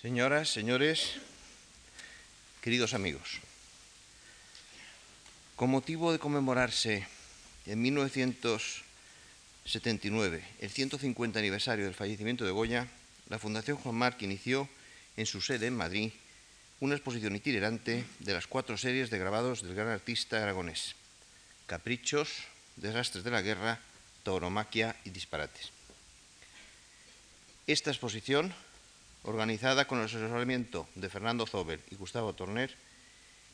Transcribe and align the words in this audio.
Señoras, 0.00 0.50
señores, 0.50 1.14
queridos 2.62 2.94
amigos, 2.94 3.40
con 5.56 5.70
motivo 5.70 6.12
de 6.12 6.20
conmemorarse 6.20 7.04
en 7.66 7.82
1979 7.82 10.44
el 10.60 10.70
150 10.70 11.40
aniversario 11.40 11.84
del 11.84 11.96
fallecimiento 11.96 12.44
de 12.44 12.52
Goya, 12.52 12.86
la 13.28 13.40
Fundación 13.40 13.76
Juan 13.76 13.96
Marc 13.96 14.22
inició 14.22 14.68
en 15.16 15.26
su 15.26 15.40
sede 15.40 15.66
en 15.66 15.74
Madrid 15.74 16.12
una 16.78 16.94
exposición 16.94 17.34
itinerante 17.34 18.04
de 18.20 18.34
las 18.34 18.46
cuatro 18.46 18.78
series 18.78 19.10
de 19.10 19.18
grabados 19.18 19.64
del 19.64 19.74
gran 19.74 19.88
artista 19.88 20.40
aragonés, 20.40 20.94
Caprichos, 21.66 22.44
Desastres 22.76 23.24
de 23.24 23.32
la 23.32 23.42
Guerra, 23.42 23.80
Tauromaquia 24.22 24.94
y 25.04 25.10
Disparates. 25.10 25.72
Esta 27.66 27.90
exposición 27.90 28.54
organizada 29.22 29.86
con 29.86 29.98
el 29.98 30.06
asesoramiento 30.06 30.88
de 30.94 31.08
Fernando 31.08 31.46
Zobel 31.46 31.80
y 31.90 31.96
Gustavo 31.96 32.32
Torner, 32.32 32.74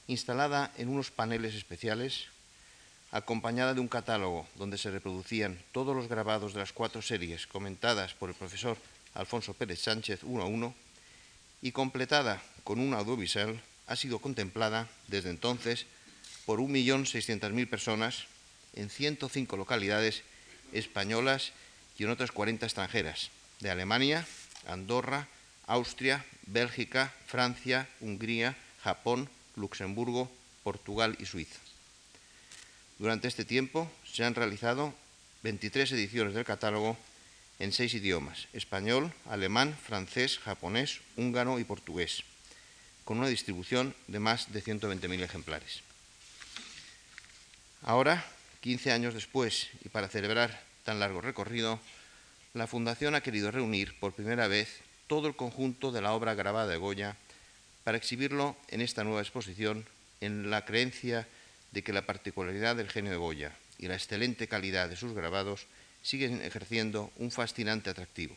instalada 0.06 0.72
en 0.76 0.88
unos 0.88 1.10
paneles 1.10 1.54
especiales, 1.54 2.26
acompañada 3.10 3.74
de 3.74 3.80
un 3.80 3.88
catálogo 3.88 4.46
donde 4.56 4.78
se 4.78 4.90
reproducían 4.90 5.58
todos 5.72 5.94
los 5.94 6.08
grabados 6.08 6.52
de 6.52 6.60
las 6.60 6.72
cuatro 6.72 7.00
series 7.00 7.46
comentadas 7.46 8.14
por 8.14 8.28
el 8.28 8.34
profesor 8.34 8.76
Alfonso 9.14 9.54
Pérez 9.54 9.80
Sánchez 9.80 10.20
uno 10.24 10.42
a 10.42 10.46
uno, 10.46 10.74
y 11.62 11.72
completada 11.72 12.42
con 12.64 12.78
un 12.78 12.92
audiovisual, 12.92 13.60
ha 13.86 13.96
sido 13.96 14.18
contemplada 14.18 14.88
desde 15.08 15.30
entonces 15.30 15.86
por 16.44 16.60
1.600.000 16.60 17.68
personas 17.68 18.26
en 18.74 18.90
105 18.90 19.56
localidades 19.56 20.22
españolas 20.72 21.52
y 21.98 22.04
en 22.04 22.10
otras 22.10 22.32
40 22.32 22.66
extranjeras, 22.66 23.30
de 23.60 23.70
Alemania, 23.70 24.26
Andorra, 24.66 25.28
Austria, 25.66 26.24
Bélgica, 26.46 27.12
Francia, 27.26 27.88
Hungría, 28.00 28.56
Japón, 28.82 29.28
Luxemburgo, 29.56 30.30
Portugal 30.62 31.16
y 31.18 31.26
Suiza. 31.26 31.58
Durante 32.98 33.28
este 33.28 33.44
tiempo 33.44 33.90
se 34.04 34.24
han 34.24 34.34
realizado 34.34 34.94
23 35.42 35.92
ediciones 35.92 36.34
del 36.34 36.44
catálogo 36.44 36.96
en 37.58 37.72
seis 37.72 37.94
idiomas, 37.94 38.48
español, 38.52 39.12
alemán, 39.26 39.76
francés, 39.76 40.38
japonés, 40.38 41.00
húngaro 41.16 41.58
y 41.58 41.64
portugués, 41.64 42.24
con 43.04 43.18
una 43.18 43.28
distribución 43.28 43.94
de 44.08 44.20
más 44.20 44.52
de 44.52 44.62
120.000 44.62 45.22
ejemplares. 45.22 45.82
Ahora, 47.82 48.24
15 48.60 48.92
años 48.92 49.14
después, 49.14 49.68
y 49.84 49.90
para 49.90 50.08
celebrar 50.08 50.62
tan 50.84 50.98
largo 50.98 51.20
recorrido, 51.20 51.78
la 52.54 52.66
Fundación 52.66 53.14
ha 53.14 53.20
querido 53.20 53.50
reunir 53.50 53.98
por 53.98 54.14
primera 54.14 54.48
vez 54.48 54.80
todo 55.06 55.28
el 55.28 55.36
conjunto 55.36 55.92
de 55.92 56.02
la 56.02 56.12
obra 56.12 56.34
grabada 56.34 56.66
de 56.66 56.76
Goya 56.76 57.16
para 57.84 57.98
exhibirlo 57.98 58.56
en 58.68 58.80
esta 58.80 59.04
nueva 59.04 59.20
exposición 59.20 59.86
en 60.20 60.50
la 60.50 60.64
creencia 60.64 61.28
de 61.72 61.82
que 61.82 61.92
la 61.92 62.06
particularidad 62.06 62.76
del 62.76 62.90
genio 62.90 63.10
de 63.10 63.18
Goya 63.18 63.52
y 63.78 63.88
la 63.88 63.94
excelente 63.94 64.48
calidad 64.48 64.88
de 64.88 64.96
sus 64.96 65.12
grabados 65.12 65.66
siguen 66.02 66.40
ejerciendo 66.42 67.10
un 67.16 67.30
fascinante 67.30 67.90
atractivo. 67.90 68.34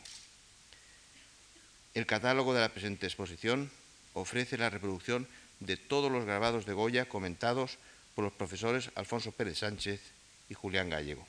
El 1.94 2.06
catálogo 2.06 2.54
de 2.54 2.60
la 2.60 2.68
presente 2.68 3.06
exposición 3.06 3.70
ofrece 4.12 4.58
la 4.58 4.70
reproducción 4.70 5.26
de 5.60 5.76
todos 5.76 6.10
los 6.10 6.24
grabados 6.24 6.66
de 6.66 6.72
Goya 6.72 7.08
comentados 7.08 7.78
por 8.14 8.24
los 8.24 8.32
profesores 8.32 8.90
Alfonso 8.94 9.32
Pérez 9.32 9.58
Sánchez 9.58 10.00
y 10.48 10.54
Julián 10.54 10.90
Gallego. 10.90 11.26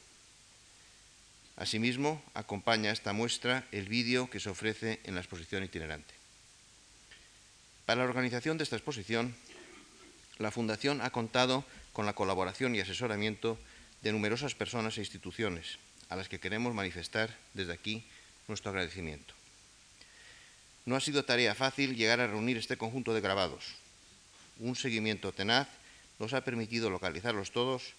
Asimismo, 1.60 2.24
acompaña 2.34 2.96
esta 2.96 3.12
muestra 3.12 3.68
el 3.76 3.92
vídeo 3.92 4.30
que 4.30 4.40
se 4.40 4.50
ofrece 4.50 5.04
en 5.04 5.14
la 5.14 5.20
exposición 5.20 5.62
itinerante. 5.62 6.16
Para 7.86 8.04
la 8.04 8.08
organización 8.08 8.58
de 8.58 8.64
esta 8.64 8.78
exposición, 8.78 9.36
la 10.38 10.52
Fundación 10.52 11.02
ha 11.02 11.12
contado 11.12 11.66
con 11.92 12.06
la 12.06 12.16
colaboración 12.16 12.76
y 12.76 12.80
asesoramiento 12.80 13.60
de 14.02 14.14
numerosas 14.14 14.56
personas 14.56 14.96
e 14.96 15.04
instituciones, 15.04 15.84
a 16.08 16.16
las 16.16 16.30
que 16.30 16.40
queremos 16.40 16.74
manifestar 16.74 17.36
desde 17.54 17.74
aquí 17.74 18.08
nuestro 18.48 18.72
agradecimiento. 18.72 19.34
No 20.86 20.96
ha 20.96 21.04
sido 21.04 21.26
tarea 21.26 21.56
fácil 21.56 21.98
llegar 21.98 22.22
a 22.22 22.28
reunir 22.28 22.56
este 22.56 22.78
conjunto 22.78 23.14
de 23.14 23.20
grabados. 23.20 23.76
Un 24.60 24.78
seguimiento 24.78 25.34
tenaz 25.34 25.68
nos 26.20 26.32
ha 26.32 26.46
permitido 26.46 26.90
localizarlos 26.90 27.52
todos 27.52 27.99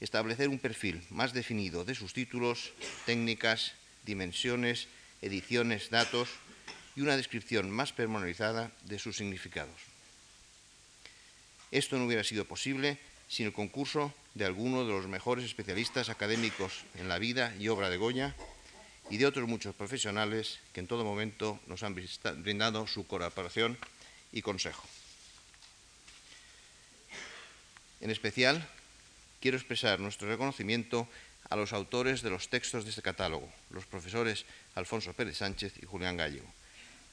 establecer 0.00 0.48
un 0.48 0.58
perfil 0.58 1.02
más 1.10 1.32
definido 1.32 1.84
de 1.84 1.94
sus 1.94 2.12
títulos, 2.12 2.72
técnicas, 3.06 3.72
dimensiones, 4.04 4.88
ediciones, 5.22 5.90
datos 5.90 6.28
y 6.96 7.00
una 7.00 7.16
descripción 7.16 7.70
más 7.70 7.92
pormenorizada 7.92 8.72
de 8.84 8.98
sus 8.98 9.16
significados. 9.16 9.80
Esto 11.70 11.98
no 11.98 12.06
hubiera 12.06 12.24
sido 12.24 12.44
posible 12.44 12.98
sin 13.28 13.46
el 13.46 13.52
concurso 13.52 14.14
de 14.34 14.44
algunos 14.44 14.86
de 14.86 14.92
los 14.92 15.06
mejores 15.06 15.44
especialistas 15.44 16.08
académicos 16.08 16.84
en 16.94 17.08
la 17.08 17.18
vida 17.18 17.54
y 17.58 17.68
obra 17.68 17.90
de 17.90 17.98
Goya 17.98 18.34
y 19.10 19.18
de 19.18 19.26
otros 19.26 19.48
muchos 19.48 19.74
profesionales 19.74 20.60
que 20.72 20.80
en 20.80 20.86
todo 20.86 21.04
momento 21.04 21.60
nos 21.66 21.82
han 21.82 21.94
brindado 21.94 22.86
su 22.86 23.06
colaboración 23.06 23.76
y 24.32 24.42
consejo. 24.42 24.86
En 28.00 28.10
especial, 28.10 28.66
quiero 29.40 29.56
expresar 29.56 30.00
nuestro 30.00 30.28
reconocimiento 30.28 31.08
a 31.50 31.56
los 31.56 31.72
autores 31.72 32.22
de 32.22 32.30
los 32.30 32.48
textos 32.48 32.84
de 32.84 32.90
este 32.90 33.02
catálogo, 33.02 33.48
los 33.70 33.86
profesores 33.86 34.44
Alfonso 34.74 35.12
Pérez 35.12 35.38
Sánchez 35.38 35.74
y 35.82 35.86
Julián 35.86 36.16
Gallego, 36.16 36.48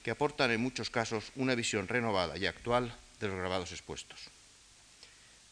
que 0.04 0.12
aportan 0.12 0.52
en 0.52 0.62
muchos 0.62 0.90
casos 0.90 1.32
una 1.36 1.56
visión 1.56 1.88
renovada 1.88 2.38
y 2.38 2.46
actual 2.46 2.96
de 3.20 3.28
los 3.28 3.38
grabados 3.38 3.72
expuestos. 3.72 4.30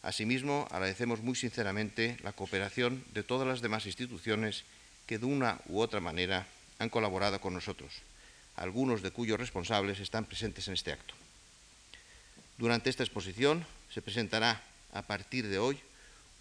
Asimismo, 0.02 0.68
agradecemos 0.70 1.22
muy 1.22 1.36
sinceramente 1.36 2.18
la 2.24 2.34
cooperación 2.34 3.06
de 3.14 3.24
todas 3.24 3.48
las 3.48 3.62
demás 3.62 3.86
instituciones 3.86 4.66
que 5.08 5.18
de 5.18 5.26
una 5.26 5.60
u 5.68 5.80
otra 5.80 6.02
manera 6.02 6.46
han 6.80 6.90
colaborado 6.90 7.40
con 7.40 7.54
nosotros, 7.54 7.94
algunos 8.58 9.02
de 9.02 9.12
cuyos 9.12 9.40
responsables 9.40 10.00
están 10.00 10.26
presentes 10.26 10.68
en 10.68 10.74
este 10.74 10.92
acto. 10.92 11.14
Durante 12.58 12.90
esta 12.90 13.04
exposición 13.04 13.66
se 13.90 14.02
presentará 14.02 14.62
a 14.92 15.04
partir 15.04 15.48
de 15.48 15.58
hoy 15.58 15.80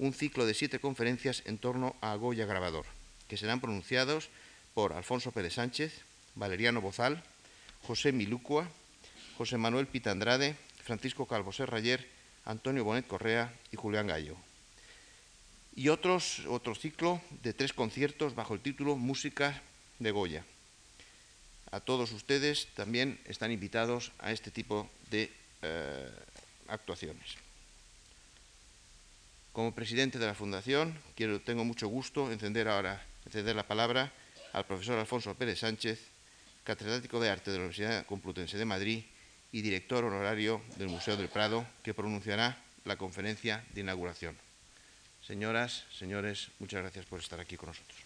un 0.02 0.12
ciclo 0.12 0.46
de 0.46 0.54
siete 0.54 0.80
conferencias 0.80 1.46
en 1.46 1.58
torno 1.58 1.94
a 2.00 2.16
Goya 2.16 2.44
Grabador, 2.44 2.86
que 3.28 3.36
serán 3.36 3.60
pronunciados 3.60 4.30
por 4.74 4.94
Alfonso 4.94 5.30
Pérez 5.30 5.54
Sánchez, 5.54 6.02
Valeriano 6.34 6.80
Bozal, 6.80 7.22
José 7.86 8.10
Milucua, 8.10 8.66
José 9.38 9.58
Manuel 9.58 9.86
Pitandrade, 9.86 10.56
Francisco 10.82 11.26
Calvo 11.26 11.52
Serrayer, 11.52 12.02
Antonio 12.44 12.82
Bonet 12.82 13.06
Correa 13.06 13.54
y 13.70 13.76
Julián 13.76 14.08
Gallo. 14.08 14.34
Y 15.76 15.88
otros, 15.88 16.42
otro 16.48 16.74
ciclo 16.74 17.22
de 17.44 17.54
tres 17.54 17.72
conciertos 17.72 18.34
bajo 18.34 18.54
el 18.54 18.60
título 18.60 18.96
Música 18.96 19.62
de 20.00 20.10
Goya. 20.10 20.44
A 21.70 21.78
todos 21.78 22.10
ustedes 22.10 22.66
también 22.74 23.20
están 23.26 23.52
invitados 23.52 24.10
a 24.18 24.32
este 24.32 24.50
tipo 24.50 24.90
de 25.10 25.30
eh, 25.62 26.10
actuaciones. 26.66 27.41
Como 29.52 29.74
presidente 29.74 30.18
de 30.18 30.26
la 30.26 30.34
Fundación, 30.34 30.96
tengo 31.44 31.64
mucho 31.64 31.86
gusto 31.86 32.26
en 32.26 32.32
encender 32.32 32.68
ahora 32.68 33.04
encender 33.26 33.54
la 33.54 33.66
palabra 33.66 34.10
al 34.52 34.66
profesor 34.66 34.98
Alfonso 34.98 35.34
Pérez 35.34 35.60
Sánchez, 35.60 36.00
catedrático 36.64 37.20
de 37.20 37.28
Arte 37.28 37.50
de 37.50 37.58
la 37.58 37.64
Universidad 37.64 38.06
Complutense 38.06 38.56
de 38.56 38.64
Madrid 38.64 39.04
y 39.52 39.60
director 39.60 40.04
honorario 40.04 40.62
del 40.76 40.88
Museo 40.88 41.16
del 41.16 41.28
Prado, 41.28 41.66
que 41.82 41.92
pronunciará 41.92 42.56
la 42.84 42.96
conferencia 42.96 43.64
de 43.74 43.82
inauguración. 43.82 44.36
Señoras, 45.26 45.84
señores, 45.96 46.48
muchas 46.58 46.80
gracias 46.80 47.04
por 47.06 47.20
estar 47.20 47.38
aquí 47.38 47.56
con 47.56 47.68
nosotros. 47.68 47.98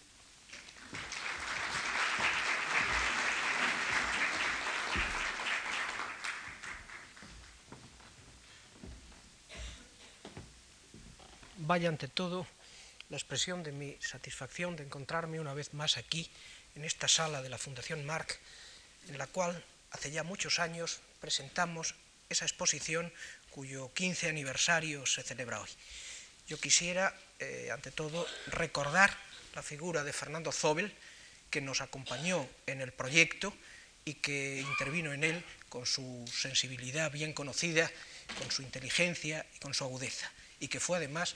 Vaya 11.57 11.89
ante 11.89 12.07
todo 12.07 12.47
la 13.09 13.17
expresión 13.17 13.63
de 13.63 13.71
mi 13.71 13.97
satisfacción 14.01 14.75
de 14.75 14.83
encontrarme 14.83 15.39
una 15.39 15.53
vez 15.53 15.73
más 15.73 15.97
aquí, 15.97 16.29
en 16.75 16.85
esta 16.85 17.07
sala 17.07 17.41
de 17.41 17.49
la 17.49 17.57
Fundación 17.57 18.05
Marc, 18.05 18.37
en 19.09 19.17
la 19.17 19.27
cual 19.27 19.63
hace 19.91 20.11
ya 20.11 20.23
muchos 20.23 20.59
años 20.59 20.99
presentamos 21.19 21.95
esa 22.29 22.45
exposición 22.45 23.11
cuyo 23.49 23.91
15 23.93 24.29
aniversario 24.29 25.05
se 25.05 25.23
celebra 25.23 25.61
hoy. 25.61 25.69
Yo 26.47 26.59
quisiera, 26.59 27.17
eh, 27.39 27.69
ante 27.73 27.91
todo, 27.91 28.27
recordar 28.47 29.17
la 29.55 29.63
figura 29.63 30.03
de 30.03 30.13
Fernando 30.13 30.51
Zobel, 30.51 30.93
que 31.49 31.61
nos 31.61 31.81
acompañó 31.81 32.47
en 32.67 32.81
el 32.81 32.91
proyecto 32.91 33.53
y 34.05 34.15
que 34.15 34.59
intervino 34.61 35.13
en 35.13 35.23
él 35.23 35.43
con 35.69 35.85
su 35.85 36.25
sensibilidad 36.31 37.11
bien 37.11 37.33
conocida, 37.33 37.89
con 38.37 38.51
su 38.51 38.61
inteligencia 38.61 39.45
y 39.55 39.59
con 39.59 39.73
su 39.73 39.83
agudeza, 39.83 40.31
y 40.59 40.67
que 40.67 40.79
fue 40.79 40.97
además 40.97 41.35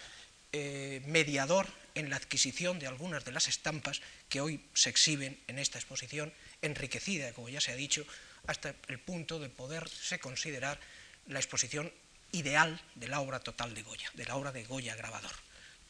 eh, 0.54 1.02
mediador 1.06 1.68
en 1.96 2.10
la 2.10 2.18
adquisición 2.18 2.80
de 2.80 2.88
algunas 2.88 3.26
de 3.26 3.32
las 3.32 3.48
estampas 3.48 4.02
que 4.30 4.42
hoy 4.42 4.64
se 4.74 4.90
exhiben 4.90 5.40
en 5.48 5.60
esta 5.60 5.78
exposición, 5.78 6.34
enriquecida, 6.62 7.34
como 7.34 7.50
ya 7.50 7.62
se 7.62 7.72
ha 7.72 7.76
dicho, 7.76 8.06
hasta 8.48 8.76
el 8.88 9.00
punto 9.00 9.40
de 9.40 9.50
poderse 9.50 10.20
considerar 10.20 10.80
la 11.28 11.40
exposición 11.40 11.92
ideal 12.32 12.82
de 12.96 13.08
la 13.08 13.20
obra 13.20 13.40
total 13.40 13.74
de 13.74 13.84
Goya, 13.84 14.10
de 14.14 14.26
la 14.26 14.36
obra 14.36 14.52
de 14.52 14.64
Goya 14.64 14.96
grabador. 14.96 15.36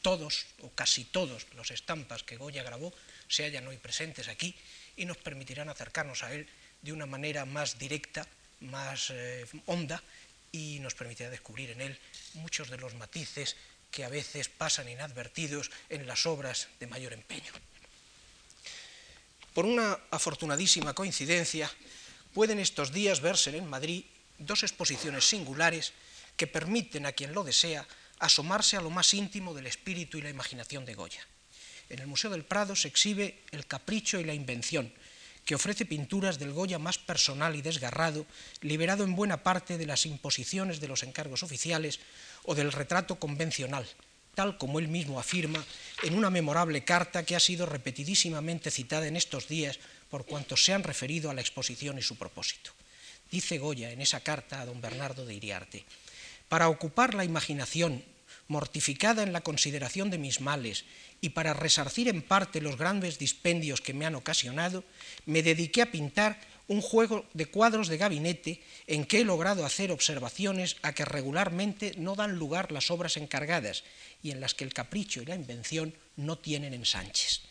Todos 0.02 0.46
o 0.60 0.70
casi 0.70 1.04
todos 1.04 1.46
los 1.54 1.70
estampas 1.70 2.24
que 2.24 2.36
Goya 2.36 2.62
grabó 2.62 2.92
se 3.28 3.44
hallan 3.44 3.68
hoy 3.68 3.78
presentes 3.78 4.28
aquí 4.28 4.54
y 4.96 5.06
nos 5.06 5.16
permitirán 5.16 5.68
acercarnos 5.68 6.22
a 6.22 6.34
él 6.34 6.48
de 6.82 6.92
una 6.92 7.06
manera 7.06 7.44
más 7.46 7.78
directa, 7.78 8.26
más 8.60 9.10
eh, 9.10 9.46
honda 9.66 10.02
y 10.52 10.78
nos 10.80 10.94
permitirá 10.94 11.30
descubrir 11.30 11.70
en 11.70 11.80
él 11.80 11.98
muchos 12.34 12.68
de 12.68 12.76
los 12.76 12.94
matices 12.94 13.56
que 13.90 14.04
a 14.04 14.08
veces 14.08 14.48
pasan 14.48 14.88
inadvertidos 14.88 15.70
en 15.88 16.06
las 16.06 16.26
obras 16.26 16.68
de 16.78 16.86
mayor 16.86 17.12
empeño. 17.12 17.52
Por 19.54 19.66
una 19.66 19.98
afortunadísima 20.10 20.94
coincidencia, 20.94 21.70
pueden 22.32 22.58
estos 22.58 22.92
días 22.92 23.20
verse 23.20 23.56
en 23.56 23.68
Madrid 23.68 24.04
dos 24.38 24.62
exposiciones 24.62 25.28
singulares 25.28 25.92
que 26.36 26.46
permiten 26.46 27.06
a 27.06 27.12
quien 27.12 27.32
lo 27.32 27.44
desea 27.44 27.86
asomarse 28.18 28.76
a 28.76 28.80
lo 28.80 28.90
más 28.90 29.12
íntimo 29.14 29.52
del 29.52 29.66
espíritu 29.66 30.16
y 30.16 30.22
la 30.22 30.30
imaginación 30.30 30.84
de 30.84 30.94
Goya. 30.94 31.26
En 31.88 31.98
el 31.98 32.06
Museo 32.06 32.30
del 32.30 32.44
Prado 32.44 32.76
se 32.76 32.88
exhibe 32.88 33.42
El 33.50 33.66
capricho 33.66 34.18
y 34.18 34.24
la 34.24 34.32
invención, 34.32 34.92
que 35.44 35.54
ofrece 35.54 35.84
pinturas 35.84 36.38
del 36.38 36.52
Goya 36.52 36.78
más 36.78 36.98
personal 36.98 37.56
y 37.56 37.62
desgarrado, 37.62 38.26
liberado 38.60 39.04
en 39.04 39.16
buena 39.16 39.42
parte 39.42 39.78
de 39.78 39.86
las 39.86 40.06
imposiciones 40.06 40.80
de 40.80 40.88
los 40.88 41.02
encargos 41.02 41.42
oficiales 41.42 42.00
o 42.44 42.54
del 42.54 42.72
retrato 42.72 43.16
convencional, 43.16 43.86
tal 44.34 44.56
como 44.56 44.78
él 44.78 44.88
mismo 44.88 45.18
afirma 45.18 45.64
en 46.02 46.14
una 46.14 46.30
memorable 46.30 46.84
carta 46.84 47.24
que 47.24 47.36
ha 47.36 47.40
sido 47.40 47.66
repetidísimamente 47.66 48.70
citada 48.70 49.06
en 49.06 49.16
estos 49.16 49.48
días 49.48 49.78
por 50.10 50.26
cuantos 50.26 50.64
se 50.64 50.72
han 50.72 50.84
referido 50.84 51.30
a 51.30 51.34
la 51.34 51.40
exposición 51.40 51.98
y 51.98 52.02
su 52.02 52.16
propósito. 52.16 52.70
Dice 53.30 53.58
Goya 53.58 53.90
en 53.90 54.00
esa 54.00 54.20
carta 54.20 54.60
a 54.60 54.66
don 54.66 54.80
Bernardo 54.80 55.24
de 55.24 55.34
Iriarte, 55.34 55.84
para 56.48 56.68
ocupar 56.68 57.14
la 57.14 57.24
imaginación, 57.24 58.04
mortificada 58.52 59.22
en 59.22 59.32
la 59.32 59.40
consideración 59.40 60.10
de 60.10 60.18
mis 60.18 60.42
males, 60.42 60.84
y 61.22 61.30
para 61.30 61.54
resarcir 61.54 62.08
en 62.08 62.20
parte 62.20 62.60
los 62.60 62.76
grandes 62.76 63.18
dispendios 63.18 63.80
que 63.80 63.94
me 63.94 64.04
han 64.04 64.14
ocasionado, 64.14 64.84
me 65.24 65.42
dediqué 65.42 65.80
a 65.80 65.90
pintar 65.90 66.38
un 66.68 66.82
juego 66.82 67.24
de 67.32 67.46
cuadros 67.46 67.88
de 67.88 67.96
gabinete 67.96 68.60
en 68.86 69.04
que 69.04 69.20
he 69.20 69.24
logrado 69.24 69.64
hacer 69.64 69.90
observaciones 69.90 70.76
a 70.82 70.92
que 70.92 71.04
regularmente 71.04 71.94
no 71.96 72.14
dan 72.14 72.36
lugar 72.36 72.70
las 72.72 72.90
obras 72.90 73.16
encargadas 73.16 73.84
y 74.22 74.30
en 74.30 74.40
las 74.40 74.54
que 74.54 74.64
el 74.64 74.74
capricho 74.74 75.22
y 75.22 75.26
la 75.26 75.34
invención 75.34 75.94
no 76.16 76.36
tienen 76.38 76.74
ensanches. 76.74 77.42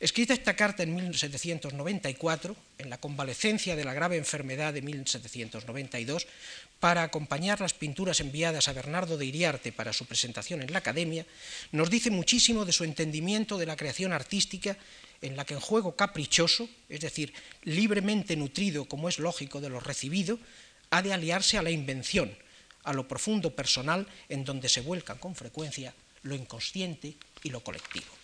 Escrita 0.00 0.34
esta 0.34 0.56
carta 0.56 0.82
en 0.82 0.94
1794, 0.94 2.56
en 2.78 2.90
la 2.90 2.98
convalecencia 2.98 3.76
de 3.76 3.84
la 3.84 3.94
grave 3.94 4.16
enfermedad 4.16 4.74
de 4.74 4.82
1792, 4.82 6.26
para 6.80 7.04
acompañar 7.04 7.60
las 7.60 7.74
pinturas 7.74 8.18
enviadas 8.20 8.68
a 8.68 8.72
Bernardo 8.72 9.16
de 9.16 9.26
Iriarte 9.26 9.70
para 9.72 9.92
su 9.92 10.06
presentación 10.06 10.62
en 10.62 10.72
la 10.72 10.78
Academia, 10.78 11.24
nos 11.70 11.90
dice 11.90 12.10
muchísimo 12.10 12.64
de 12.64 12.72
su 12.72 12.82
entendimiento 12.82 13.56
de 13.56 13.66
la 13.66 13.76
creación 13.76 14.12
artística 14.12 14.76
en 15.22 15.36
la 15.36 15.44
que 15.44 15.54
en 15.54 15.60
juego 15.60 15.94
caprichoso, 15.94 16.68
es 16.88 17.00
decir, 17.00 17.32
libremente 17.62 18.36
nutrido 18.36 18.86
como 18.86 19.08
es 19.08 19.18
lógico 19.18 19.60
de 19.60 19.70
lo 19.70 19.80
recibido, 19.80 20.38
ha 20.90 21.02
de 21.02 21.12
aliarse 21.12 21.56
a 21.56 21.62
la 21.62 21.70
invención, 21.70 22.36
a 22.82 22.92
lo 22.92 23.06
profundo 23.08 23.54
personal 23.54 24.06
en 24.28 24.44
donde 24.44 24.68
se 24.68 24.80
vuelcan 24.80 25.18
con 25.18 25.34
frecuencia 25.34 25.94
lo 26.22 26.34
inconsciente 26.34 27.14
y 27.42 27.50
lo 27.50 27.62
colectivo. 27.62 28.23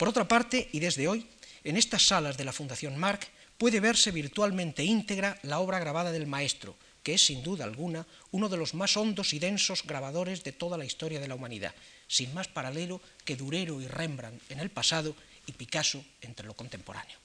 Por 0.00 0.08
otra 0.08 0.26
parte, 0.26 0.66
y 0.72 0.80
desde 0.80 1.08
hoy, 1.08 1.26
en 1.62 1.76
estas 1.76 2.06
salas 2.06 2.38
de 2.38 2.44
la 2.44 2.54
Fundación 2.54 2.96
Marc 2.96 3.28
puede 3.58 3.80
verse 3.80 4.10
virtualmente 4.10 4.82
íntegra 4.82 5.38
la 5.42 5.58
obra 5.58 5.78
grabada 5.78 6.10
del 6.10 6.26
maestro, 6.26 6.74
que 7.02 7.12
es 7.12 7.26
sin 7.26 7.42
duda 7.42 7.64
alguna 7.66 8.06
uno 8.30 8.48
de 8.48 8.56
los 8.56 8.72
más 8.72 8.96
hondos 8.96 9.34
y 9.34 9.38
densos 9.38 9.82
grabadores 9.84 10.42
de 10.42 10.52
toda 10.52 10.78
la 10.78 10.86
historia 10.86 11.20
de 11.20 11.28
la 11.28 11.34
humanidad, 11.34 11.74
sin 12.08 12.32
más 12.32 12.48
paralelo 12.48 13.02
que 13.26 13.36
Durero 13.36 13.78
y 13.82 13.88
Rembrandt 13.88 14.40
en 14.50 14.60
el 14.60 14.70
pasado 14.70 15.14
y 15.46 15.52
Picasso 15.52 16.02
entre 16.22 16.46
lo 16.46 16.54
contemporáneo. 16.54 17.18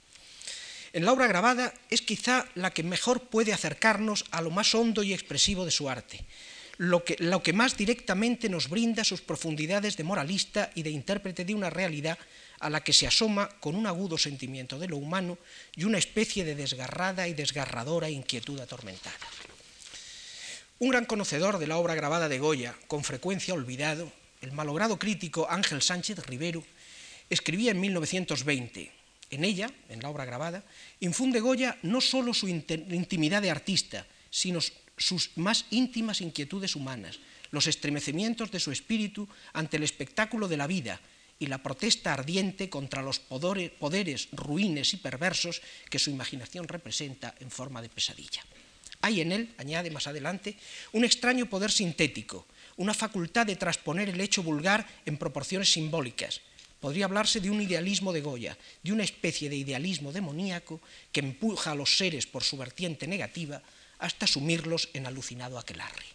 En 0.91 1.05
la 1.05 1.13
obra 1.13 1.27
grabada 1.27 1.73
es 1.89 2.01
quizá 2.01 2.45
la 2.55 2.71
que 2.71 2.83
mejor 2.83 3.29
puede 3.29 3.53
acercarnos 3.53 4.25
a 4.31 4.41
lo 4.41 4.51
más 4.51 4.75
hondo 4.75 5.01
y 5.01 5.13
expresivo 5.13 5.63
de 5.63 5.71
su 5.71 5.89
arte, 5.89 6.25
lo 6.75 7.05
que, 7.05 7.15
lo 7.19 7.41
que 7.41 7.53
más 7.53 7.77
directamente 7.77 8.49
nos 8.49 8.67
brinda 8.67 9.05
sus 9.05 9.21
profundidades 9.21 9.95
de 9.95 10.03
moralista 10.03 10.71
y 10.75 10.83
de 10.83 10.89
intérprete 10.89 11.45
de 11.45 11.55
una 11.55 11.69
realidad 11.69 12.17
a 12.59 12.69
la 12.69 12.83
que 12.83 12.93
se 12.93 13.07
asoma 13.07 13.49
con 13.59 13.75
un 13.75 13.87
agudo 13.87 14.17
sentimiento 14.17 14.79
de 14.79 14.87
lo 14.87 14.97
humano 14.97 15.37
y 15.75 15.83
una 15.83 15.97
especie 15.97 16.45
de 16.45 16.55
desgarrada 16.55 17.27
y 17.27 17.33
desgarradora 17.33 18.09
inquietud 18.09 18.59
atormentada. 18.59 19.15
Un 20.79 20.89
gran 20.89 21.05
conocedor 21.05 21.57
de 21.57 21.67
la 21.67 21.77
obra 21.77 21.95
grabada 21.95 22.27
de 22.27 22.39
Goya, 22.39 22.75
con 22.87 23.03
frecuencia 23.03 23.53
olvidado, 23.53 24.11
el 24.41 24.51
malogrado 24.51 24.99
crítico 24.99 25.47
Ángel 25.49 25.81
Sánchez 25.81 26.19
Rivero, 26.25 26.63
escribía 27.29 27.71
en 27.71 27.79
1920, 27.79 28.91
en 29.31 29.43
ella, 29.43 29.69
en 29.89 30.01
la 30.01 30.09
obra 30.09 30.25
grabada, 30.25 30.63
infunde 30.99 31.39
Goya 31.39 31.77
no 31.81 32.01
solo 32.01 32.33
su 32.33 32.47
intimidad 32.47 33.41
de 33.41 33.51
artista, 33.51 34.05
sino 34.29 34.59
sus 34.97 35.31
más 35.37 35.65
íntimas 35.71 36.21
inquietudes 36.21 36.75
humanas, 36.75 37.19
los 37.51 37.67
estremecimientos 37.67 38.51
de 38.51 38.59
su 38.59 38.71
espíritu 38.71 39.27
ante 39.53 39.77
el 39.77 39.83
espectáculo 39.83 40.47
de 40.47 40.57
la 40.57 40.67
vida 40.67 40.99
y 41.39 41.47
la 41.47 41.61
protesta 41.61 42.13
ardiente 42.13 42.69
contra 42.69 43.01
los 43.01 43.19
poderes 43.19 44.27
ruines 44.31 44.93
y 44.93 44.97
perversos 44.97 45.61
que 45.89 45.99
su 45.99 46.09
imaginación 46.09 46.67
representa 46.67 47.35
en 47.39 47.51
forma 47.51 47.81
de 47.81 47.89
pesadilla. 47.89 48.43
Hay 49.01 49.21
en 49.21 49.31
él, 49.31 49.53
añade 49.57 49.91
más 49.91 50.07
adelante, 50.07 50.57
un 50.93 51.03
extraño 51.03 51.45
poder 51.45 51.71
sintético, 51.71 52.47
una 52.77 52.93
facultad 52.93 53.45
de 53.45 53.55
transponer 53.55 54.09
el 54.09 54.19
hecho 54.19 54.43
vulgar 54.43 54.87
en 55.05 55.17
proporciones 55.17 55.71
simbólicas. 55.71 56.41
Podría 56.79 57.05
hablarse 57.05 57.39
de 57.39 57.49
un 57.49 57.61
idealismo 57.61 58.13
de 58.13 58.21
Goya, 58.21 58.57
de 58.83 58.91
una 58.91 59.03
especie 59.03 59.49
de 59.49 59.57
idealismo 59.57 60.11
demoníaco 60.11 60.81
que 61.11 61.19
empuja 61.19 61.71
a 61.71 61.75
los 61.75 61.97
seres 61.97 62.27
por 62.27 62.43
su 62.43 62.57
vertiente 62.57 63.07
negativa 63.07 63.61
hasta 63.99 64.27
sumirlos 64.27 64.89
en 64.93 65.05
alucinado 65.05 65.57
aquelarre. 65.57 66.05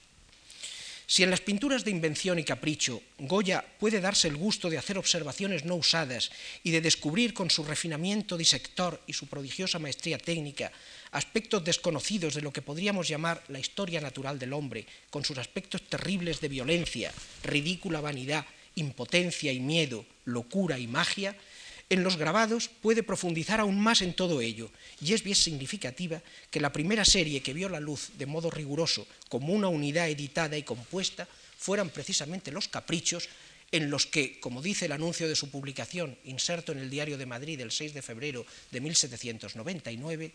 Si 1.11 1.25
en 1.25 1.31
las 1.31 1.41
pinturas 1.41 1.85
de 1.85 1.91
invención 1.91 2.39
y 2.39 2.45
capricho 2.45 3.03
Goya 3.19 3.65
puede 3.81 4.01
darse 4.01 4.29
el 4.29 4.37
gusto 4.37 4.71
de 4.71 4.79
hacer 4.79 4.97
observaciones 4.97 5.65
no 5.65 5.75
usadas 5.75 6.31
y 6.63 6.71
de 6.71 6.81
descubrir 6.81 7.35
con 7.35 7.51
su 7.51 7.65
refinamiento 7.65 8.37
disector 8.37 9.01
y 9.09 9.13
su 9.13 9.27
prodigiosa 9.27 9.81
maestría 9.81 10.19
técnica 10.19 10.71
aspectos 11.11 11.65
desconocidos 11.65 12.35
de 12.35 12.43
lo 12.43 12.53
que 12.53 12.63
podríamos 12.63 13.09
llamar 13.09 13.43
la 13.49 13.59
historia 13.59 14.01
natural 14.01 14.39
del 14.39 14.53
hombre, 14.53 14.87
con 15.11 15.25
sus 15.25 15.37
aspectos 15.39 15.83
terribles 15.83 16.41
de 16.41 16.47
violencia, 16.47 17.13
ridícula 17.43 18.01
vanidad, 18.01 18.47
impotencia 18.77 19.51
y 19.51 19.59
miedo, 19.59 20.07
locura 20.27 20.79
y 20.79 20.87
magia, 20.87 21.35
en 21.91 22.05
los 22.05 22.17
grabados 22.17 22.69
puede 22.69 23.03
profundizar 23.03 23.61
aún 23.61 23.79
más 23.79 24.01
en 24.01 24.15
todo 24.15 24.41
ello, 24.41 24.71
y 25.03 25.13
es 25.13 25.23
bien 25.23 25.35
significativa 25.35 26.23
que 26.51 26.61
la 26.61 26.73
primera 26.73 27.05
serie 27.05 27.43
que 27.43 27.53
vio 27.53 27.69
la 27.69 27.81
luz 27.81 28.11
de 28.17 28.27
modo 28.27 28.51
riguroso 28.51 29.07
como 29.29 29.53
una 29.53 29.69
unidad 29.69 30.09
editada 30.09 30.57
y 30.57 30.63
compuesta 30.63 31.29
fueran 31.59 31.91
precisamente 31.91 32.53
los 32.53 32.69
caprichos 32.69 33.29
en 33.73 33.91
los 33.91 34.07
que, 34.07 34.41
como 34.41 34.63
dice 34.63 34.87
el 34.87 34.93
anuncio 34.93 35.29
de 35.29 35.37
su 35.37 35.51
publicación, 35.51 36.17
inserto 36.25 36.73
en 36.73 36.79
el 36.79 36.91
Diario 36.91 37.19
de 37.19 37.27
Madrid 37.27 37.61
el 37.61 37.71
6 37.71 37.95
de 37.95 38.03
febrero 38.03 38.47
de 38.71 38.81
1799, 38.81 40.33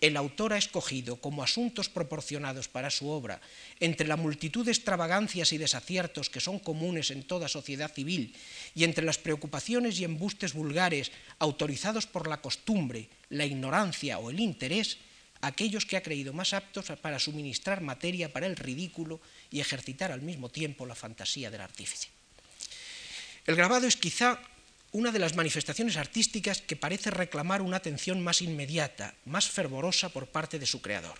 el 0.00 0.16
autor 0.16 0.52
ha 0.54 0.58
escogido 0.58 1.16
como 1.16 1.42
asuntos 1.42 1.88
proporcionados 1.88 2.68
para 2.68 2.90
su 2.90 3.08
obra, 3.08 3.40
entre 3.80 4.08
la 4.08 4.16
multitud 4.16 4.64
de 4.64 4.72
extravagancias 4.72 5.52
y 5.52 5.58
desaciertos 5.58 6.30
que 6.30 6.40
son 6.40 6.58
comunes 6.58 7.10
en 7.10 7.22
toda 7.22 7.48
sociedad 7.48 7.92
civil, 7.92 8.34
y 8.74 8.84
entre 8.84 9.04
las 9.04 9.18
preocupaciones 9.18 10.00
y 10.00 10.04
embustes 10.04 10.54
vulgares 10.54 11.12
autorizados 11.38 12.06
por 12.06 12.28
la 12.28 12.40
costumbre, 12.40 13.08
la 13.28 13.44
ignorancia 13.44 14.18
o 14.18 14.30
el 14.30 14.40
interés, 14.40 14.98
aquellos 15.42 15.86
que 15.86 15.96
ha 15.96 16.02
creído 16.02 16.32
más 16.32 16.52
aptos 16.52 16.86
para 17.00 17.18
suministrar 17.18 17.80
materia 17.80 18.32
para 18.32 18.46
el 18.46 18.56
ridículo 18.56 19.20
y 19.50 19.60
ejercitar 19.60 20.12
al 20.12 20.22
mismo 20.22 20.48
tiempo 20.48 20.86
la 20.86 20.94
fantasía 20.94 21.50
del 21.50 21.60
artífice. 21.60 22.08
El 23.46 23.56
grabado 23.56 23.86
es 23.86 23.96
quizá 23.96 24.38
una 24.92 25.12
de 25.12 25.18
las 25.18 25.36
manifestaciones 25.36 25.96
artísticas 25.96 26.62
que 26.62 26.76
parece 26.76 27.10
reclamar 27.10 27.62
una 27.62 27.76
atención 27.76 28.20
más 28.22 28.42
inmediata, 28.42 29.14
más 29.24 29.48
fervorosa 29.48 30.08
por 30.08 30.26
parte 30.26 30.58
de 30.58 30.66
su 30.66 30.80
creador. 30.82 31.18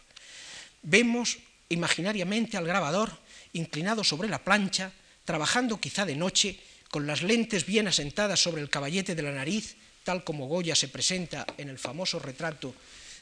Vemos 0.82 1.38
imaginariamente 1.68 2.56
al 2.56 2.66
grabador 2.66 3.12
inclinado 3.52 4.02
sobre 4.02 4.28
la 4.28 4.42
plancha, 4.42 4.92
trabajando 5.24 5.80
quizá 5.80 6.04
de 6.04 6.16
noche, 6.16 6.58
con 6.90 7.06
las 7.06 7.22
lentes 7.22 7.66
bien 7.66 7.86
asentadas 7.86 8.40
sobre 8.42 8.62
el 8.62 8.70
caballete 8.70 9.14
de 9.14 9.22
la 9.22 9.30
nariz, 9.30 9.76
tal 10.02 10.24
como 10.24 10.48
Goya 10.48 10.74
se 10.74 10.88
presenta 10.88 11.46
en 11.56 11.68
el 11.68 11.78
famoso 11.78 12.18
retrato 12.18 12.74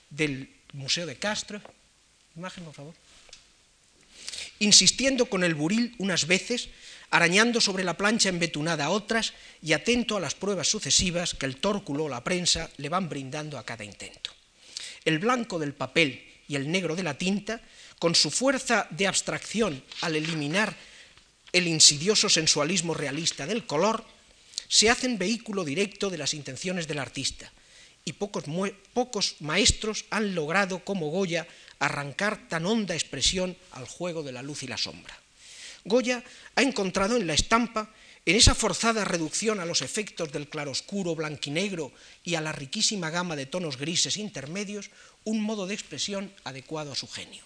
del 0.09 0.49
Museo 0.73 1.05
de 1.05 1.17
Castro. 1.17 1.61
Imagen, 2.37 2.65
por 2.65 2.75
favor. 2.75 2.95
Insistiendo 4.61 5.27
con 5.27 5.45
el 5.45 5.55
buril 5.55 5.95
unas 5.99 6.27
veces 6.27 6.71
arañando 7.11 7.61
sobre 7.61 7.85
la 7.85 7.97
plancha 7.97 8.29
embetunada 8.29 8.91
otras 8.91 9.33
y 9.63 9.73
atento 9.73 10.17
a 10.17 10.21
las 10.21 10.35
pruebas 10.35 10.69
sucesivas 10.69 11.35
que 11.35 11.47
el 11.47 11.57
tórculo 11.57 12.05
o 12.05 12.09
la 12.09 12.25
prensa 12.25 12.71
le 12.77 12.89
van 12.89 13.09
brindando 13.09 13.59
a 13.59 13.65
cada 13.65 13.85
intento. 13.85 14.31
el 15.05 15.19
blanco 15.19 15.59
del 15.59 15.73
papel 15.73 16.23
y 16.49 16.57
el 16.57 16.71
negro 16.71 16.97
de 16.97 17.03
la 17.03 17.17
tinta, 17.17 17.61
con 17.99 18.15
su 18.15 18.31
fuerza 18.31 18.87
de 18.91 19.07
abstracción 19.07 19.83
al 20.03 20.17
eliminar 20.17 20.77
el 21.53 21.67
insidioso 21.67 22.29
sensualismo 22.29 22.95
realista 22.95 23.47
del 23.47 23.65
color, 23.65 24.05
se 24.69 24.91
hacen 24.91 25.19
vehículo 25.19 25.65
directo 25.65 26.11
de 26.11 26.19
las 26.19 26.35
intenciones 26.35 26.87
del 26.87 26.99
artista, 26.99 27.51
y 28.05 28.15
pocos, 28.15 28.45
pocos, 28.93 29.37
maestros 29.41 30.05
han 30.11 30.35
logrado, 30.35 30.85
como 30.85 31.11
Goya, 31.11 31.47
arrancar 31.79 32.49
tan 32.49 32.67
honda 32.67 32.95
expresión 32.95 33.57
al 33.73 33.87
juego 33.87 34.23
de 34.23 34.33
la 34.33 34.43
luz 34.43 34.63
y 34.63 34.67
la 34.67 34.79
sombra. 34.79 35.19
Goya 35.89 36.23
ha 36.55 36.63
encontrado 36.63 37.17
en 37.17 37.27
la 37.27 37.35
estampa, 37.35 37.91
en 38.25 38.37
esa 38.37 38.55
forzada 38.55 39.05
reducción 39.05 39.59
a 39.59 39.65
los 39.65 39.83
efectos 39.83 40.31
del 40.31 40.49
claroscuro 40.49 41.15
blanquinegro 41.15 41.93
y 42.25 42.35
a 42.35 42.41
la 42.41 42.53
riquísima 42.53 43.11
gama 43.11 43.37
de 43.37 43.47
tonos 43.47 43.79
grises 43.79 44.17
intermedios, 44.17 44.91
un 45.25 45.41
modo 45.41 45.67
de 45.67 45.75
expresión 45.75 46.33
adecuado 46.45 46.93
a 46.93 46.97
su 46.97 47.09
genio. 47.09 47.43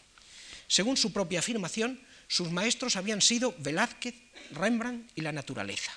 Según 0.66 0.96
su 0.96 1.12
propia 1.12 1.38
afirmación, 1.38 2.00
sus 2.26 2.50
maestros 2.50 2.96
habían 2.96 3.20
sido 3.20 3.54
Velázquez, 3.58 4.14
Rembrandt 4.52 5.10
y 5.14 5.20
la 5.20 5.32
naturaleza. 5.32 5.92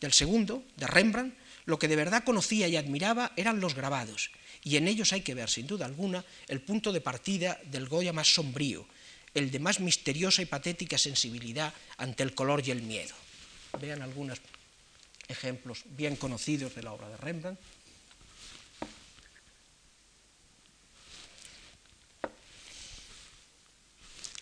Del 0.00 0.12
segundo, 0.12 0.64
de 0.76 0.86
Rembrandt, 0.86 1.36
lo 1.66 1.78
que 1.78 1.88
de 1.88 1.96
verdad 1.96 2.24
conocía 2.24 2.68
y 2.68 2.76
admiraba 2.76 3.32
eran 3.36 3.60
los 3.60 3.74
grabados, 3.74 4.30
y 4.62 4.76
en 4.76 4.88
ellos 4.88 5.12
hay 5.12 5.20
que 5.20 5.34
ver, 5.34 5.50
sin 5.50 5.66
duda 5.66 5.86
alguna, 5.86 6.24
el 6.48 6.60
punto 6.60 6.92
de 6.92 7.00
partida 7.00 7.60
del 7.70 7.86
Goya 7.86 8.12
más 8.12 8.32
sombrío, 8.34 8.86
el 9.34 9.50
de 9.50 9.58
más 9.58 9.80
misteriosa 9.80 10.42
y 10.42 10.46
patética 10.46 10.96
sensibilidad 10.96 11.74
ante 11.98 12.22
el 12.22 12.34
color 12.34 12.62
y 12.66 12.70
el 12.70 12.82
miedo. 12.82 13.14
Vean 13.80 14.02
algunos 14.02 14.40
ejemplos 15.28 15.82
bien 15.96 16.16
conocidos 16.16 16.74
de 16.74 16.82
la 16.82 16.92
obra 16.92 17.08
de 17.08 17.16
Rembrandt. 17.16 17.60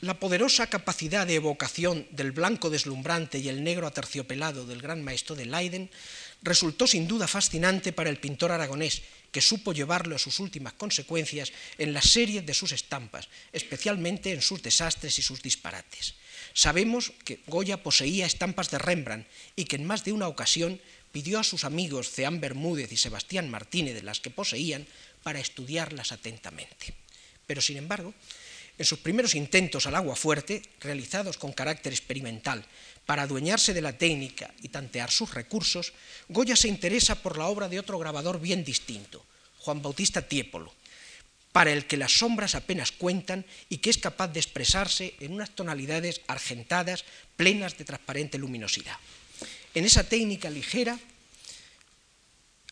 La 0.00 0.18
poderosa 0.18 0.66
capacidad 0.66 1.28
de 1.28 1.36
evocación 1.36 2.08
del 2.10 2.32
blanco 2.32 2.70
deslumbrante 2.70 3.38
y 3.38 3.48
el 3.48 3.62
negro 3.62 3.86
aterciopelado 3.86 4.66
del 4.66 4.82
gran 4.82 5.00
maestro 5.00 5.36
de 5.36 5.46
Leiden 5.46 5.90
resultó 6.42 6.88
sin 6.88 7.06
duda 7.06 7.28
fascinante 7.28 7.92
para 7.92 8.10
el 8.10 8.18
pintor 8.18 8.50
aragonés, 8.50 9.02
que 9.32 9.40
supo 9.40 9.72
llevarlo 9.72 10.14
a 10.14 10.20
sus 10.20 10.38
últimas 10.38 10.74
consecuencias 10.74 11.52
en 11.78 11.92
la 11.92 12.02
serie 12.02 12.42
de 12.42 12.54
sus 12.54 12.70
estampas, 12.70 13.28
especialmente 13.52 14.30
en 14.30 14.42
sus 14.42 14.62
desastres 14.62 15.18
y 15.18 15.22
sus 15.22 15.42
disparates. 15.42 16.14
Sabemos 16.52 17.12
que 17.24 17.40
Goya 17.46 17.82
poseía 17.82 18.26
estampas 18.26 18.70
de 18.70 18.78
Rembrandt 18.78 19.26
y 19.56 19.64
que 19.64 19.76
en 19.76 19.86
más 19.86 20.04
de 20.04 20.12
una 20.12 20.28
ocasión 20.28 20.80
pidió 21.10 21.40
a 21.40 21.44
sus 21.44 21.64
amigos 21.64 22.10
Ceán 22.10 22.40
Bermúdez 22.40 22.92
y 22.92 22.96
Sebastián 22.96 23.50
Martínez 23.50 23.94
de 23.94 24.02
las 24.02 24.20
que 24.20 24.30
poseían 24.30 24.86
para 25.22 25.40
estudiarlas 25.40 26.12
atentamente. 26.12 26.94
Pero, 27.46 27.60
sin 27.60 27.76
embargo, 27.76 28.14
en 28.82 28.86
sus 28.86 28.98
primeros 28.98 29.36
intentos 29.36 29.86
al 29.86 29.94
agua 29.94 30.16
fuerte, 30.16 30.60
realizados 30.80 31.38
con 31.38 31.52
carácter 31.52 31.92
experimental, 31.92 32.66
para 33.06 33.22
adueñarse 33.22 33.72
de 33.72 33.80
la 33.80 33.96
técnica 33.96 34.52
y 34.60 34.70
tantear 34.70 35.08
sus 35.08 35.34
recursos, 35.34 35.92
Goya 36.28 36.56
se 36.56 36.66
interesa 36.66 37.14
por 37.14 37.38
la 37.38 37.46
obra 37.46 37.68
de 37.68 37.78
otro 37.78 37.96
grabador 38.00 38.40
bien 38.40 38.64
distinto, 38.64 39.24
Juan 39.58 39.82
Bautista 39.82 40.26
Tiepolo, 40.26 40.74
para 41.52 41.72
el 41.72 41.86
que 41.86 41.96
las 41.96 42.10
sombras 42.10 42.56
apenas 42.56 42.90
cuentan 42.90 43.46
y 43.68 43.78
que 43.78 43.90
es 43.90 43.98
capaz 43.98 44.26
de 44.28 44.40
expresarse 44.40 45.14
en 45.20 45.32
unas 45.32 45.50
tonalidades 45.50 46.20
argentadas, 46.26 47.04
plenas 47.36 47.78
de 47.78 47.84
transparente 47.84 48.36
luminosidad. 48.36 48.96
En 49.74 49.84
esa 49.84 50.02
técnica 50.02 50.50
ligera, 50.50 50.98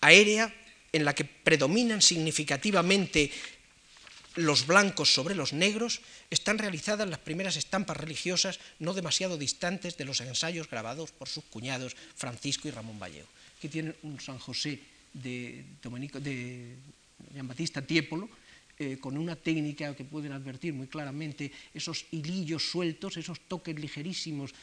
aérea, 0.01 0.53
en 0.93 1.05
la 1.05 1.15
que 1.15 1.25
predominan 1.25 2.03
significativamente 2.03 3.31
los 4.37 4.67
blancos 4.67 5.13
sobre 5.13 5.35
los 5.35 5.53
negros, 5.53 6.01
están 6.31 6.59
realizadas 6.59 7.09
las 7.09 7.19
primeras 7.19 7.57
estampas 7.57 7.97
religiosas 7.97 8.61
no 8.79 8.95
demasiado 8.95 9.39
distantes 9.39 9.97
de 9.97 10.05
los 10.05 10.21
ensayos 10.21 10.69
grabados 10.69 11.11
por 11.11 11.29
sus 11.29 11.45
cuñados 11.45 11.97
Francisco 12.17 12.69
y 12.69 12.71
Ramón 12.71 12.99
Vallejo. 12.99 13.29
Aquí 13.59 13.69
tienen 13.69 13.97
un 14.03 14.21
San 14.21 14.39
José 14.39 14.81
de, 15.13 15.65
Domenico, 15.83 16.21
de 16.21 16.77
Batista 17.43 17.83
Tiepolo, 17.83 18.29
eh, 18.81 18.97
con 18.97 19.19
una 19.19 19.37
técnica 19.37 19.95
que 19.95 20.09
pueden 20.09 20.33
advertir 20.33 20.73
muy 20.73 20.87
claramente 20.87 21.53
esos 21.75 22.07
hilillos 22.13 22.65
sueltos, 22.65 23.19
esos 23.19 23.41
toques 23.41 23.79
ligerísimos, 23.79 24.55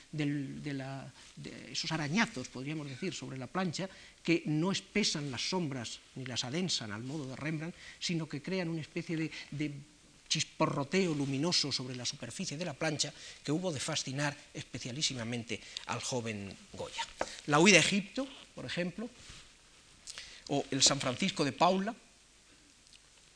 esos 1.71 1.91
arañazos, 1.91 2.47
podríamos 2.47 2.89
decir, 2.89 3.13
sobre 3.13 3.37
la 3.37 3.45
plancha, 3.45 3.87
que 4.23 4.41
no 4.47 4.71
espesan 4.71 5.29
las 5.29 5.47
sombras 5.47 5.99
ni 6.15 6.25
las 6.25 6.43
adensan 6.45 6.91
al 6.91 7.03
modo 7.03 7.27
de 7.27 7.35
Rembrandt, 7.35 7.75
sino 7.99 8.27
que 8.27 8.41
crean 8.41 8.69
una 8.69 8.81
especie 8.81 9.15
de, 9.17 9.29
de 9.51 9.71
chisporroteo 10.27 11.13
luminoso 11.13 11.71
sobre 11.71 11.95
la 11.95 12.03
superficie 12.03 12.57
de 12.57 12.65
la 12.65 12.73
plancha 12.73 13.13
que 13.43 13.51
hubo 13.51 13.71
de 13.71 13.79
fascinar 13.79 14.35
especialísimamente 14.51 15.61
al 15.85 16.01
joven 16.01 16.57
Goya. 16.73 17.05
La 17.45 17.59
huida 17.59 17.77
a 17.77 17.81
Egipto, 17.81 18.27
por 18.55 18.65
ejemplo, 18.65 19.07
o 20.47 20.65
el 20.71 20.81
San 20.81 20.99
Francisco 20.99 21.45
de 21.45 21.51
Paula, 21.51 21.93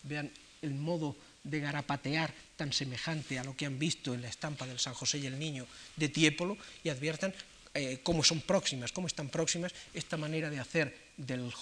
vean 0.02 0.32
el 0.62 0.74
modo 0.74 1.16
de 1.44 1.60
garapatear 1.60 2.34
tan 2.56 2.72
semejante 2.72 3.40
a 3.40 3.44
lo 3.44 3.56
que 3.56 3.66
han 3.66 3.80
visto 3.80 4.14
en 4.14 4.22
la 4.22 4.30
estampa 4.30 4.66
del 4.66 4.80
San 4.80 4.94
José 4.94 5.18
y 5.18 5.26
el 5.26 5.40
Niño 5.40 5.66
de 5.96 6.10
Tiepolo 6.10 6.58
y 6.84 6.90
adviertan 6.90 7.34
eh, 7.74 8.02
cómo 8.04 8.24
son 8.24 8.42
próximas, 8.42 8.92
cómo 8.92 9.08
están 9.08 9.30
próximas 9.30 9.74
esta 9.94 10.18
manera 10.18 10.50
de 10.50 10.60
hacer 10.60 10.94
del, 11.16 11.54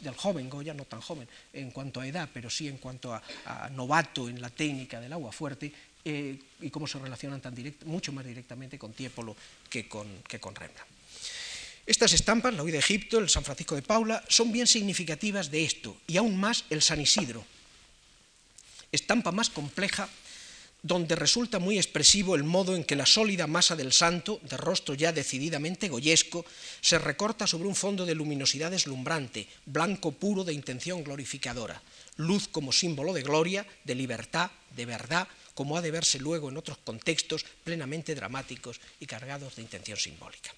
del 0.00 0.14
joven 0.14 0.50
Goya, 0.50 0.74
no 0.74 0.84
tan 0.84 1.00
joven 1.00 1.28
en 1.52 1.70
cuanto 1.70 2.00
a 2.00 2.06
edad, 2.06 2.28
pero 2.34 2.50
sí 2.50 2.66
en 2.66 2.78
cuanto 2.78 3.14
a, 3.14 3.22
novato 3.70 4.28
en 4.28 4.40
la 4.40 4.50
técnica 4.50 5.00
del 5.00 5.12
agua 5.12 5.30
fuerte, 5.30 5.72
eh, 6.04 6.36
y 6.60 6.70
cómo 6.70 6.88
se 6.88 6.98
relacionan 6.98 7.40
tan 7.40 7.54
mucho 7.84 8.12
más 8.12 8.26
directamente 8.26 8.76
con 8.76 8.92
Tiepolo 8.92 9.36
que 9.70 9.88
con, 9.88 10.08
que 10.26 10.38
Rembrandt. 10.38 10.90
Estas 11.86 12.12
estampas, 12.12 12.54
la 12.54 12.64
huida 12.64 12.74
de 12.74 12.78
Egipto, 12.80 13.18
el 13.18 13.28
San 13.28 13.44
Francisco 13.44 13.76
de 13.76 13.82
Paula, 13.82 14.24
son 14.28 14.50
bien 14.50 14.66
significativas 14.66 15.50
de 15.50 15.64
esto, 15.64 15.96
y 16.08 16.16
aún 16.16 16.38
más 16.38 16.64
el 16.70 16.82
San 16.82 17.00
Isidro, 17.00 17.44
estampa 18.92 19.32
más 19.32 19.50
compleja 19.50 20.08
donde 20.82 21.14
resulta 21.14 21.60
muy 21.60 21.78
expresivo 21.78 22.34
el 22.34 22.42
modo 22.42 22.74
en 22.74 22.82
que 22.82 22.96
la 22.96 23.06
sólida 23.06 23.46
masa 23.46 23.76
del 23.76 23.92
santo, 23.92 24.40
de 24.42 24.56
rostro 24.56 24.94
ya 24.94 25.12
decididamente 25.12 25.88
goyesco, 25.88 26.44
se 26.80 26.98
recorta 26.98 27.46
sobre 27.46 27.68
un 27.68 27.76
fondo 27.76 28.04
de 28.04 28.16
luminosidad 28.16 28.72
deslumbrante, 28.72 29.46
blanco 29.64 30.10
puro 30.10 30.42
de 30.42 30.52
intención 30.52 31.04
glorificadora, 31.04 31.80
luz 32.16 32.48
como 32.48 32.72
símbolo 32.72 33.12
de 33.12 33.22
gloria, 33.22 33.64
de 33.84 33.94
libertad, 33.94 34.50
de 34.74 34.86
verdad, 34.86 35.28
como 35.54 35.76
ha 35.76 35.82
de 35.82 35.92
verse 35.92 36.18
luego 36.18 36.48
en 36.48 36.56
otros 36.56 36.78
contextos 36.78 37.44
plenamente 37.62 38.16
dramáticos 38.16 38.80
y 38.98 39.06
cargados 39.06 39.54
de 39.54 39.62
intención 39.62 39.98
simbólica. 39.98 40.52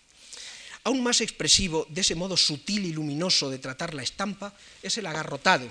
Aún 0.85 1.03
más 1.03 1.21
expresivo 1.21 1.87
de 1.91 2.01
ese 2.01 2.15
modo 2.15 2.37
sutil 2.37 2.87
y 2.87 2.93
luminoso 2.93 3.51
de 3.51 3.59
tratar 3.59 3.93
la 3.93 4.03
estampa 4.03 4.55
es 4.83 4.97
el 4.97 5.07
agarrotado, 5.07 5.69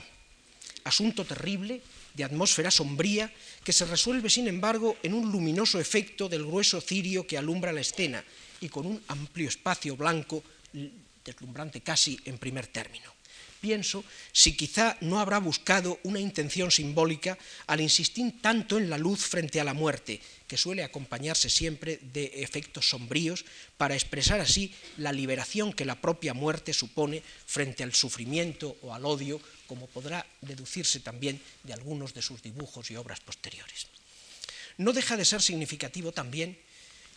asunto 0.84 1.26
terrible 1.26 1.82
de 2.14 2.24
atmósfera 2.24 2.72
sombría 2.72 3.32
que 3.64 3.74
se 3.74 3.86
resuelve, 3.86 4.30
sin 4.30 4.48
embargo, 4.48 4.98
en 5.04 5.14
un 5.14 5.32
luminoso 5.32 5.80
efecto 5.80 6.30
del 6.30 6.46
grueso 6.46 6.82
cirio 6.82 7.26
que 7.26 7.38
alumbra 7.38 7.72
la 7.72 7.82
escena 7.82 8.24
y 8.62 8.70
con 8.70 8.86
un 8.86 9.02
amplio 9.08 9.50
espacio 9.50 9.96
blanco, 9.96 10.44
deslumbrante 11.24 11.82
casi 11.82 12.20
en 12.26 12.38
primer 12.38 12.68
término. 12.68 13.14
Pienso 13.64 14.04
si 14.34 14.58
quizá 14.58 14.98
no 15.00 15.22
habrá 15.22 15.40
buscado 15.40 15.98
una 16.04 16.20
intención 16.20 16.70
simbólica 16.70 17.38
al 17.66 17.80
insistir 17.80 18.42
tanto 18.42 18.78
en 18.78 18.90
la 18.90 18.98
luz 18.98 19.22
frente 19.22 19.62
a 19.62 19.64
la 19.64 19.74
muerte, 19.74 20.20
que 20.48 20.58
suele 20.58 20.84
acompañarse 20.84 21.50
siempre 21.50 21.98
de 22.12 22.44
efectos 22.44 22.90
sombríos, 22.90 23.46
para 23.78 23.96
expresar 23.96 24.42
así 24.42 24.76
la 24.98 25.14
liberación 25.14 25.72
que 25.72 25.86
la 25.86 26.02
propia 26.02 26.34
muerte 26.34 26.74
supone 26.74 27.24
frente 27.46 27.84
al 27.84 27.94
sufrimiento 27.94 28.76
o 28.82 28.94
al 28.94 29.06
odio 29.06 29.40
como 29.74 29.90
podrá 29.90 30.22
deducirse 30.46 31.02
también 31.02 31.42
de 31.66 31.74
algunos 31.74 32.14
de 32.14 32.22
sus 32.22 32.46
dibujos 32.46 32.92
y 32.92 32.96
obras 32.96 33.20
posteriores. 33.22 33.90
No 34.78 34.94
deja 34.94 35.18
de 35.18 35.26
ser 35.26 35.42
significativo 35.42 36.12
también 36.12 36.62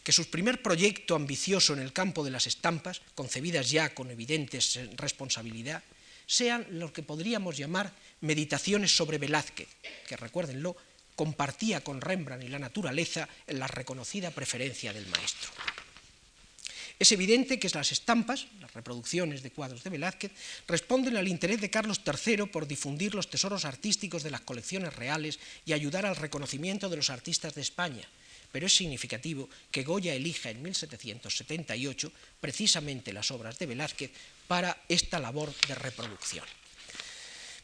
que 0.02 0.16
su 0.16 0.24
primer 0.30 0.62
proyecto 0.62 1.14
ambicioso 1.16 1.74
en 1.74 1.80
el 1.80 1.92
campo 1.92 2.24
de 2.24 2.30
las 2.30 2.46
estampas, 2.46 3.02
concebidas 3.14 3.68
ya 3.68 3.92
con 3.92 4.10
evidente 4.10 4.58
responsabilidad, 4.96 5.84
sean 6.24 6.66
lo 6.70 6.94
que 6.94 7.02
podríamos 7.02 7.58
llamar 7.58 7.92
meditaciones 8.22 8.96
sobre 8.96 9.18
Velázquez, 9.18 9.68
que 10.08 10.16
recuérdenlo, 10.16 10.78
compartía 11.14 11.84
con 11.84 12.00
Rembrandt 12.00 12.44
y 12.44 12.48
la 12.48 12.58
naturaleza 12.58 13.28
la 13.48 13.66
reconocida 13.66 14.30
preferencia 14.30 14.94
del 14.94 15.06
maestro. 15.08 15.50
Es 16.98 17.12
evidente 17.12 17.58
que 17.58 17.68
las 17.68 17.92
estampas, 17.92 18.46
las 18.60 18.72
reproducciones 18.72 19.42
de 19.42 19.50
cuadros 19.50 19.84
de 19.84 19.90
Velázquez, 19.90 20.32
responden 20.66 21.16
al 21.18 21.28
interés 21.28 21.60
de 21.60 21.68
Carlos 21.68 22.00
III 22.00 22.46
por 22.46 22.66
difundir 22.66 23.14
los 23.14 23.28
tesoros 23.28 23.66
artísticos 23.66 24.22
de 24.22 24.30
las 24.30 24.40
colecciones 24.40 24.96
reales 24.96 25.38
y 25.66 25.74
ayudar 25.74 26.06
al 26.06 26.16
reconocimiento 26.16 26.88
de 26.88 26.96
los 26.96 27.10
artistas 27.10 27.54
de 27.54 27.60
España. 27.60 28.08
Pero 28.50 28.66
es 28.66 28.74
significativo 28.74 29.50
que 29.70 29.82
Goya 29.82 30.14
elija 30.14 30.48
en 30.48 30.62
1778 30.62 32.12
precisamente 32.40 33.12
las 33.12 33.30
obras 33.30 33.58
de 33.58 33.66
Velázquez 33.66 34.10
para 34.48 34.82
esta 34.88 35.20
labor 35.20 35.52
de 35.68 35.74
reproducción. 35.74 36.46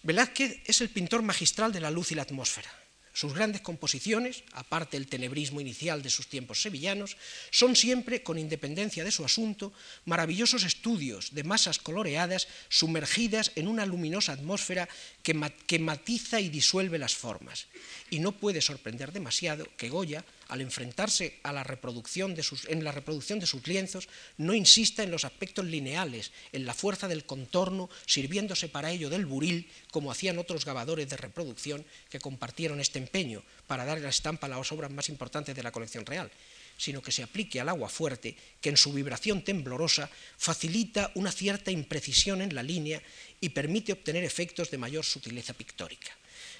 Velázquez 0.02 0.60
es 0.66 0.82
el 0.82 0.90
pintor 0.90 1.22
magistral 1.22 1.72
de 1.72 1.80
la 1.80 1.90
luz 1.90 2.12
y 2.12 2.16
la 2.16 2.22
atmósfera. 2.22 2.81
Sus 3.12 3.35
grandes 3.35 3.61
composiciones, 3.61 4.42
aparte 4.52 4.97
del 4.97 5.07
tenebrismo 5.07 5.61
inicial 5.61 6.02
de 6.02 6.09
sus 6.09 6.28
tiempos 6.28 6.62
sevillanos, 6.62 7.16
son 7.50 7.76
siempre, 7.76 8.23
con 8.23 8.38
independencia 8.38 9.04
de 9.04 9.11
su 9.11 9.25
asunto, 9.25 9.73
maravillosos 10.07 10.64
estudios 10.64 11.35
de 11.35 11.45
masas 11.45 11.78
coloreadas 11.78 12.49
sumergidas 12.71 13.52
en 13.54 13.69
una 13.69 13.85
luminosa 13.85 14.33
atmósfera 14.33 14.88
que, 15.23 15.78
matiza 15.78 16.40
y 16.40 16.49
disuelve 16.49 16.99
las 16.99 17.14
formas. 17.14 17.66
Y 18.09 18.21
no 18.21 18.33
puede 18.33 18.62
sorprender 18.62 19.12
demasiado 19.12 19.66
que 19.76 19.90
Goya, 19.90 20.25
al 20.52 20.61
enfrentarse 20.61 21.40
a 21.42 21.52
la 21.52 21.64
reproducción 21.64 22.37
sus, 22.42 22.68
en 22.68 22.85
la 22.85 22.92
reproducción 22.92 23.40
de 23.40 23.47
sus 23.47 23.66
lienzos, 23.66 24.06
no 24.37 24.52
insista 24.52 25.02
en 25.02 25.11
los 25.11 25.25
aspectos 25.25 25.64
lineales, 25.64 26.30
en 26.52 26.66
la 26.66 26.75
fuerza 26.75 27.09
del 27.09 27.25
contorno, 27.25 27.88
sirviéndose 28.04 28.68
para 28.68 28.90
ello 28.90 29.09
del 29.09 29.25
buril, 29.25 29.71
como 29.90 30.12
hacían 30.12 30.38
otros 30.38 30.66
grabadores 30.66 31.09
de 31.09 31.16
reproducción 31.16 31.87
que 32.11 32.21
compartieron 32.21 32.80
este 32.80 32.99
empeño 32.99 33.42
para 33.66 33.87
dar 33.87 33.99
la 33.99 34.11
estampa 34.11 34.47
a 34.47 34.50
las 34.50 34.71
obras 34.73 34.90
más 34.90 35.09
importantes 35.09 35.56
de 35.56 35.62
la 35.62 35.73
colección 35.73 36.04
real 36.04 36.30
sino 36.76 37.02
que 37.02 37.12
se 37.12 37.23
aplique 37.23 37.61
al 37.61 37.68
agua 37.68 37.88
fuerte, 37.88 38.35
que 38.61 38.71
en 38.71 38.76
su 38.76 38.92
vibración 38.92 39.44
temblorosa 39.44 40.11
facilita 40.37 41.12
una 41.14 41.30
cierta 41.30 41.71
imprecisión 41.71 42.42
en 42.42 42.54
la 42.56 42.62
línea 42.62 43.00
y 43.40 43.50
permite 43.50 43.92
obtener 43.92 44.25
efectos 44.25 44.71
de 44.71 44.78
mayor 44.78 45.04
sutileza 45.04 45.52
pictórica. 45.52 46.11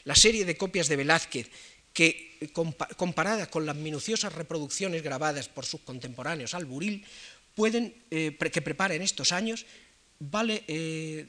La 0.05 0.15
serie 0.15 0.45
de 0.45 0.57
copias 0.57 0.89
de 0.89 0.97
Velázquez 0.97 1.51
que 1.93 2.51
comparadas 2.97 3.49
con 3.49 3.67
las 3.67 3.77
minuciosas 3.77 4.33
reproducciones 4.33 5.03
grabadas 5.03 5.49
por 5.49 5.67
sus 5.67 5.81
contemporáneos 5.83 6.55
al 6.55 6.65
buril, 6.65 7.05
pueden, 7.55 7.95
eh, 8.11 8.37
que 8.37 8.63
prepara 8.63 8.95
en 8.95 9.03
estos 9.03 9.33
años, 9.33 9.67
eh, 10.49 11.27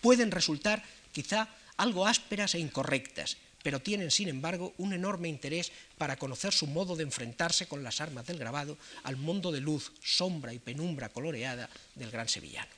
pueden 0.00 0.30
resultar 0.30 0.82
quizá 1.12 1.48
algo 1.76 2.06
ásperas 2.06 2.54
e 2.54 2.60
incorrectas, 2.60 3.36
pero 3.62 3.80
tienen, 3.80 4.10
sin 4.10 4.28
embargo, 4.28 4.74
un 4.78 4.92
enorme 4.92 5.28
interés 5.28 5.72
para 5.96 6.16
conocer 6.16 6.52
su 6.52 6.66
modo 6.66 6.94
de 6.94 7.02
enfrentarse 7.02 7.66
con 7.66 7.82
las 7.82 8.00
armas 8.00 8.26
del 8.26 8.38
grabado 8.38 8.78
al 9.02 9.16
mundo 9.16 9.50
de 9.50 9.60
luz, 9.60 9.92
sombra 10.02 10.52
y 10.52 10.58
penumbra 10.58 11.08
coloreada 11.08 11.68
del 11.94 12.10
gran 12.10 12.28
sevillano. 12.28 12.77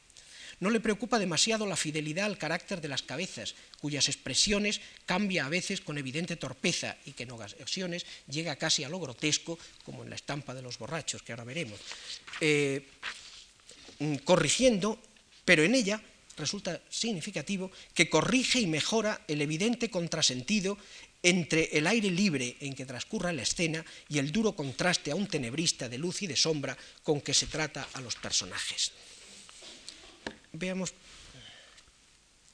No 0.61 0.69
le 0.69 0.81
preocupa 0.81 1.19
demasiado 1.19 1.65
la 1.65 1.77
fidelidad 1.77 2.27
al 2.27 2.37
carácter 2.37 2.83
de 2.83 2.89
las 2.89 3.01
cabezas, 3.03 3.55
cuyas 3.81 4.09
expresiones 4.09 4.83
cambia 5.07 5.47
a 5.47 5.49
veces 5.49 5.81
con 5.81 5.97
evidente 5.97 6.37
torpeza 6.37 6.99
y 7.07 7.13
que 7.13 7.23
en 7.23 7.33
ocasiones 7.33 8.05
llega 8.29 8.57
casi 8.57 8.85
a 8.85 8.91
lo 8.91 9.01
grotesco, 9.01 9.59
como 9.85 10.05
en 10.05 10.11
la 10.11 10.17
estampa 10.17 10.53
de 10.53 10.61
los 10.61 10.77
borrachos, 10.77 11.23
que 11.23 11.33
ahora 11.33 11.45
veremos. 11.45 11.81
Eh, 12.43 12.87
mm, 14.01 14.17
corrigiendo, 14.17 15.01
pero 15.47 15.65
en 15.65 15.75
ella 15.75 16.03
resulta 16.37 16.81
significativo 16.91 17.73
que 17.95 18.11
corrige 18.11 18.61
y 18.61 18.67
mejora 18.67 19.25
el 19.29 19.41
evidente 19.41 19.91
contrasentido 19.91 20.77
entre 21.23 21.71
el 21.73 21.87
aire 21.87 22.11
libre 22.11 22.57
en 22.61 22.75
que 22.75 22.87
transcurra 22.87 23.33
la 23.33 23.43
escena 23.43 23.85
y 24.09 24.19
el 24.19 24.31
duro 24.31 24.53
contraste 24.53 25.11
a 25.11 25.17
un 25.17 25.27
tenebrista 25.27 25.89
de 25.89 25.99
luz 25.99 26.23
y 26.23 26.27
de 26.27 26.37
sombra 26.37 26.77
con 27.03 27.21
que 27.21 27.35
se 27.35 27.47
trata 27.47 27.89
a 27.95 28.01
los 28.01 28.17
personajes 28.17 28.93
veamos, 30.53 30.95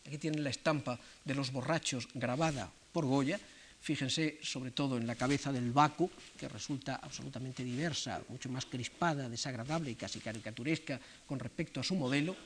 aquí 0.07 0.19
tienen 0.19 0.45
la 0.45 0.51
estampa 0.51 0.99
de 1.25 1.35
los 1.35 1.53
borrachos 1.53 2.09
grabada 2.15 2.71
por 2.93 3.07
Goya, 3.07 3.41
fíjense 3.81 4.39
sobre 4.43 4.71
todo 4.71 4.97
en 4.97 5.07
la 5.07 5.15
cabeza 5.15 5.53
del 5.53 5.73
Baco, 5.73 6.11
que 6.39 6.49
resulta 6.49 6.97
absolutamente 6.97 7.63
diversa, 7.63 8.23
mucho 8.29 8.49
más 8.49 8.67
crispada, 8.67 9.29
desagradable 9.29 9.91
y 9.91 9.95
casi 9.95 10.21
caricaturesca 10.21 11.01
con 11.27 11.39
respecto 11.39 11.81
a 11.81 11.85
su 11.85 11.95
modelo. 11.95 12.37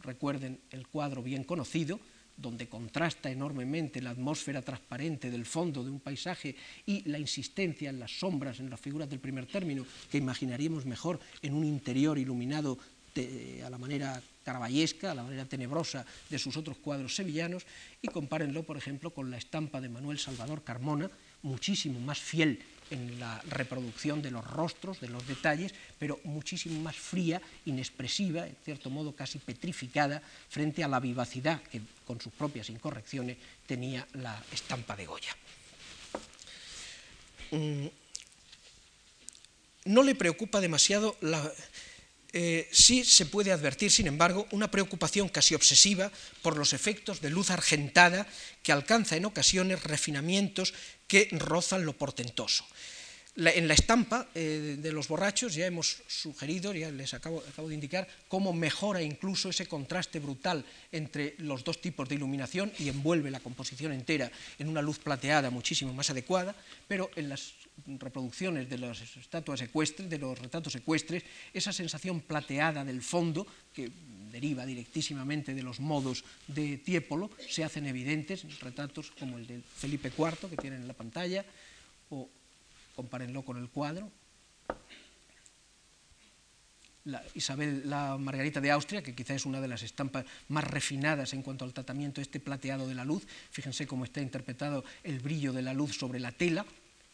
Recuerden 0.00 0.60
el 0.70 0.86
cuadro 0.88 1.22
bien 1.22 1.44
conocido, 1.44 2.00
donde 2.36 2.68
contrasta 2.68 3.30
enormemente 3.30 4.02
la 4.02 4.10
atmósfera 4.10 4.62
transparente 4.62 5.30
del 5.30 5.46
fondo 5.46 5.84
de 5.84 5.90
un 5.90 6.00
paisaje 6.00 6.56
y 6.86 7.08
la 7.08 7.18
insistencia 7.18 7.90
en 7.90 8.00
las 8.00 8.18
sombras, 8.18 8.58
en 8.58 8.70
las 8.70 8.80
figuras 8.80 9.08
del 9.08 9.20
primer 9.20 9.46
término, 9.46 9.86
que 10.10 10.18
imaginaríamos 10.18 10.86
mejor 10.86 11.20
en 11.40 11.54
un 11.54 11.64
interior 11.64 12.18
iluminado 12.18 12.78
a 13.64 13.70
la 13.70 13.78
manera 13.78 14.20
caraballesca, 14.44 15.12
a 15.12 15.14
la 15.14 15.22
manera 15.22 15.44
tenebrosa 15.44 16.04
de 16.28 16.38
sus 16.38 16.56
otros 16.56 16.76
cuadros 16.78 17.14
sevillanos, 17.14 17.64
y 18.00 18.08
compárenlo, 18.08 18.62
por 18.62 18.76
ejemplo, 18.76 19.10
con 19.10 19.30
la 19.30 19.38
estampa 19.38 19.80
de 19.80 19.88
Manuel 19.88 20.18
Salvador 20.18 20.62
Carmona, 20.64 21.10
muchísimo 21.42 22.00
más 22.00 22.18
fiel 22.18 22.62
en 22.90 23.18
la 23.18 23.40
reproducción 23.48 24.20
de 24.20 24.30
los 24.30 24.44
rostros, 24.44 25.00
de 25.00 25.08
los 25.08 25.26
detalles, 25.26 25.74
pero 25.98 26.20
muchísimo 26.24 26.80
más 26.80 26.96
fría, 26.96 27.40
inexpresiva, 27.64 28.46
en 28.46 28.56
cierto 28.64 28.90
modo 28.90 29.16
casi 29.16 29.38
petrificada, 29.38 30.22
frente 30.48 30.84
a 30.84 30.88
la 30.88 31.00
vivacidad 31.00 31.62
que 31.62 31.80
con 32.04 32.20
sus 32.20 32.32
propias 32.32 32.68
incorrecciones 32.68 33.38
tenía 33.66 34.06
la 34.14 34.42
estampa 34.52 34.94
de 34.94 35.06
Goya. 35.06 35.36
Mm, 37.50 37.86
no 39.86 40.02
le 40.02 40.14
preocupa 40.14 40.60
demasiado 40.60 41.16
la, 41.22 41.50
eh, 42.32 42.68
sí 42.72 43.04
se 43.04 43.26
puede 43.26 43.52
advertir, 43.52 43.90
sin 43.90 44.06
embargo, 44.06 44.46
una 44.52 44.70
preocupación 44.70 45.28
casi 45.28 45.54
obsesiva 45.54 46.10
por 46.40 46.56
los 46.56 46.72
efectos 46.72 47.20
de 47.20 47.28
luz 47.28 47.50
argentada 47.50 48.26
que 48.62 48.72
alcanza 48.72 49.16
en 49.16 49.26
ocasiones 49.26 49.82
refinamientos 49.84 50.72
que 51.06 51.28
rozan 51.32 51.84
lo 51.84 51.92
portentoso. 51.92 52.64
en 53.36 53.68
la 53.68 53.74
estampa 53.74 54.28
eh, 54.34 54.76
de 54.80 54.92
los 54.92 55.08
borrachos 55.08 55.54
ya 55.54 55.66
hemos 55.66 56.02
sugerido, 56.06 56.72
ya 56.72 56.90
les 56.90 57.12
acabo, 57.12 57.42
de 57.42 57.74
indicar, 57.74 58.08
cómo 58.28 58.54
mejora 58.54 59.02
incluso 59.02 59.50
ese 59.50 59.66
contraste 59.66 60.18
brutal 60.18 60.64
entre 60.90 61.34
los 61.36 61.64
dos 61.64 61.82
tipos 61.82 62.08
de 62.08 62.14
iluminación 62.14 62.72
y 62.78 62.88
envuelve 62.88 63.30
la 63.30 63.40
composición 63.40 63.92
entera 63.92 64.32
en 64.58 64.68
una 64.68 64.80
luz 64.80 64.98
plateada 64.98 65.50
muchísimo 65.50 65.92
más 65.92 66.08
adecuada, 66.08 66.56
pero 66.88 67.10
en 67.14 67.28
las 67.28 67.52
reproducciones 67.86 68.68
de 68.68 68.78
las 68.78 69.00
estatuas 69.16 69.60
ecuestres, 69.60 70.08
de 70.08 70.18
los 70.18 70.38
retratos 70.38 70.74
ecuestres, 70.74 71.24
esa 71.52 71.72
sensación 71.72 72.20
plateada 72.20 72.84
del 72.84 73.02
fondo, 73.02 73.46
que 73.72 73.90
deriva 74.30 74.64
directísimamente 74.64 75.54
de 75.54 75.62
los 75.62 75.80
modos 75.80 76.24
de 76.48 76.78
Tiepolo, 76.78 77.30
se 77.48 77.64
hacen 77.64 77.86
evidentes 77.86 78.44
en 78.44 78.50
retratos 78.60 79.10
como 79.12 79.38
el 79.38 79.46
de 79.46 79.60
Felipe 79.60 80.12
IV, 80.16 80.48
que 80.48 80.56
tienen 80.56 80.82
en 80.82 80.88
la 80.88 80.94
pantalla, 80.94 81.44
o 82.10 82.28
compárenlo 82.94 83.42
con 83.42 83.58
el 83.58 83.68
cuadro. 83.68 84.10
La 87.04 87.20
Isabel, 87.34 87.82
la 87.90 88.16
Margarita 88.16 88.60
de 88.60 88.70
Austria, 88.70 89.02
que 89.02 89.14
quizá 89.14 89.34
es 89.34 89.44
una 89.44 89.60
de 89.60 89.66
las 89.66 89.82
estampas 89.82 90.24
más 90.48 90.62
refinadas 90.62 91.32
en 91.32 91.42
cuanto 91.42 91.64
al 91.64 91.74
tratamiento 91.74 92.20
este 92.20 92.38
plateado 92.38 92.86
de 92.86 92.94
la 92.94 93.04
luz. 93.04 93.26
Fíjense 93.50 93.88
cómo 93.88 94.04
está 94.04 94.20
interpretado 94.20 94.84
el 95.02 95.18
brillo 95.18 95.52
de 95.52 95.62
la 95.62 95.74
luz 95.74 95.98
sobre 95.98 96.20
la 96.20 96.30
tela, 96.30 96.64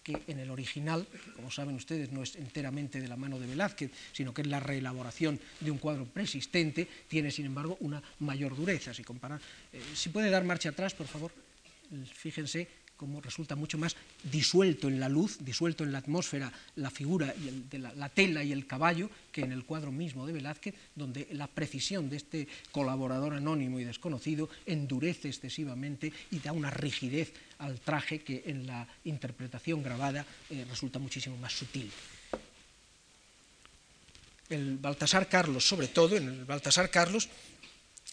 que 0.09 0.33
en 0.33 0.41
el 0.41 0.51
original, 0.51 1.07
como 1.37 1.51
saben 1.51 1.77
ustedes, 1.77 2.13
no 2.13 2.23
es 2.23 2.37
enteramente 2.37 3.01
de 3.01 3.09
la 3.09 3.17
mano 3.17 3.39
de 3.39 3.47
Velázquez, 3.47 3.91
sino 4.13 4.33
que 4.33 4.41
es 4.41 4.49
la 4.49 4.61
reelaboración 4.61 5.39
de 5.61 5.71
un 5.71 5.77
cuadro 5.77 6.07
preexistente, 6.07 6.89
tiene 7.09 7.31
sin 7.31 7.45
embargo 7.45 7.77
una 7.81 8.03
mayor 8.21 8.57
dureza. 8.57 8.95
Si, 8.95 9.03
eh, 9.03 9.07
si 9.95 10.09
puede 10.09 10.31
dar 10.31 10.45
marcha 10.45 10.71
atrás, 10.71 10.95
por 10.95 11.07
favor, 11.07 11.31
fíjense 12.15 12.69
como 12.99 13.21
resulta 13.21 13.55
mucho 13.55 13.79
más 13.79 13.97
disuelto 14.25 14.89
en 14.89 14.99
la 14.99 15.09
luz, 15.09 15.39
disuelto 15.41 15.85
en 15.85 15.93
la 15.93 15.99
atmósfera 15.99 16.53
la 16.75 16.91
figura 16.91 17.33
de 17.33 17.79
la, 17.79 18.09
tela 18.09 18.43
y 18.43 18.53
el 18.53 18.67
caballo 18.67 19.09
que 19.31 19.43
en 19.43 19.53
el 19.53 19.65
cuadro 19.65 19.93
mismo 19.93 20.27
de 20.27 20.33
Velázquez, 20.33 20.75
donde 20.97 21.29
la 21.31 21.47
precisión 21.47 22.11
de 22.11 22.17
este 22.17 22.49
colaborador 22.73 23.35
anónimo 23.35 23.79
y 23.79 23.85
desconocido 23.85 24.51
endurece 24.67 25.29
excesivamente 25.29 26.13
y 26.33 26.41
da 26.41 26.53
una 26.53 26.71
rigidez 26.71 27.33
al 27.59 27.79
traje 27.81 28.19
que 28.19 28.43
en 28.47 28.67
la 28.67 28.87
interpretación 29.05 29.83
grabada 29.83 30.27
eh, 30.51 30.67
resulta 30.69 30.99
muchísimo 30.99 31.37
más 31.37 31.53
sutil. 31.53 31.91
El 34.51 34.79
Baltasar 34.79 35.29
Carlos, 35.29 35.69
sobre 35.69 35.89
todo, 35.89 36.17
en 36.17 36.27
el 36.27 36.45
Baltasar 36.45 36.91
Carlos, 36.91 37.29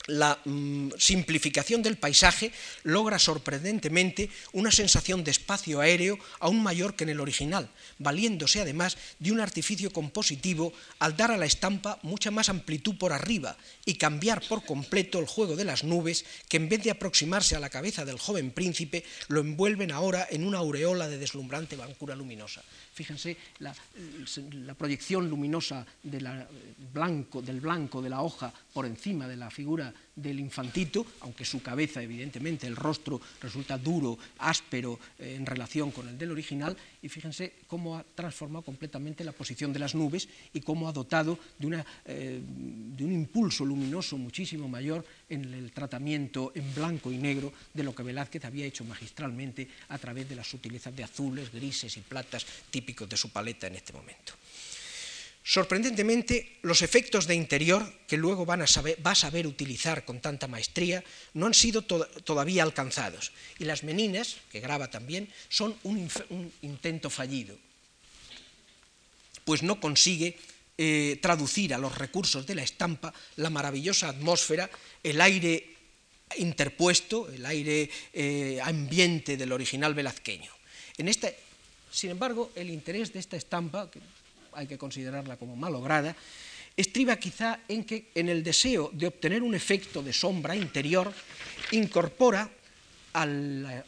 la 0.08 0.40
mm, 0.46 0.92
simplificación 0.98 1.82
del 1.82 1.98
paisaje 1.98 2.52
logra 2.84 3.20
sorprendentemente 3.20 4.30
una 4.54 4.72
sensación 4.72 5.24
de 5.24 5.32
espacio 5.32 5.82
aéreo 5.82 6.20
aún 6.40 6.62
mayor 6.62 6.96
que 6.96 7.04
en 7.04 7.10
el 7.10 7.20
original, 7.20 7.70
valiéndose 7.98 8.62
además 8.62 8.98
de 9.20 9.32
un 9.32 9.40
artificio 9.40 9.92
compositivo 9.92 10.74
al 11.00 11.18
dar 11.18 11.32
a 11.32 11.38
la 11.38 11.46
estampa 11.46 12.00
mucha 12.04 12.32
más 12.32 12.50
amplitud 12.50 12.98
por 12.98 13.14
arriba 13.14 13.58
y 13.86 13.96
cambiar 13.96 14.42
por 14.48 14.66
completo 14.66 15.20
el 15.20 15.26
juego 15.26 15.56
de 15.56 15.66
las 15.66 15.84
nubes 15.84 16.26
que 16.50 16.58
en 16.58 16.70
vez 16.70 16.84
de 16.84 16.92
aproximarse 16.92 17.56
a 17.56 17.60
la 17.60 17.70
cabeza 17.70 18.06
del 18.06 18.20
joven 18.20 18.52
príncipe 18.52 19.04
lo 19.28 19.42
envuelven 19.42 19.92
ahora 19.92 20.28
en 20.30 20.46
una 20.46 20.60
aureola 20.60 21.08
de 21.08 21.18
deslumbrante 21.18 21.76
bancura 21.76 22.16
luminosa. 22.16 22.64
Fíjense 22.96 23.36
la, 23.60 23.76
proyección 24.74 25.30
luminosa 25.30 25.86
del 26.02 27.60
blanco 27.60 28.02
de 28.02 28.10
la 28.10 28.22
hoja 28.22 28.54
por 28.74 28.86
encima 28.86 29.28
de 29.28 29.36
la 29.36 29.52
figura 29.52 29.94
del 30.16 30.40
infantito, 30.40 31.06
aunque 31.22 31.46
su 31.46 31.62
cabeza, 31.62 32.02
evidentemente, 32.02 32.68
el 32.68 32.76
rostro 32.76 33.20
resulta 33.42 33.78
duro, 33.78 34.18
áspero 34.40 35.00
eh, 35.20 35.36
en 35.36 35.46
relación 35.46 35.92
con 35.92 36.08
el 36.08 36.18
del 36.18 36.32
original, 36.32 36.76
y 37.02 37.10
fíjense 37.10 37.54
cómo 37.68 37.98
ha 37.98 38.04
transformado 38.04 38.64
completamente 38.64 39.24
la 39.24 39.34
posición 39.34 39.74
de 39.74 39.80
las 39.80 39.96
nubes 39.96 40.28
y 40.54 40.62
cómo 40.62 40.88
ha 40.88 40.94
dotado 40.94 41.38
de, 41.60 41.68
una, 41.68 41.86
eh, 42.06 42.42
de 42.42 43.04
un 43.04 43.12
impulso 43.12 43.66
luminoso 43.66 44.18
muchísimo 44.18 44.68
mayor 44.68 45.06
en 45.30 45.54
el 45.54 45.72
tratamiento 45.72 46.52
en 46.56 46.74
blanco 46.74 47.12
y 47.12 47.18
negro 47.18 47.52
de 47.74 47.84
lo 47.84 47.94
que 47.94 48.04
Velázquez 48.04 48.46
había 48.46 48.66
hecho 48.66 48.86
magistralmente 48.86 49.68
a 49.90 49.98
través 49.98 50.30
de 50.30 50.36
las 50.36 50.48
sutilezas 50.48 50.96
de 50.96 51.04
azules, 51.04 51.52
grises 51.52 51.98
y 51.98 52.02
platas 52.02 52.46
típicos 52.70 53.10
de 53.10 53.18
su 53.18 53.30
paleta 53.30 53.68
en 53.68 53.76
este 53.76 53.94
momento. 53.94 54.34
Sorprendentemente, 55.48 56.58
los 56.64 56.82
efectos 56.82 57.28
de 57.28 57.36
interior 57.36 57.86
que 58.08 58.18
luego 58.18 58.48
van 58.48 58.64
a 58.64 58.68
saber, 58.68 58.98
va 59.06 59.12
a 59.12 59.16
saber 59.16 59.46
utilizar 59.46 60.04
con 60.04 60.20
tanta 60.20 60.48
maestría 60.48 61.04
no 61.36 61.46
han 61.46 61.54
sido 61.54 61.84
todavía 61.84 62.64
alcanzados. 62.64 63.32
Y 63.60 63.66
las 63.66 63.84
meninas, 63.84 64.38
que 64.52 64.60
graba 64.60 64.90
también, 64.90 65.30
son 65.48 65.78
un, 65.84 66.10
intento 66.64 67.12
fallido, 67.12 67.56
pues 69.46 69.62
no 69.62 69.80
consigue 69.80 70.36
eh, 70.80 71.20
traducir 71.22 71.76
a 71.76 71.78
los 71.78 71.96
recursos 71.96 72.48
de 72.48 72.56
la 72.56 72.64
estampa 72.64 73.14
la 73.36 73.52
maravillosa 73.52 74.10
atmósfera, 74.10 74.68
el 75.04 75.22
aire 75.22 75.76
interpuesto, 76.38 77.30
el 77.30 77.46
aire 77.46 77.88
eh, 78.14 78.60
ambiente 78.64 79.38
del 79.38 79.52
original 79.52 79.94
velazqueño. 79.94 80.52
En 80.98 81.08
este, 81.08 81.38
sin 81.92 82.10
embargo, 82.10 82.52
el 82.56 82.72
interés 82.72 83.14
de 83.14 83.20
esta 83.20 83.38
estampa, 83.38 83.92
hay 84.56 84.68
que 84.68 84.78
considerarla 84.78 85.38
como 85.38 85.56
malograda, 85.56 86.16
estriba 86.76 87.16
quizá 87.16 87.60
en 87.68 87.84
que 87.84 88.12
en 88.16 88.30
el 88.30 88.44
deseo 88.44 88.90
de 88.94 89.08
obtener 89.08 89.44
un 89.44 89.56
efecto 89.56 90.02
de 90.02 90.12
sombra 90.12 90.56
interior 90.56 91.12
incorpora 91.72 92.50
al, 93.14 93.86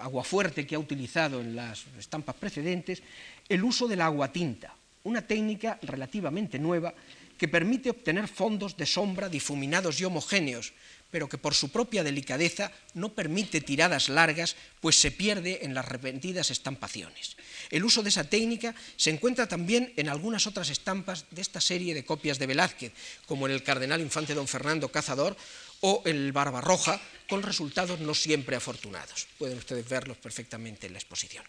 aguafuerte 0.00 0.66
que 0.66 0.76
ha 0.76 0.78
utilizado 0.78 1.40
en 1.40 1.56
las 1.56 1.84
estampas 1.98 2.36
precedentes 2.36 3.02
el 3.48 3.64
uso 3.64 3.88
del 3.88 4.00
agua 4.00 4.32
tinta, 4.32 4.74
una 5.02 5.26
técnica 5.26 5.78
relativamente 5.82 6.58
nueva 6.58 6.94
que 7.36 7.48
permite 7.48 7.90
obtener 7.90 8.28
fondos 8.28 8.76
de 8.76 8.86
sombra 8.86 9.28
difuminados 9.28 9.98
y 9.98 10.04
homogéneos, 10.04 10.72
pero 11.10 11.28
que 11.28 11.38
por 11.38 11.54
su 11.54 11.72
propia 11.72 12.04
delicadeza 12.04 12.70
no 12.94 13.14
permite 13.16 13.60
tiradas 13.60 14.08
largas, 14.08 14.56
pues 14.80 15.00
se 15.00 15.10
pierde 15.10 15.64
en 15.64 15.74
las 15.74 15.88
repentidas 15.88 16.50
estampaciones. 16.50 17.36
El 17.70 17.84
uso 17.84 18.02
de 18.02 18.08
esa 18.08 18.24
técnica 18.24 18.74
se 18.96 19.10
encuentra 19.10 19.46
también 19.46 19.92
en 19.96 20.08
algunas 20.08 20.46
otras 20.46 20.70
estampas 20.70 21.24
de 21.30 21.40
esta 21.40 21.60
serie 21.60 21.94
de 21.94 22.04
copias 22.04 22.38
de 22.38 22.46
Velázquez, 22.46 22.92
como 23.26 23.46
en 23.46 23.52
el 23.52 23.62
Cardenal 23.62 24.00
Infante 24.00 24.34
don 24.34 24.48
Fernando 24.48 24.90
Cazador 24.90 25.36
o 25.80 26.02
el 26.04 26.32
Barbarroja, 26.32 27.00
con 27.28 27.42
resultados 27.42 28.00
no 28.00 28.14
siempre 28.14 28.56
afortunados. 28.56 29.26
Pueden 29.38 29.58
ustedes 29.58 29.88
verlos 29.88 30.18
perfectamente 30.18 30.88
en 30.88 30.94
la 30.94 30.98
exposición. 30.98 31.44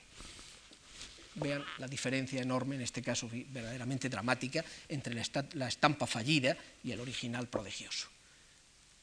Vean 1.35 1.65
la 1.79 1.87
diferencia 1.87 2.41
enorme, 2.41 2.75
en 2.75 2.81
este 2.81 3.01
caso 3.01 3.29
verdaderamente 3.31 4.09
dramática, 4.09 4.63
entre 4.89 5.15
la 5.53 5.67
estampa 5.67 6.05
fallida 6.05 6.55
y 6.83 6.91
el 6.91 6.99
original 6.99 7.47
prodigioso 7.47 8.07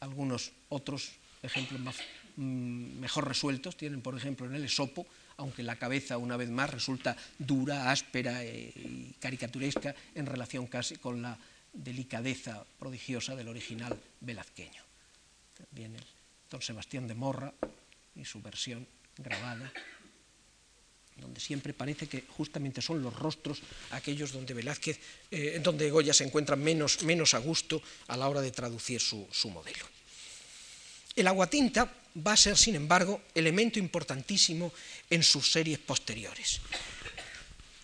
algunos 0.00 0.52
otros 0.68 1.11
ejemplos 1.42 1.96
mm, 2.37 3.00
mejor 3.00 3.26
resueltos 3.26 3.76
tienen, 3.76 4.00
por 4.00 4.16
ejemplo, 4.16 4.46
en 4.46 4.54
el 4.54 4.64
esopo, 4.64 5.07
aunque 5.38 5.62
la 5.62 5.77
cabeza, 5.77 6.18
una 6.18 6.37
vez 6.37 6.51
más, 6.51 6.70
resulta 6.70 7.16
dura, 7.38 7.90
áspera 7.90 8.44
eh, 8.44 8.72
y 8.74 9.14
caricaturesca 9.18 9.94
en 10.14 10.27
relación 10.27 10.66
casi 10.66 10.96
con 10.96 11.22
la 11.22 11.38
delicadeza 11.72 12.64
prodigiosa 12.79 13.35
del 13.37 13.48
original 13.48 13.96
velazqueño. 14.20 14.83
También 15.57 15.94
el 15.94 16.05
don 16.51 16.61
Sebastián 16.61 17.07
de 17.07 17.14
Morra 17.14 17.53
y 18.16 18.24
su 18.24 18.42
versión 18.42 18.87
grabada, 19.16 19.72
donde 21.16 21.40
siempre 21.40 21.72
parece 21.72 22.09
que 22.09 22.24
justamente 22.29 22.83
son 22.83 23.03
los 23.03 23.14
rostros 23.14 23.62
aquellos 23.90 24.33
donde 24.33 24.55
Velázquez, 24.55 24.98
eh, 25.31 25.61
donde 25.62 25.90
Goya 25.90 26.14
se 26.14 26.24
encuentra 26.24 26.57
menos, 26.57 27.03
menos, 27.03 27.35
a 27.35 27.38
gusto 27.38 27.81
a 28.09 28.16
la 28.16 28.29
hora 28.29 28.40
de 28.40 28.51
traducir 28.51 29.01
su, 29.01 29.27
su 29.31 29.51
modelo. 29.51 29.87
El 31.14 31.27
aguatinta 31.27 31.92
va 32.26 32.33
a 32.33 32.37
ser, 32.37 32.57
sin 32.57 32.74
embargo, 32.74 33.22
elemento 33.35 33.78
importantísimo 33.78 34.72
en 35.11 35.22
sus 35.22 35.52
series 35.52 35.78
posteriores, 35.78 36.61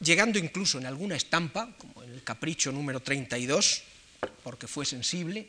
llegando 0.01 0.39
incluso 0.39 0.79
en 0.79 0.87
alguna 0.87 1.17
estampa, 1.17 1.75
como 1.79 2.03
en 2.03 2.13
el 2.13 2.23
Capricho 2.23 2.73
número 2.73 3.01
32, 3.01 3.83
porque 4.43 4.67
fue 4.67 4.85
sensible, 4.85 5.49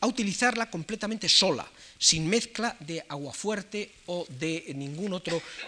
a 0.00 0.06
utilizarla 0.06 0.68
completamente 0.68 1.28
sola, 1.30 1.66
sin 1.98 2.28
mezcla 2.28 2.76
de 2.80 3.04
aguafuerte 3.08 3.90
o 4.06 4.26
de 4.28 4.72
ninguna 4.76 5.22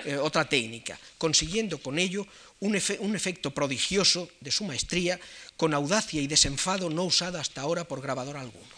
eh, 0.05 0.17
otra 0.17 0.47
técnica, 0.47 0.99
consiguiendo 1.17 1.79
con 1.79 1.99
ello 1.99 2.27
un, 2.61 2.79
un, 3.01 3.17
efecto 3.17 3.51
prodigioso 3.51 4.29
de 4.41 4.51
su 4.51 4.65
maestría, 4.65 5.19
con 5.57 5.73
audacia 5.73 6.21
y 6.21 6.27
desenfado 6.27 6.91
no 6.91 7.05
usada 7.05 7.41
hasta 7.41 7.63
ahora 7.63 7.89
por 7.89 8.03
grabador 8.03 8.37
alguno. 8.37 8.77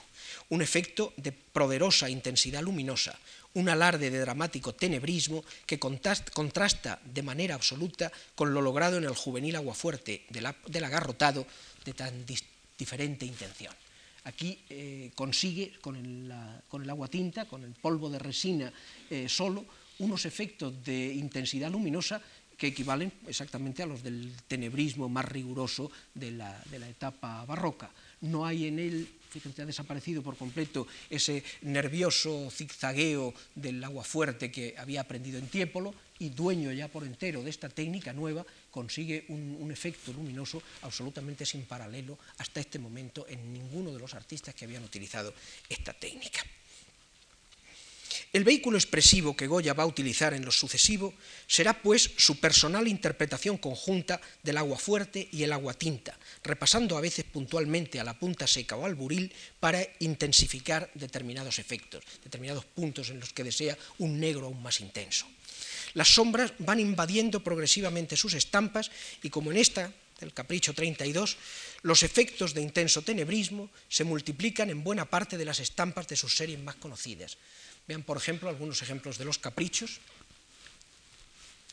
Un 0.49 0.63
efecto 0.63 1.13
de 1.17 1.33
poderosa 1.33 2.09
intensidad 2.09 2.63
luminosa, 2.63 3.19
un 3.55 3.69
alarde 3.69 4.11
de 4.11 4.21
dramático 4.21 4.75
tenebrismo 4.75 5.45
que 5.67 5.79
contrasta 5.79 7.01
de 7.05 7.23
manera 7.23 7.55
absoluta 7.55 8.13
con 8.35 8.53
lo 8.53 8.61
logrado 8.61 8.99
en 8.99 9.05
el 9.05 9.15
juvenil 9.15 9.57
aguafuerte 9.57 10.27
del 10.29 10.85
agarrotado 10.85 11.47
de 11.85 11.93
tan 11.93 12.25
diferente 12.77 13.25
intención. 13.25 13.75
Aquí 14.25 14.59
eh, 14.69 15.11
consigue 15.15 15.73
con 15.81 15.97
el, 15.97 16.91
agua 16.91 17.09
tinta, 17.09 17.47
con 17.47 17.65
el 17.65 17.73
polvo 17.73 18.11
de 18.11 18.19
resina 18.19 18.73
eh, 19.09 19.29
solo, 19.29 19.65
unos 20.01 20.27
efectos 20.27 20.85
de 20.85 21.15
intensidad 21.15 21.71
luminosa 21.71 22.21
que 22.57 22.69
equivalen 22.69 23.13
exactamente 23.27 23.83
a 23.83 23.87
los 23.87 24.03
del 24.03 24.33
tenebrismo 24.47 25.09
más 25.09 25.25
riguroso 25.25 25.91
la, 26.15 26.61
de 26.71 26.79
la 26.79 26.89
etapa 26.89 27.45
barroca. 27.47 27.91
No 28.21 28.45
hay 28.45 28.67
en 28.67 28.79
él 28.79 29.09
fíjense, 29.29 29.63
ha 29.63 29.67
desaparecido 29.67 30.23
por 30.23 30.37
completo 30.37 30.87
ese 31.11 31.45
nervioso 31.63 32.51
zigzagueo 32.51 33.35
del 33.55 33.83
agua 33.85 34.05
fuerte 34.05 34.51
que 34.51 34.75
había 34.79 35.03
aprendido 35.03 35.39
en 35.39 35.49
Tiepolo 35.49 35.95
y 36.19 36.31
dueño 36.31 36.73
ya 36.73 36.89
por 36.89 37.05
entero 37.05 37.43
de 37.43 37.51
esta 37.51 37.69
técnica 37.69 38.13
nueva, 38.13 38.45
consigue 38.71 39.27
un, 39.29 39.57
un, 39.61 39.71
efecto 39.71 40.13
luminoso 40.13 40.63
absolutamente 40.83 41.47
sin 41.47 41.63
paralelo 41.65 42.19
hasta 42.39 42.61
este 42.61 42.79
momento 42.79 43.27
en 43.29 43.53
ninguno 43.53 43.93
de 43.93 44.01
los 44.01 44.15
artistas 44.15 44.55
que 44.55 44.65
habían 44.65 44.85
utilizado 44.85 45.33
esta 45.69 45.93
técnica. 45.93 46.48
El 48.39 48.45
vehículo 48.45 48.79
expresivo 48.79 49.35
que 49.35 49.49
Goya 49.49 49.75
va 49.75 49.83
a 49.83 49.91
utilizar 49.91 50.33
en 50.33 50.45
lo 50.45 50.53
sucesivo 50.53 51.13
será 51.49 51.83
pues 51.83 52.13
su 52.19 52.39
personal 52.39 52.87
interpretación 52.87 53.59
conjunta 53.59 54.21
del 54.45 54.59
agua 54.59 54.79
fuerte 54.79 55.27
y 55.33 55.43
el 55.43 55.51
agua 55.51 55.75
tinta, 55.75 56.17
repasando 56.45 56.97
a 56.97 57.01
veces 57.01 57.25
puntualmente 57.25 57.99
a 57.99 58.05
la 58.05 58.17
punta 58.17 58.47
seca 58.47 58.77
o 58.77 58.87
al 58.87 58.95
buril 58.95 59.35
para 59.59 59.83
intensificar 59.99 60.89
determinados 60.95 61.59
efectos, 61.59 62.05
determinados 62.23 62.65
puntos 62.65 63.11
en 63.11 63.19
los 63.19 63.33
que 63.33 63.43
desea 63.43 63.77
un 63.99 64.21
negro 64.21 64.47
aún 64.47 64.63
más 64.63 64.79
intenso. 64.79 65.27
Las 65.95 66.15
sombras 66.15 66.53
van 66.61 66.79
invadiendo 66.79 67.43
progresivamente 67.43 68.17
sus 68.17 68.35
estampas 68.35 68.93
y 69.21 69.31
como 69.31 69.51
en 69.51 69.57
esta 69.57 69.91
del 70.21 70.35
Capricho 70.35 70.75
32, 70.75 71.37
los 71.83 72.03
efectos 72.03 72.55
de 72.55 72.63
intenso 72.63 73.03
tenebrismo 73.03 73.71
se 73.89 74.05
multiplican 74.05 74.71
en 74.71 74.83
buena 74.83 75.05
parte 75.07 75.39
de 75.39 75.45
las 75.45 75.61
estampas 75.61 76.09
de 76.09 76.17
sus 76.17 76.37
series 76.37 76.59
más 76.59 76.75
conocidas, 76.75 77.39
Vean, 77.89 78.03
por 78.03 78.19
ejemplo, 78.19 78.51
algunos 78.51 78.83
ejemplos 78.83 79.17
de 79.17 79.25
los 79.25 79.39
caprichos, 79.39 79.99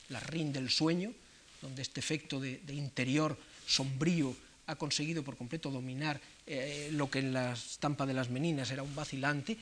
la 0.09 0.21
rin 0.21 0.53
del 0.53 0.69
sueño, 0.69 1.11
donde 1.61 1.81
este 1.81 1.99
efecto 1.99 2.39
de, 2.39 2.61
interior 2.69 3.37
sombrío 3.67 4.35
ha 4.67 4.75
conseguido 4.75 5.23
por 5.23 5.35
completo 5.35 5.69
dominar 5.69 6.21
eh, 6.47 6.89
lo 6.93 7.11
que 7.11 7.19
en 7.19 7.33
la 7.33 7.53
estampa 7.53 8.05
de 8.05 8.13
las 8.13 8.29
meninas 8.29 8.71
era 8.71 8.81
un 8.81 8.95
vacilante, 8.95 9.57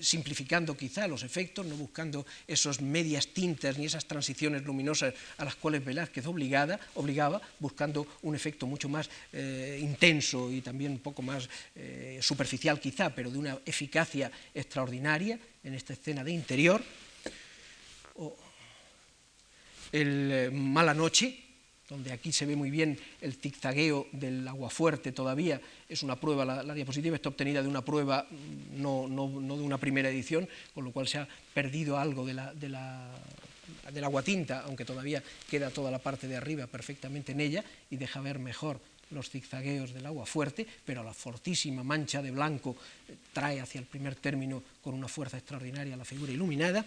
simplificando 0.00 0.76
quizá 0.76 1.06
los 1.06 1.22
efectos, 1.22 1.64
no 1.64 1.76
buscando 1.76 2.26
esos 2.46 2.80
medias 2.80 3.28
tintas 3.28 3.78
ni 3.78 3.86
esas 3.86 4.06
transiciones 4.06 4.64
luminosas 4.64 5.14
a 5.38 5.44
las 5.44 5.54
cuales 5.54 5.84
Velázquez 5.84 6.26
obligada, 6.26 6.80
obligaba, 6.94 7.40
buscando 7.60 8.06
un 8.22 8.34
efecto 8.34 8.66
mucho 8.66 8.88
más 8.88 9.08
eh, 9.32 9.78
intenso 9.80 10.50
y 10.50 10.60
también 10.60 10.92
un 10.92 10.98
poco 10.98 11.22
más 11.22 11.48
eh, 11.76 12.18
superficial 12.20 12.80
quizá, 12.80 13.14
pero 13.14 13.30
de 13.30 13.38
una 13.38 13.58
eficacia 13.64 14.30
extraordinaria 14.54 15.38
en 15.66 15.74
esta 15.74 15.92
escena 15.92 16.22
de 16.22 16.32
interior. 16.32 16.80
O 18.16 18.34
el 19.92 20.30
eh, 20.32 20.50
Mala 20.50 20.94
Noche, 20.94 21.42
donde 21.88 22.12
aquí 22.12 22.32
se 22.32 22.46
ve 22.46 22.56
muy 22.56 22.70
bien 22.70 22.98
el 23.20 23.34
zigzagueo 23.34 24.06
del 24.12 24.46
agua 24.46 24.70
fuerte 24.70 25.12
todavía, 25.12 25.60
es 25.88 26.02
una 26.02 26.16
prueba, 26.16 26.44
la, 26.44 26.74
diapositiva 26.74 27.16
está 27.16 27.28
obtenida 27.28 27.62
de 27.62 27.68
una 27.68 27.84
prueba, 27.84 28.26
mm, 28.30 28.80
no, 28.80 29.08
de 29.08 29.62
una 29.62 29.78
primera 29.78 30.08
edición, 30.08 30.48
con 30.72 30.84
lo 30.84 30.92
cual 30.92 31.08
se 31.08 31.18
ha 31.18 31.28
perdido 31.52 31.98
algo 31.98 32.24
de 32.24 32.34
la, 32.34 32.54
de 32.54 32.68
la, 32.68 33.10
del 33.92 34.04
agua 34.04 34.22
tinta, 34.22 34.60
aunque 34.60 34.84
todavía 34.84 35.22
queda 35.50 35.70
toda 35.70 35.90
la 35.90 35.98
parte 35.98 36.28
de 36.28 36.36
arriba 36.36 36.66
perfectamente 36.68 37.32
en 37.32 37.40
ella 37.40 37.64
y 37.90 37.96
deja 37.96 38.20
ver 38.20 38.38
mejor 38.38 38.80
los 39.10 39.30
zigzagueos 39.30 39.92
del 39.92 40.06
agua 40.06 40.26
fuerte, 40.26 40.66
pero 40.84 41.02
la 41.02 41.14
fortísima 41.14 41.84
mancha 41.84 42.22
de 42.22 42.30
blanco 42.30 42.76
eh, 43.08 43.14
trae 43.32 43.60
hacia 43.60 43.78
el 43.78 43.86
primer 43.86 44.16
término 44.16 44.62
con 44.82 44.94
una 44.94 45.08
fuerza 45.08 45.38
extraordinaria 45.38 45.96
la 45.96 46.04
figura 46.04 46.32
iluminada. 46.32 46.84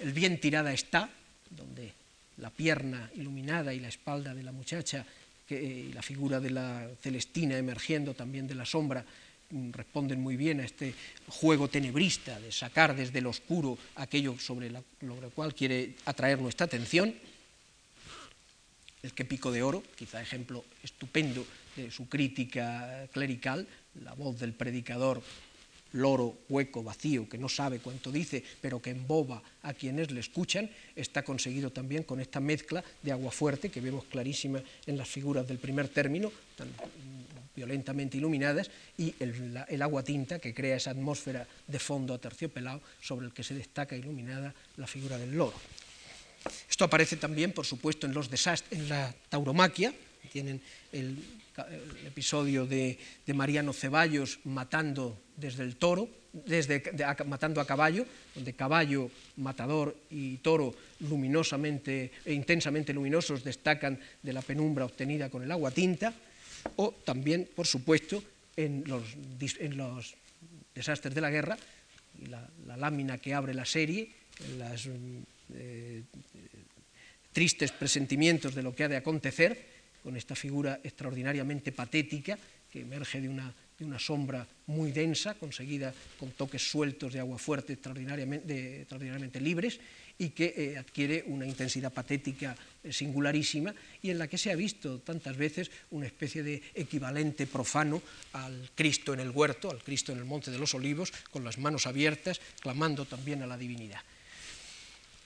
El 0.00 0.12
bien 0.12 0.40
tirada 0.40 0.72
está, 0.72 1.08
donde 1.50 1.92
la 2.38 2.50
pierna 2.50 3.10
iluminada 3.14 3.72
y 3.72 3.80
la 3.80 3.88
espalda 3.88 4.34
de 4.34 4.42
la 4.42 4.52
muchacha 4.52 5.06
y 5.48 5.92
la 5.92 6.02
figura 6.02 6.40
de 6.40 6.50
la 6.50 6.88
Celestina 7.00 7.56
emergiendo 7.56 8.14
también 8.14 8.46
de 8.46 8.54
la 8.54 8.64
sombra 8.64 9.04
mm, 9.50 9.72
responden 9.72 10.20
muy 10.20 10.36
bien 10.36 10.60
a 10.60 10.64
este 10.64 10.94
juego 11.28 11.68
tenebrista 11.68 12.40
de 12.40 12.50
sacar 12.50 12.96
desde 12.96 13.18
el 13.18 13.26
oscuro 13.26 13.78
aquello 13.96 14.38
sobre 14.38 14.70
lo 14.70 15.30
cual 15.34 15.54
quiere 15.54 15.94
atraer 16.06 16.40
nuestra 16.40 16.64
atención 16.64 17.14
el 19.04 19.12
que 19.12 19.26
pico 19.26 19.52
de 19.52 19.62
oro, 19.62 19.82
quizá 19.94 20.20
ejemplo 20.20 20.64
estupendo 20.82 21.46
de 21.76 21.90
su 21.90 22.08
crítica 22.08 23.06
clerical, 23.12 23.68
la 24.02 24.14
voz 24.14 24.40
del 24.40 24.54
predicador 24.54 25.22
loro, 25.92 26.38
hueco, 26.48 26.82
vacío, 26.82 27.28
que 27.28 27.38
no 27.38 27.48
sabe 27.48 27.78
cuánto 27.78 28.10
dice, 28.10 28.42
pero 28.60 28.80
que 28.80 28.90
emboba 28.90 29.42
a 29.62 29.74
quienes 29.74 30.10
le 30.10 30.20
escuchan, 30.20 30.70
está 30.96 31.22
conseguido 31.22 31.70
también 31.70 32.02
con 32.02 32.18
esta 32.18 32.40
mezcla 32.40 32.82
de 33.02 33.12
agua 33.12 33.30
fuerte 33.30 33.70
que 33.70 33.80
vemos 33.80 34.04
clarísima 34.06 34.62
en 34.86 34.96
las 34.96 35.08
figuras 35.08 35.46
del 35.46 35.58
primer 35.58 35.88
término, 35.88 36.32
tan 36.56 36.68
violentamente 37.54 38.16
iluminadas, 38.16 38.70
y 38.98 39.14
el, 39.20 39.64
el 39.68 39.82
agua 39.82 40.02
tinta 40.02 40.40
que 40.40 40.54
crea 40.54 40.76
esa 40.76 40.90
atmósfera 40.90 41.46
de 41.68 41.78
fondo 41.78 42.14
aterciopelado 42.14 42.80
sobre 43.00 43.26
el 43.26 43.32
que 43.32 43.44
se 43.44 43.54
destaca 43.54 43.94
iluminada 43.94 44.52
la 44.78 44.88
figura 44.88 45.16
del 45.18 45.36
loro. 45.36 45.54
Esto 46.68 46.84
aparece 46.84 47.16
también, 47.16 47.52
por 47.52 47.66
supuesto, 47.66 48.06
en, 48.06 48.14
los 48.14 48.28
en 48.70 48.88
la 48.88 49.14
tauromaquia. 49.28 49.94
Tienen 50.32 50.60
el, 50.92 51.18
episodio 52.06 52.66
de, 52.66 52.98
Mariano 53.32 53.72
Ceballos 53.72 54.40
matando 54.44 55.16
desde 55.36 55.62
el 55.62 55.76
toro, 55.76 56.08
desde, 56.32 56.82
matando 57.26 57.60
a 57.60 57.66
caballo, 57.66 58.06
donde 58.34 58.54
caballo, 58.54 59.10
matador 59.36 59.94
y 60.10 60.38
toro 60.38 60.74
luminosamente 61.06 62.10
e 62.24 62.34
intensamente 62.34 62.92
luminosos 62.92 63.44
destacan 63.44 64.00
de 64.22 64.32
la 64.32 64.42
penumbra 64.42 64.84
obtenida 64.84 65.30
con 65.30 65.42
el 65.42 65.52
agua 65.52 65.70
tinta, 65.70 66.12
o 66.76 66.90
también, 67.04 67.46
por 67.54 67.66
supuesto, 67.66 68.22
en 68.56 68.82
los, 68.86 69.14
desastres 70.74 71.14
de 71.14 71.20
la 71.20 71.30
guerra, 71.30 71.56
la, 72.26 72.48
la 72.66 72.76
lámina 72.76 73.18
que 73.18 73.34
abre 73.34 73.54
la 73.54 73.64
serie, 73.64 74.10
las 74.58 74.88
eh, 75.52 76.02
tristes 77.32 77.72
presentimientos 77.72 78.54
de 78.54 78.62
lo 78.62 78.74
que 78.74 78.84
ha 78.84 78.88
de 78.88 78.96
acontecer, 78.96 79.74
con 80.02 80.16
esta 80.16 80.36
figura 80.36 80.80
extraordinariamente 80.84 81.72
patética 81.72 82.38
que 82.70 82.82
emerge 82.82 83.20
de 83.20 83.28
una, 83.28 83.54
de 83.78 83.84
una 83.84 83.98
sombra 83.98 84.46
muy 84.66 84.92
densa, 84.92 85.34
conseguida 85.34 85.94
con 86.18 86.32
toques 86.32 86.62
sueltos 86.62 87.12
de 87.12 87.20
agua 87.20 87.38
fuerte 87.38 87.74
extraordinariamente, 87.74 88.82
extraordinariamente 88.82 89.40
libres, 89.40 89.80
y 90.18 90.30
que 90.30 90.54
eh, 90.56 90.78
adquiere 90.78 91.24
una 91.26 91.46
intensidad 91.46 91.92
patética 91.92 92.54
eh, 92.82 92.92
singularísima 92.92 93.74
y 94.02 94.10
en 94.10 94.18
la 94.18 94.28
que 94.28 94.38
se 94.38 94.52
ha 94.52 94.56
visto 94.56 95.00
tantas 95.00 95.36
veces 95.36 95.70
una 95.90 96.06
especie 96.06 96.42
de 96.42 96.62
equivalente 96.74 97.46
profano 97.46 98.00
al 98.32 98.70
Cristo 98.74 99.14
en 99.14 99.20
el 99.20 99.30
huerto, 99.30 99.70
al 99.70 99.82
Cristo 99.82 100.12
en 100.12 100.18
el 100.18 100.24
monte 100.24 100.50
de 100.50 100.58
los 100.58 100.74
olivos, 100.74 101.12
con 101.30 101.42
las 101.42 101.58
manos 101.58 101.86
abiertas, 101.86 102.40
clamando 102.60 103.04
también 103.06 103.42
a 103.42 103.46
la 103.46 103.58
divinidad. 103.58 104.00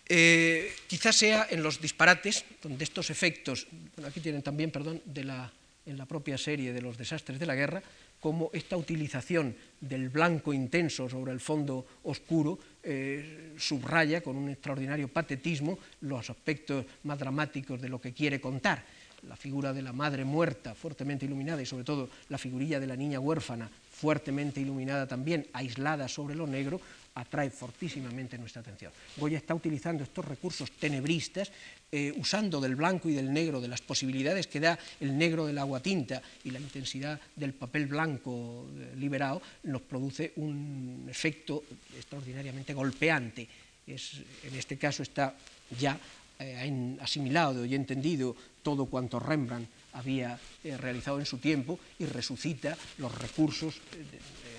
Eh, 0.09 0.73
quizás 0.87 1.17
sea 1.17 1.47
en 1.51 1.63
los 1.63 1.81
disparates, 1.81 2.45
donde 2.63 2.85
estos 2.85 3.11
efectos, 3.11 3.67
aquí 4.07 4.21
tienen 4.21 4.43
también, 4.43 4.71
perdón, 4.71 5.03
de 5.05 5.25
la, 5.25 5.53
en 5.85 5.99
la 5.99 6.07
propia 6.07 6.39
serie 6.39 6.73
de 6.73 6.81
los 6.81 6.97
desastres 6.97 7.39
de 7.39 7.47
la 7.47 7.55
guerra, 7.55 7.83
como 8.21 8.51
esta 8.53 8.77
utilización 8.77 9.55
del 9.81 10.09
blanco 10.09 10.53
intenso 10.53 11.09
sobre 11.09 11.33
el 11.33 11.41
fondo 11.41 11.87
oscuro 12.05 12.59
eh, 12.83 13.55
subraya 13.57 14.21
con 14.23 14.37
un 14.37 14.49
extraordinario 14.49 15.09
patetismo 15.09 15.79
los 16.01 16.29
aspectos 16.31 16.85
más 17.05 17.19
dramáticos 17.19 17.81
de 17.81 17.89
lo 17.89 18.01
que 18.01 18.13
quiere 18.13 18.41
contar. 18.41 18.85
La 19.29 19.37
figura 19.37 19.73
de 19.73 19.83
la 19.83 19.93
madre 19.93 20.25
muerta, 20.25 20.75
fuertemente 20.75 21.27
iluminada, 21.27 21.61
y 21.61 21.67
sobre 21.67 21.85
todo 21.85 22.09
la 22.29 22.39
figurilla 22.39 22.79
de 22.79 22.87
la 22.87 22.97
niña 22.97 23.19
huérfana, 23.19 23.69
fuertemente 23.91 24.61
iluminada 24.61 25.07
también, 25.07 25.47
aislada 25.53 26.07
sobre 26.07 26.37
lo 26.37 26.47
negro, 26.47 26.81
atrae 27.19 27.51
fortísimamente 27.51 28.39
nuestra 28.39 28.63
atención. 28.63 28.93
Goya 29.17 29.39
está 29.39 29.55
utilizando 29.55 30.05
estos 30.05 30.25
recursos 30.25 30.71
tenebristas, 30.73 31.51
eh, 31.91 32.13
usando 32.17 32.61
del 32.61 32.77
blanco 32.77 33.09
y 33.09 33.15
del 33.15 33.33
negro, 33.33 33.61
de 33.61 33.69
las 33.69 33.83
posibilidades 33.83 34.47
que 34.47 34.61
da 34.61 34.79
el 35.01 35.19
negro 35.19 35.47
del 35.47 35.59
agua 35.59 35.81
tinta 35.81 36.23
y 36.45 36.51
la 36.51 36.61
intensidad 36.61 37.21
del 37.35 37.55
papel 37.55 37.87
blanco 37.87 38.69
eh, 38.71 38.95
liberado, 38.97 39.43
nos 39.65 39.83
produce 39.83 40.33
un 40.37 41.07
efecto 41.11 41.65
extraordinariamente 41.97 42.73
golpeante. 42.73 43.49
en 43.89 44.55
este 44.55 44.77
caso 44.77 45.03
está 45.03 45.35
ya 45.79 45.99
eh, 46.39 46.97
asimilado 47.01 47.65
y 47.65 47.75
entendido 47.75 48.37
todo 48.63 48.87
cuanto 48.87 49.19
Rembrandt 49.19 49.69
había 49.95 50.39
realizado 50.63 51.19
en 51.19 51.27
su 51.27 51.39
tiempo 51.39 51.81
y 51.99 52.05
resucita 52.05 52.77
los 52.99 53.11
recursos 53.11 53.81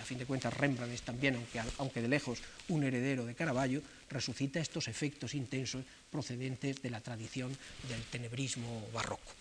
fin 0.09 0.17
de 0.17 0.25
cuentas 0.25 0.57
Rembrandt 0.57 0.91
es 0.91 1.03
también, 1.03 1.35
aunque, 1.35 1.61
aunque 1.77 2.01
de 2.01 2.07
lejos, 2.07 2.41
un 2.69 2.83
heredero 2.83 3.27
de 3.29 3.35
Caravaggio, 3.35 3.83
resucita 4.09 4.59
estos 4.59 4.87
efectos 4.87 5.35
intensos 5.35 5.85
procedentes 6.09 6.81
de 6.81 6.89
la 6.89 6.99
tradición 6.99 7.55
del 7.87 8.01
tenebrismo 8.09 8.89
barroco. 8.91 9.38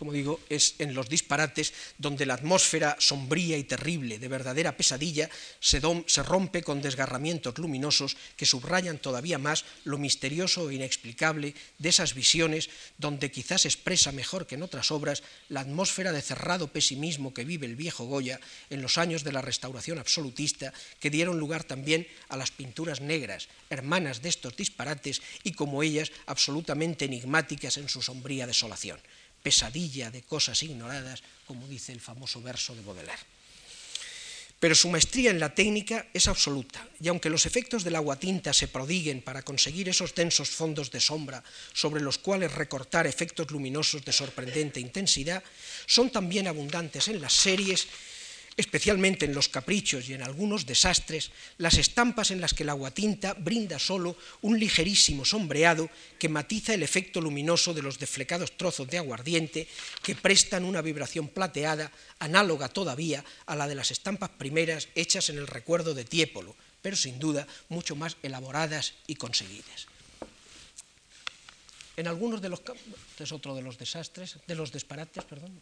Como 0.00 0.16
digo, 0.16 0.40
es 0.48 0.76
en 0.78 0.94
los 0.94 1.10
disparates 1.10 1.74
donde 1.98 2.24
la 2.24 2.32
atmósfera 2.32 2.96
sombría 2.98 3.58
y 3.58 3.64
terrible 3.64 4.18
de 4.18 4.32
verdadera 4.32 4.74
pesadilla 4.74 5.28
se, 5.60 5.78
rompe 6.24 6.62
con 6.62 6.80
desgarramientos 6.80 7.58
luminosos 7.58 8.16
que 8.34 8.48
subrayan 8.48 8.96
todavía 8.96 9.36
más 9.36 9.66
lo 9.84 9.98
misterioso 9.98 10.70
e 10.70 10.80
inexplicable 10.80 11.52
de 11.76 11.88
esas 11.90 12.14
visiones 12.14 12.70
donde 12.96 13.30
quizás 13.30 13.66
expresa 13.66 14.10
mejor 14.10 14.46
que 14.46 14.54
en 14.54 14.62
otras 14.62 14.90
obras 14.90 15.22
la 15.50 15.60
atmósfera 15.60 16.12
de 16.12 16.22
cerrado 16.22 16.72
pesimismo 16.72 17.34
que 17.34 17.44
vive 17.44 17.66
el 17.66 17.76
viejo 17.76 18.06
Goya 18.06 18.40
en 18.70 18.80
los 18.80 18.96
años 18.96 19.22
de 19.22 19.32
la 19.32 19.44
restauración 19.44 19.98
absolutista 19.98 20.72
que 20.98 21.10
dieron 21.10 21.38
lugar 21.38 21.64
también 21.64 22.08
a 22.30 22.38
las 22.38 22.52
pinturas 22.52 23.02
negras, 23.02 23.48
hermanas 23.68 24.22
de 24.22 24.30
estos 24.30 24.56
disparates 24.56 25.20
y 25.44 25.52
como 25.52 25.82
ellas 25.82 26.10
absolutamente 26.24 27.04
enigmáticas 27.04 27.76
en 27.76 27.90
su 27.90 28.00
sombría 28.00 28.46
desolación 28.46 28.96
pesadilla 29.42 30.10
de 30.10 30.22
cosas 30.22 30.62
ignoradas, 30.62 31.22
como 31.46 31.66
dice 31.66 31.92
el 31.92 32.00
famoso 32.00 32.40
verso 32.42 32.74
de 32.74 32.82
Baudelaire. 32.82 33.22
Pero 34.60 34.74
su 34.74 34.90
maestría 34.90 35.30
en 35.30 35.40
la 35.40 35.54
técnica 35.54 36.06
es 36.12 36.28
absoluta, 36.28 36.86
y 37.00 37.08
aunque 37.08 37.30
los 37.30 37.46
efectos 37.46 37.82
del 37.82 37.96
aguatinta 37.96 38.52
se 38.52 38.68
prodiguen 38.68 39.22
para 39.22 39.40
conseguir 39.40 39.88
esos 39.88 40.14
densos 40.14 40.50
fondos 40.50 40.90
de 40.90 41.00
sombra 41.00 41.42
sobre 41.72 42.02
los 42.02 42.18
cuales 42.18 42.52
recortar 42.52 43.06
efectos 43.06 43.50
luminosos 43.50 44.04
de 44.04 44.12
sorprendente 44.12 44.78
intensidad, 44.78 45.42
son 45.86 46.10
también 46.10 46.46
abundantes 46.46 47.08
en 47.08 47.22
las 47.22 47.32
series 47.32 47.88
especialmente 48.56 49.24
en 49.24 49.34
los 49.34 49.48
caprichos 49.48 50.08
y 50.08 50.14
en 50.14 50.22
algunos 50.22 50.66
desastres, 50.66 51.30
las 51.58 51.78
estampas 51.78 52.30
en 52.30 52.40
las 52.40 52.54
que 52.54 52.62
el 52.62 52.68
aguatinta 52.68 53.34
brinda 53.34 53.78
solo 53.78 54.16
un 54.42 54.58
ligerísimo 54.58 55.24
sombreado 55.24 55.88
que 56.18 56.28
matiza 56.28 56.74
el 56.74 56.82
efecto 56.82 57.20
luminoso 57.20 57.74
de 57.74 57.82
los 57.82 57.98
deflecados 57.98 58.56
trozos 58.56 58.88
de 58.88 58.98
aguardiente 58.98 59.68
que 60.02 60.14
prestan 60.14 60.64
una 60.64 60.82
vibración 60.82 61.28
plateada 61.28 61.92
análoga 62.18 62.68
todavía 62.68 63.24
a 63.46 63.56
la 63.56 63.68
de 63.68 63.74
las 63.74 63.90
estampas 63.90 64.30
primeras 64.30 64.88
hechas 64.94 65.30
en 65.30 65.38
el 65.38 65.46
recuerdo 65.46 65.94
de 65.94 66.04
Tiepolo, 66.04 66.54
pero 66.82 66.96
sin 66.96 67.18
duda 67.18 67.46
mucho 67.68 67.96
más 67.96 68.16
elaboradas 68.22 68.94
y 69.06 69.16
conseguidas. 69.16 69.86
En 71.96 72.08
algunos 72.08 72.40
de 72.40 72.48
los 72.48 72.60
este 72.60 73.24
es 73.24 73.32
otro 73.32 73.54
de 73.54 73.60
los 73.60 73.76
desastres, 73.76 74.38
de 74.46 74.54
los 74.54 74.72
disparates, 74.72 75.24
perdón. 75.24 75.60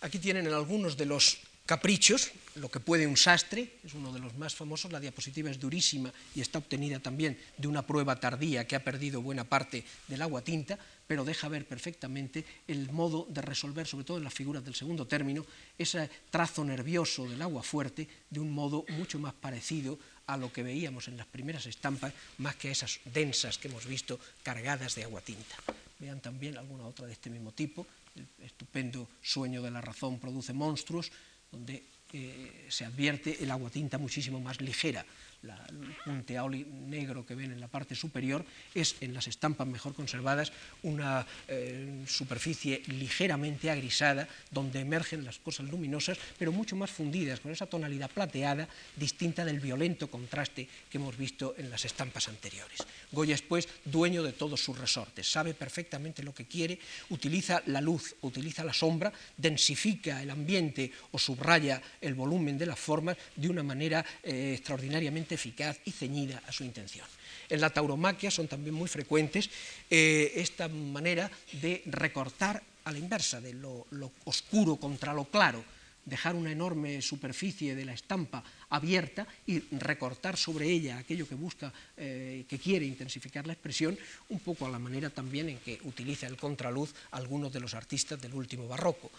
Aquí 0.00 0.18
tienen 0.18 0.46
en 0.46 0.54
algunos 0.54 0.96
de 0.96 1.04
los 1.04 1.38
caprichos, 1.66 2.32
lo 2.56 2.70
que 2.70 2.80
puede 2.80 3.06
un 3.06 3.16
sastre, 3.16 3.78
es 3.84 3.94
uno 3.94 4.12
de 4.12 4.18
los 4.18 4.34
más 4.34 4.56
famosos, 4.56 4.90
la 4.90 4.98
diapositiva 4.98 5.50
es 5.50 5.60
durísima 5.60 6.12
y 6.34 6.40
está 6.40 6.58
obtenida 6.58 6.98
también 6.98 7.38
de 7.56 7.68
una 7.68 7.86
prueba 7.86 8.18
tardía 8.18 8.66
que 8.66 8.74
ha 8.74 8.82
perdido 8.82 9.22
buena 9.22 9.44
parte 9.44 9.84
del 10.08 10.22
agua 10.22 10.42
tinta, 10.42 10.78
pero 11.06 11.22
deja 11.22 11.48
ver 11.48 11.66
perfectamente 11.66 12.44
el 12.66 12.90
modo 12.90 13.26
de 13.28 13.42
resolver, 13.42 13.86
sobre 13.86 14.04
todo 14.04 14.18
en 14.18 14.24
las 14.24 14.34
figuras 14.34 14.64
del 14.64 14.74
segundo 14.74 15.06
término, 15.06 15.44
ese 15.78 16.08
trazo 16.30 16.64
nervioso 16.64 17.28
del 17.28 17.42
agua 17.42 17.62
fuerte 17.62 18.08
de 18.30 18.40
un 18.40 18.50
modo 18.50 18.84
mucho 18.88 19.18
más 19.18 19.34
parecido 19.34 19.98
a 20.26 20.36
lo 20.36 20.52
que 20.52 20.62
veíamos 20.62 21.08
en 21.08 21.18
las 21.18 21.26
primeras 21.26 21.66
estampas, 21.66 22.12
más 22.38 22.56
que 22.56 22.68
a 22.68 22.72
esas 22.72 23.00
densas 23.04 23.58
que 23.58 23.68
hemos 23.68 23.86
visto 23.86 24.18
cargadas 24.42 24.94
de 24.94 25.04
agua 25.04 25.20
tinta. 25.20 25.56
Vean 26.00 26.20
también 26.20 26.56
alguna 26.56 26.86
otra 26.86 27.06
de 27.06 27.12
este 27.12 27.28
mismo 27.28 27.52
tipo, 27.52 27.86
el 28.14 28.28
estupendo 28.38 29.08
sueño 29.22 29.62
de 29.62 29.70
la 29.70 29.80
razón 29.80 30.18
produce 30.18 30.52
monstruos, 30.52 31.12
donde 31.50 31.84
eh, 32.12 32.66
se 32.68 32.84
advierte 32.84 33.42
el 33.42 33.50
agua 33.50 33.70
tinta 33.70 33.98
muchísimo 33.98 34.40
más 34.40 34.60
ligera. 34.60 35.04
El 35.42 35.96
punteado 36.04 36.48
negro 36.50 37.24
que 37.24 37.34
ven 37.34 37.52
en 37.52 37.60
la 37.60 37.68
parte 37.68 37.94
superior, 37.94 38.44
es 38.74 38.96
en 39.00 39.14
las 39.14 39.26
estampas 39.26 39.66
mejor 39.66 39.94
conservadas 39.94 40.52
una 40.82 41.26
eh, 41.48 42.04
superficie 42.06 42.82
ligeramente 42.88 43.70
agrisada 43.70 44.28
donde 44.50 44.80
emergen 44.80 45.24
las 45.24 45.38
cosas 45.38 45.68
luminosas, 45.68 46.18
pero 46.38 46.52
mucho 46.52 46.76
más 46.76 46.90
fundidas, 46.90 47.40
con 47.40 47.52
esa 47.52 47.66
tonalidad 47.66 48.10
plateada 48.10 48.68
distinta 48.96 49.44
del 49.44 49.60
violento 49.60 50.10
contraste 50.10 50.68
que 50.90 50.98
hemos 50.98 51.16
visto 51.16 51.54
en 51.56 51.70
las 51.70 51.84
estampas 51.84 52.28
anteriores. 52.28 52.80
Goya 53.12 53.34
es 53.34 53.42
pues 53.42 53.68
dueño 53.84 54.22
de 54.22 54.32
todos 54.32 54.62
sus 54.62 54.78
resortes, 54.78 55.30
sabe 55.30 55.54
perfectamente 55.54 56.22
lo 56.22 56.34
que 56.34 56.46
quiere, 56.46 56.78
utiliza 57.10 57.62
la 57.66 57.80
luz, 57.80 58.14
utiliza 58.22 58.64
la 58.64 58.72
sombra, 58.72 59.12
densifica 59.36 60.22
el 60.22 60.30
ambiente 60.30 60.92
o 61.12 61.18
subraya 61.18 61.80
el 62.00 62.14
volumen 62.14 62.58
de 62.58 62.66
las 62.66 62.78
formas 62.78 63.16
de 63.36 63.48
una 63.48 63.62
manera 63.62 64.04
eh, 64.22 64.54
extraordinariamente 64.56 65.29
eficaz 65.32 65.78
y 65.84 65.92
ceñida 65.92 66.42
a 66.46 66.52
su 66.52 66.64
intención. 66.64 67.06
En 67.48 67.60
la 67.60 67.70
tauromaquia 67.70 68.30
son 68.30 68.48
también 68.48 68.74
muy 68.74 68.88
frecuentes 68.88 69.50
eh, 69.90 70.32
esta 70.36 70.68
manera 70.68 71.30
de 71.60 71.82
recortar 71.86 72.62
a 72.84 72.92
la 72.92 72.98
inversa, 72.98 73.40
de 73.40 73.54
lo 73.54 73.86
oscuro 74.24 74.76
contra 74.76 75.12
lo 75.12 75.24
claro, 75.26 75.64
dejar 76.04 76.34
una 76.34 76.52
enorme 76.52 77.02
superficie 77.02 77.74
de 77.74 77.84
la 77.84 77.92
estampa 77.92 78.42
abierta 78.70 79.26
y 79.46 79.60
recortar 79.76 80.36
sobre 80.36 80.68
ella 80.68 80.98
aquello 80.98 81.28
que 81.28 81.34
busca, 81.34 81.72
eh, 81.96 82.44
que 82.48 82.58
quiere 82.58 82.86
intensificar 82.86 83.46
la 83.46 83.52
expresión, 83.52 83.98
un 84.28 84.40
poco 84.40 84.66
a 84.66 84.70
la 84.70 84.78
manera 84.78 85.10
también 85.10 85.48
en 85.48 85.58
que 85.58 85.78
utiliza 85.84 86.26
el 86.26 86.36
contraluz 86.36 86.94
algunos 87.12 87.52
de 87.52 87.60
los 87.60 87.74
artistas 87.74 88.20
del 88.20 88.34
último 88.34 88.66
barroco, 88.66 89.10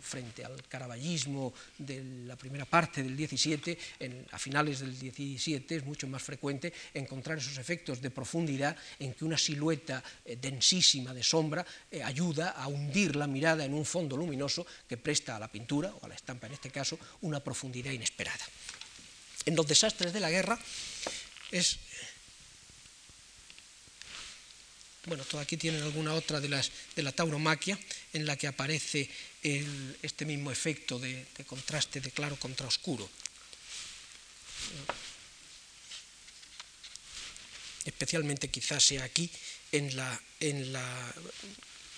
frente 0.00 0.44
al 0.44 0.66
caraballismo 0.68 1.52
de 1.76 2.24
la 2.26 2.36
primera 2.36 2.64
parte 2.64 3.02
del 3.02 3.16
17, 3.16 3.78
a 4.30 4.38
finales 4.38 4.80
del 4.80 4.98
17 4.98 5.76
es 5.76 5.84
mucho 5.84 6.08
más 6.08 6.22
frecuente 6.22 6.72
encontrar 6.94 7.38
esos 7.38 7.58
efectos 7.58 8.00
de 8.00 8.10
profundidad 8.10 8.76
en 8.98 9.12
que 9.14 9.24
una 9.24 9.36
silueta 9.36 10.02
eh, 10.24 10.36
densísima 10.40 11.12
de 11.12 11.22
sombra 11.22 11.64
eh, 11.90 12.02
ayuda 12.02 12.50
a 12.50 12.68
hundir 12.68 13.16
la 13.16 13.26
mirada 13.26 13.64
en 13.64 13.74
un 13.74 13.84
fondo 13.84 14.16
luminoso 14.16 14.66
que 14.88 14.96
presta 14.96 15.36
a 15.36 15.40
la 15.40 15.52
pintura, 15.52 15.92
o 16.00 16.04
a 16.04 16.08
la 16.08 16.14
estampa 16.14 16.46
en 16.46 16.54
este 16.54 16.70
caso, 16.70 16.98
una 17.22 17.40
profundidad 17.40 17.92
inesperada 17.92 18.44
en 19.50 19.56
los 19.56 19.66
desastres 19.66 20.12
de 20.12 20.20
la 20.20 20.30
guerra 20.30 20.58
es... 21.50 21.78
Bueno, 25.06 25.24
aquí 25.40 25.56
tienen 25.56 25.82
alguna 25.82 26.14
otra 26.14 26.40
de, 26.40 26.48
las, 26.48 26.70
de 26.94 27.02
la 27.02 27.10
tauromaquia 27.10 27.78
en 28.12 28.26
la 28.26 28.36
que 28.36 28.46
aparece 28.46 29.10
este 29.42 30.24
mismo 30.24 30.52
efecto 30.52 30.98
de, 30.98 31.26
de 31.36 31.44
contraste 31.44 32.00
de 32.00 32.10
claro 32.12 32.36
contra 32.36 32.68
oscuro. 32.68 33.10
Especialmente 37.84 38.50
quizás 38.50 38.84
sea 38.84 39.02
aquí 39.02 39.28
en 39.72 39.96
la, 39.96 40.20
en 40.38 40.72
la 40.72 41.14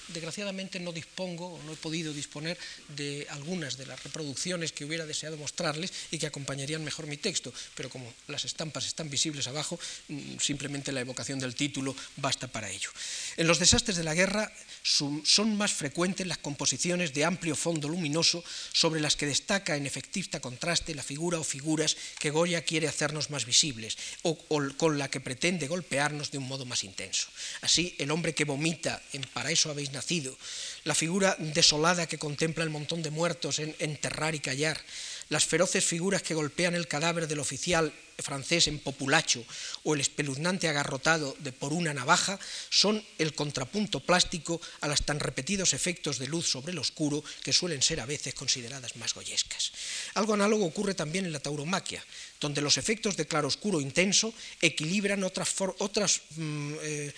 desgraciadamente 0.09 0.81
no 0.81 0.93
dispongo 0.93 1.55
o 1.55 1.63
no 1.63 1.73
he 1.73 1.77
podido 1.77 2.13
disponer 2.13 2.59
de 2.97 3.27
algunas 3.31 3.77
de 3.77 3.87
las 3.87 4.03
reproducciones 4.03 4.73
que 4.73 4.85
hubiera 4.85 5.07
deseado 5.07 5.37
mostrarles 5.37 5.93
y 6.11 6.19
que 6.19 6.27
acompañarían 6.27 6.85
mejor 6.85 7.07
mi 7.07 7.17
texto, 7.17 7.53
pero 7.75 7.91
como 7.91 8.13
las 8.29 8.45
estampas 8.45 8.87
están 8.87 9.11
visibles 9.11 9.47
abajo, 9.47 9.79
mm, 10.09 10.39
simplemente 10.39 10.93
la 10.93 11.01
evocación 11.01 11.39
del 11.39 11.55
título 11.55 11.95
basta 12.17 12.49
para 12.49 12.71
ello. 12.71 12.91
En 13.37 13.47
los 13.47 13.59
desastres 13.59 13.97
de 13.97 14.05
la 14.05 14.15
guerra 14.15 14.53
son 14.83 15.57
más 15.57 15.73
frecuentes 15.73 16.27
las 16.27 16.39
composiciones 16.39 17.15
de 17.15 17.25
amplio 17.25 17.55
fondo 17.55 17.89
luminoso 17.89 18.43
sobre 18.73 19.01
las 19.01 19.17
que 19.17 19.27
destaca 19.27 19.77
en 19.77 19.87
efectista 19.87 20.41
contraste 20.41 20.95
la 20.95 21.03
figura 21.03 21.39
o 21.39 21.45
figuras 21.45 21.97
que 22.19 22.31
Goya 22.31 22.63
quiere 22.63 22.89
hacernos 22.89 23.31
más 23.31 23.47
visibles 23.47 23.97
o, 24.23 24.37
con 24.77 24.99
la 24.99 25.09
que 25.09 25.21
pretende 25.21 25.69
golpearnos 25.69 26.31
de 26.31 26.39
un 26.39 26.49
modo 26.49 26.65
más 26.65 26.85
intenso. 26.85 27.29
Así, 27.61 27.95
el 27.99 28.11
hombre 28.11 28.35
que 28.35 28.45
vomita 28.45 29.03
en 29.13 29.23
Para 29.33 29.51
eso 29.51 29.71
habéis 29.71 29.93
nacido, 29.93 30.37
la 30.85 30.95
figura 30.95 31.37
desolada 31.39 32.07
que 32.07 32.19
contempla 32.19 32.65
el 32.65 32.71
montón 32.71 33.03
de 33.03 33.11
muertos 33.11 33.59
en 33.59 33.75
Enterrar 33.79 34.35
y 34.35 34.41
callar, 34.41 34.81
las 35.29 35.47
feroces 35.47 35.85
figuras 35.85 36.23
que 36.23 36.35
golpean 36.35 36.75
el 36.75 36.89
cadáver 36.89 37.27
del 37.29 37.41
oficial 37.41 37.93
francés 38.19 38.69
en 38.69 38.79
populacho 38.79 39.45
o 39.85 39.95
el 39.95 40.01
espeluznante 40.01 40.69
agarrotado 40.69 41.35
de 41.41 41.53
por 41.53 41.73
una 41.73 41.93
navaja 41.93 42.39
son 42.71 43.03
el 43.19 43.35
contrapunto 43.35 44.01
plástico 44.01 44.61
a 44.81 44.89
los 44.89 45.03
tan 45.03 45.21
repetidos 45.21 45.75
efectos 45.75 46.19
de 46.19 46.29
luz 46.29 46.47
sobre 46.47 46.73
el 46.73 46.79
oscuro 46.79 47.23
que 47.43 47.53
suelen 47.53 47.83
ser 47.83 48.01
a 48.01 48.07
veces 48.07 48.35
consideradas 48.35 48.97
más 48.97 49.15
goyescas. 49.15 49.73
Algo 50.15 50.35
análogo 50.35 50.65
ocurre 50.65 50.95
también 50.95 51.27
en 51.27 51.33
la 51.33 51.41
tauromaquia, 51.41 52.05
donde 52.41 52.63
los 52.63 52.79
efectos 52.79 53.17
de 53.17 53.27
claroscuro 53.27 53.81
intenso 53.81 54.33
equilibran 54.61 55.23
otras, 55.25 56.23
mm, 56.37 56.75
eh, 56.83 57.13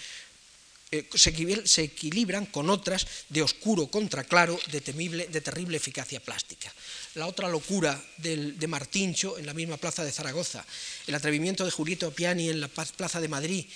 eh, 0.91 1.09
se, 1.15 1.83
equilibran 1.83 2.47
con 2.47 2.71
otras 2.71 3.07
de 3.29 3.43
oscuro 3.43 3.89
contra 3.89 4.25
claro, 4.25 4.59
de, 4.71 4.81
temible, 4.81 5.27
de 5.27 5.41
terrible 5.41 5.77
eficacia 5.77 6.21
plástica. 6.21 6.73
La 7.15 7.27
otra 7.27 7.49
locura 7.49 8.03
de 8.17 8.67
Martincho 8.67 9.39
en 9.39 9.47
la 9.47 9.55
misma 9.55 9.77
plaza 9.77 10.05
de 10.05 10.11
Zaragoza, 10.11 10.65
el 11.07 11.15
atrevimiento 11.15 11.65
de 11.65 11.71
Julieto 11.71 12.11
Piani 12.11 12.49
en 12.49 12.61
la 12.61 12.69
plaza 12.69 13.21
de 13.21 13.29
Madrid, 13.29 13.67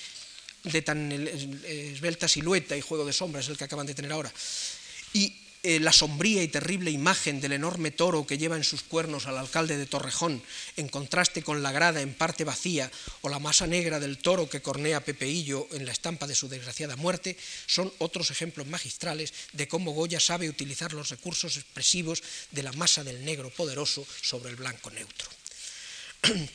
de 0.64 0.82
tan 0.82 1.12
esbelta 1.12 2.26
silueta 2.26 2.76
y 2.76 2.80
juego 2.80 3.04
de 3.04 3.12
sombras, 3.12 3.48
el 3.48 3.56
que 3.56 3.64
acaban 3.64 3.86
de 3.86 3.94
tener 3.94 4.12
ahora, 4.12 4.32
y 5.12 5.32
eh, 5.68 5.80
la 5.80 5.92
sombría 5.92 6.42
y 6.42 6.48
terrible 6.48 6.90
imagen 6.90 7.42
del 7.42 7.52
enorme 7.52 7.90
toro 7.90 8.26
que 8.26 8.38
lleva 8.38 8.56
en 8.56 8.64
sus 8.64 8.80
cuernos 8.80 9.26
al 9.26 9.36
alcalde 9.36 9.76
de 9.76 9.84
Torrejón, 9.84 10.42
en 10.78 10.88
contraste 10.88 11.42
con 11.42 11.62
la 11.62 11.72
grada 11.72 12.00
en 12.00 12.14
parte 12.14 12.44
vacía 12.44 12.90
o 13.20 13.28
la 13.28 13.38
masa 13.38 13.66
negra 13.66 14.00
del 14.00 14.16
toro 14.16 14.48
que 14.48 14.62
cornea 14.62 15.04
Pepeillo 15.04 15.68
en 15.72 15.84
la 15.84 15.92
estampa 15.92 16.26
de 16.26 16.34
su 16.34 16.48
desgraciada 16.48 16.96
muerte, 16.96 17.36
son 17.66 17.92
otros 17.98 18.30
ejemplos 18.30 18.66
magistrales 18.66 19.34
de 19.52 19.68
cómo 19.68 19.92
Goya 19.92 20.20
sabe 20.20 20.48
utilizar 20.48 20.94
los 20.94 21.10
recursos 21.10 21.58
expresivos 21.58 22.22
de 22.50 22.62
la 22.62 22.72
masa 22.72 23.04
del 23.04 23.22
negro 23.22 23.50
poderoso 23.50 24.06
sobre 24.22 24.48
el 24.48 24.56
blanco 24.56 24.88
neutro. 24.88 25.28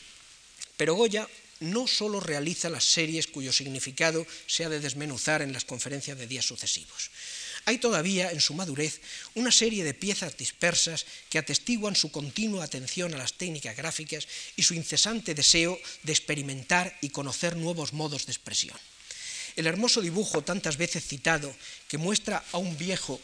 Pero 0.76 0.96
Goya 0.96 1.30
no 1.60 1.88
solo 1.88 2.20
realiza 2.20 2.70
las 2.70 2.84
series 2.84 3.28
cuyo 3.28 3.54
significado 3.54 4.26
se 4.48 4.66
ha 4.66 4.70
de 4.70 4.80
desmenuzar 4.80 5.42
en 5.42 5.54
las 5.54 5.66
conferencias 5.66 6.18
de 6.18 6.28
días 6.28 6.46
sucesivos, 6.46 7.12
hay 7.66 7.78
todavía 7.78 8.32
en 8.32 8.42
su 8.42 8.54
madurez 8.54 9.00
una 9.36 9.52
serie 9.52 9.84
de 9.84 9.94
piezas 9.94 10.38
dispersas 10.38 11.06
que 11.30 11.38
atestiguan 11.38 11.96
su 11.96 12.12
continua 12.12 12.64
atención 12.64 13.14
a 13.14 13.18
las 13.18 13.34
técnicas 13.34 13.76
gráficas 13.76 14.28
y 14.56 14.64
su 14.64 14.74
incesante 14.74 15.34
deseo 15.34 15.80
de 16.04 16.12
experimentar 16.12 16.98
y 17.02 17.10
conocer 17.10 17.56
nuevos 17.56 17.94
modos 17.94 18.26
de 18.26 18.32
expresión. 18.32 18.78
El 19.56 19.68
hermoso 19.68 20.02
dibujo 20.02 20.44
tantas 20.44 20.78
veces 20.78 21.06
citado, 21.06 21.56
que 21.88 21.98
muestra 21.98 22.44
a 22.52 22.58
un 22.58 22.78
viejo 22.78 23.22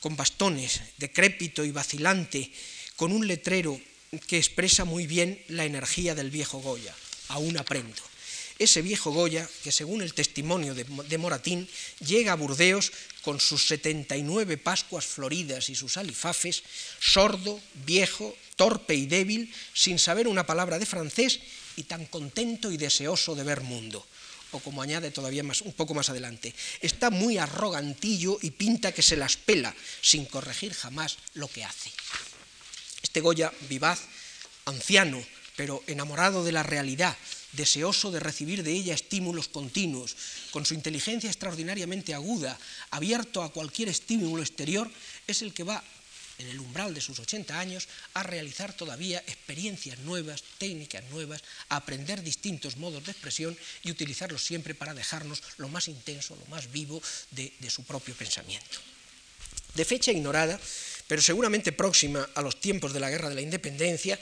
con 0.00 0.16
bastones, 0.16 0.80
decrépito 0.98 1.64
y 1.64 1.72
vacilante, 1.72 2.52
con 2.96 3.12
un 3.12 3.26
letrero 3.26 3.80
que 4.28 4.38
expresa 4.38 4.84
muy 4.84 5.06
bien 5.06 5.42
la 5.48 5.64
energía 5.64 6.14
del 6.14 6.30
viejo 6.30 6.60
Goya, 6.60 6.94
aún 7.28 7.58
aprendo 7.58 8.13
ese 8.58 8.82
viejo 8.82 9.10
Goya, 9.10 9.48
que 9.62 9.72
según 9.72 10.02
el 10.02 10.14
testimonio 10.14 10.74
de, 10.74 11.18
Moratín, 11.18 11.68
llega 12.00 12.32
a 12.32 12.36
Burdeos 12.36 12.92
con 13.22 13.40
sus 13.40 13.66
79 13.66 14.58
Pascuas 14.58 15.06
floridas 15.06 15.70
y 15.70 15.74
sus 15.74 15.96
alifafes, 15.96 16.62
sordo, 17.00 17.60
viejo, 17.84 18.36
torpe 18.56 18.94
y 18.94 19.06
débil, 19.06 19.52
sin 19.72 19.98
saber 19.98 20.28
una 20.28 20.46
palabra 20.46 20.78
de 20.78 20.86
francés 20.86 21.40
y 21.76 21.84
tan 21.84 22.06
contento 22.06 22.70
y 22.70 22.76
deseoso 22.76 23.34
de 23.34 23.42
ver 23.42 23.62
mundo. 23.62 24.06
O 24.52 24.60
como 24.60 24.82
añade 24.82 25.10
todavía 25.10 25.42
más, 25.42 25.62
un 25.62 25.72
poco 25.72 25.94
más 25.94 26.10
adelante, 26.10 26.54
está 26.80 27.10
muy 27.10 27.38
arrogantillo 27.38 28.38
y 28.40 28.52
pinta 28.52 28.92
que 28.92 29.02
se 29.02 29.16
las 29.16 29.36
pela, 29.36 29.74
sin 30.00 30.26
corregir 30.26 30.74
jamás 30.74 31.18
lo 31.34 31.48
que 31.48 31.64
hace. 31.64 31.90
Este 33.02 33.20
Goya 33.20 33.52
vivaz, 33.68 34.00
anciano, 34.66 35.18
pero 35.56 35.82
enamorado 35.86 36.44
de 36.44 36.52
la 36.52 36.62
realidad, 36.62 37.16
deseoso 37.56 38.10
de 38.10 38.20
recibir 38.20 38.62
de 38.62 38.72
ella 38.72 38.94
estímulos 38.94 39.48
continuos, 39.48 40.16
con 40.50 40.66
su 40.66 40.74
inteligencia 40.74 41.30
extraordinariamente 41.30 42.14
aguda, 42.14 42.58
abierto 42.90 43.42
a 43.42 43.52
cualquier 43.52 43.88
estímulo 43.88 44.42
exterior, 44.42 44.90
es 45.26 45.42
el 45.42 45.52
que 45.52 45.64
va 45.64 45.82
en 46.38 46.48
el 46.48 46.58
umbral 46.58 46.94
de 46.94 47.00
sus 47.00 47.18
80 47.18 47.58
años, 47.58 47.88
a 48.14 48.22
realizar 48.22 48.72
todavía 48.72 49.18
experiencias 49.26 49.98
nuevas, 50.00 50.42
técnicas 50.58 51.04
nuevas, 51.10 51.42
a 51.68 51.76
aprender 51.76 52.22
distintos 52.22 52.76
modos 52.76 53.04
de 53.04 53.12
expresión 53.12 53.56
y 53.82 53.90
utilizarlos 53.90 54.42
siempre 54.42 54.74
para 54.74 54.94
dejarnos 54.94 55.42
lo 55.58 55.68
más 55.68 55.88
intenso, 55.88 56.36
lo 56.36 56.46
más 56.46 56.72
vivo 56.72 57.00
de, 57.30 57.52
de 57.58 57.70
su 57.70 57.84
propio 57.84 58.14
pensamiento. 58.14 58.78
De 59.74 59.84
fecha 59.84 60.12
ignorada, 60.12 60.58
pero 61.06 61.22
seguramente 61.22 61.72
próxima 61.72 62.28
a 62.34 62.42
los 62.42 62.60
tiempos 62.60 62.92
de 62.92 63.00
la 63.00 63.10
Guerra 63.10 63.28
de 63.28 63.34
la 63.34 63.40
Independencia, 63.40 64.18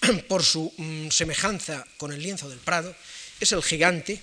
por 0.28 0.44
su 0.44 0.72
mm, 0.76 1.08
semejanza 1.10 1.86
con 1.96 2.12
el 2.12 2.22
lienzo 2.22 2.48
del 2.48 2.58
Prado, 2.58 2.94
es 3.40 3.52
el 3.52 3.62
gigante 3.62 4.20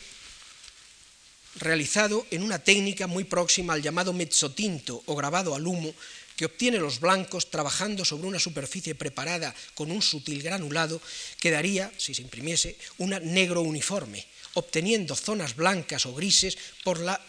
realizado 1.55 2.25
en 2.31 2.43
una 2.43 2.59
técnica 2.59 3.07
muy 3.07 3.23
próxima 3.23 3.73
al 3.73 3.81
llamado 3.81 4.13
mezzotinto 4.13 5.03
o 5.05 5.15
grabado 5.15 5.55
al 5.55 5.67
humo, 5.67 5.93
que 6.35 6.45
obtiene 6.45 6.79
los 6.79 6.99
blancos 6.99 7.51
trabajando 7.51 8.05
sobre 8.05 8.27
una 8.27 8.39
superficie 8.39 8.95
preparada 8.95 9.53
con 9.75 9.91
un 9.91 10.01
sutil 10.01 10.41
granulado, 10.41 10.99
quedaría, 11.39 11.91
si 11.97 12.15
se 12.15 12.23
imprimiese, 12.23 12.75
una 12.97 13.19
negro 13.19 13.61
uniforme, 13.61 14.25
obteniendo 14.55 15.15
zonas 15.15 15.55
blancas 15.55 16.05
o 16.05 16.13
grises 16.13 16.57
por 16.83 16.99
la 16.99 17.21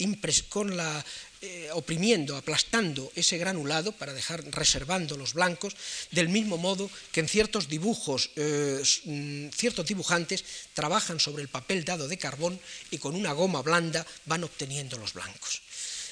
con 0.49 0.77
la 0.77 1.05
eh, 1.45 1.69
oprimiendo, 1.77 2.41
aplastando 2.41 3.13
ese 3.15 3.37
granulado 3.37 3.93
para 3.93 4.17
dejar 4.17 4.41
reservando 4.49 5.19
los 5.21 5.35
blancos, 5.35 5.77
del 6.11 6.31
mismo 6.31 6.57
modo 6.57 6.89
que 7.13 7.21
en 7.21 7.29
ciertos 7.29 7.69
dibujos, 7.69 8.31
eh, 8.37 8.81
mm, 8.81 9.53
ciertos 9.53 9.85
dibujantes 9.85 10.41
trabajan 10.73 11.21
sobre 11.21 11.43
el 11.43 11.53
papel 11.53 11.85
dado 11.85 12.09
de 12.09 12.17
carbón 12.17 12.59
y 12.91 12.97
con 12.97 13.15
una 13.15 13.37
goma 13.37 13.61
blanda 13.61 14.07
van 14.25 14.45
obteniendo 14.45 14.97
los 14.97 15.13
blancos. 15.13 15.61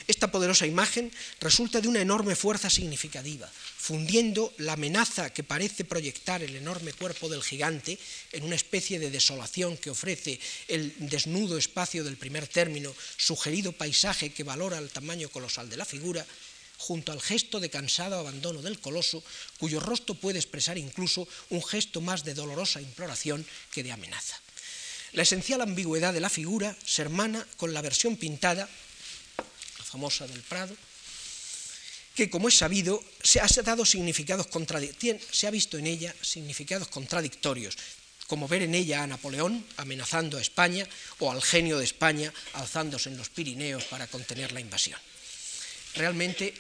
Esta 0.07 0.31
poderosa 0.31 0.67
imagen 0.67 1.13
resulta 1.41 1.81
de 1.81 1.89
una 1.89 2.01
enorme 2.01 2.35
fuerza 2.35 2.69
significativa, 2.71 3.51
fundiendo 3.77 4.53
la 4.59 4.75
amenaza 4.75 5.31
que 5.31 5.45
parece 5.45 5.85
proyectar 5.85 6.43
el 6.43 6.57
enorme 6.57 6.93
cuerpo 6.93 7.29
del 7.29 7.43
gigante 7.43 7.99
en 8.33 8.45
una 8.45 8.57
especie 8.57 8.99
de 8.99 9.11
desolación 9.11 9.77
que 9.77 9.91
ofrece 9.91 10.41
el 10.69 10.95
desnudo 10.99 11.59
espacio 11.59 12.05
del 12.05 12.17
primer 12.17 12.49
término, 12.49 12.95
sugerido 13.17 13.73
paisaje 13.73 14.33
que 14.33 14.45
valora 14.45 14.79
el 14.79 14.91
tamaño 14.91 15.29
colosal 15.29 15.69
de 15.71 15.77
la 15.77 15.85
figura, 15.85 16.27
junto 16.79 17.13
al 17.13 17.21
gesto 17.21 17.61
de 17.61 17.71
cansado 17.71 18.19
abandono 18.19 18.61
del 18.61 18.81
coloso, 18.81 19.23
cuyo 19.59 19.79
rostro 19.79 20.17
puede 20.17 20.39
expresar 20.39 20.79
incluso 20.79 21.29
un 21.51 21.63
gesto 21.63 22.01
más 22.01 22.25
de 22.25 22.35
dolorosa 22.35 22.81
imploración 22.81 23.47
que 23.71 23.85
de 23.85 23.93
amenaza. 23.93 24.41
La 25.13 25.23
esencial 25.23 25.61
ambigüedad 25.61 26.13
de 26.13 26.21
la 26.21 26.31
figura 26.31 26.75
se 26.85 27.03
hermana 27.03 27.47
con 27.57 27.75
la 27.75 27.83
versión 27.83 28.17
pintada 28.17 28.69
famosa 29.93 30.27
del 30.27 30.41
Prado, 30.41 30.73
que 32.17 32.31
como 32.33 32.49
es 32.49 32.57
sabido 32.57 33.05
se 33.23 33.41
ha 33.41 33.49
dado 33.63 33.85
significados 33.85 34.49
se 35.31 35.47
ha 35.47 35.51
visto 35.51 35.77
en 35.77 35.87
ella 35.87 36.15
significados 36.23 36.89
contradictorios, 36.89 37.77
como 38.27 38.49
ver 38.49 38.63
en 38.63 38.75
ella 38.75 39.03
a 39.03 39.07
Napoleón 39.07 39.61
amenazando 39.77 40.39
a 40.39 40.41
España 40.41 40.89
o 41.21 41.31
al 41.31 41.43
genio 41.43 41.77
de 41.77 41.85
España 41.85 42.33
alzándose 42.55 43.11
en 43.11 43.19
los 43.19 43.29
Pirineos 43.29 43.85
para 43.85 44.07
contener 44.07 44.53
la 44.53 44.61
invasión. 44.61 44.99
Realmente 45.95 46.55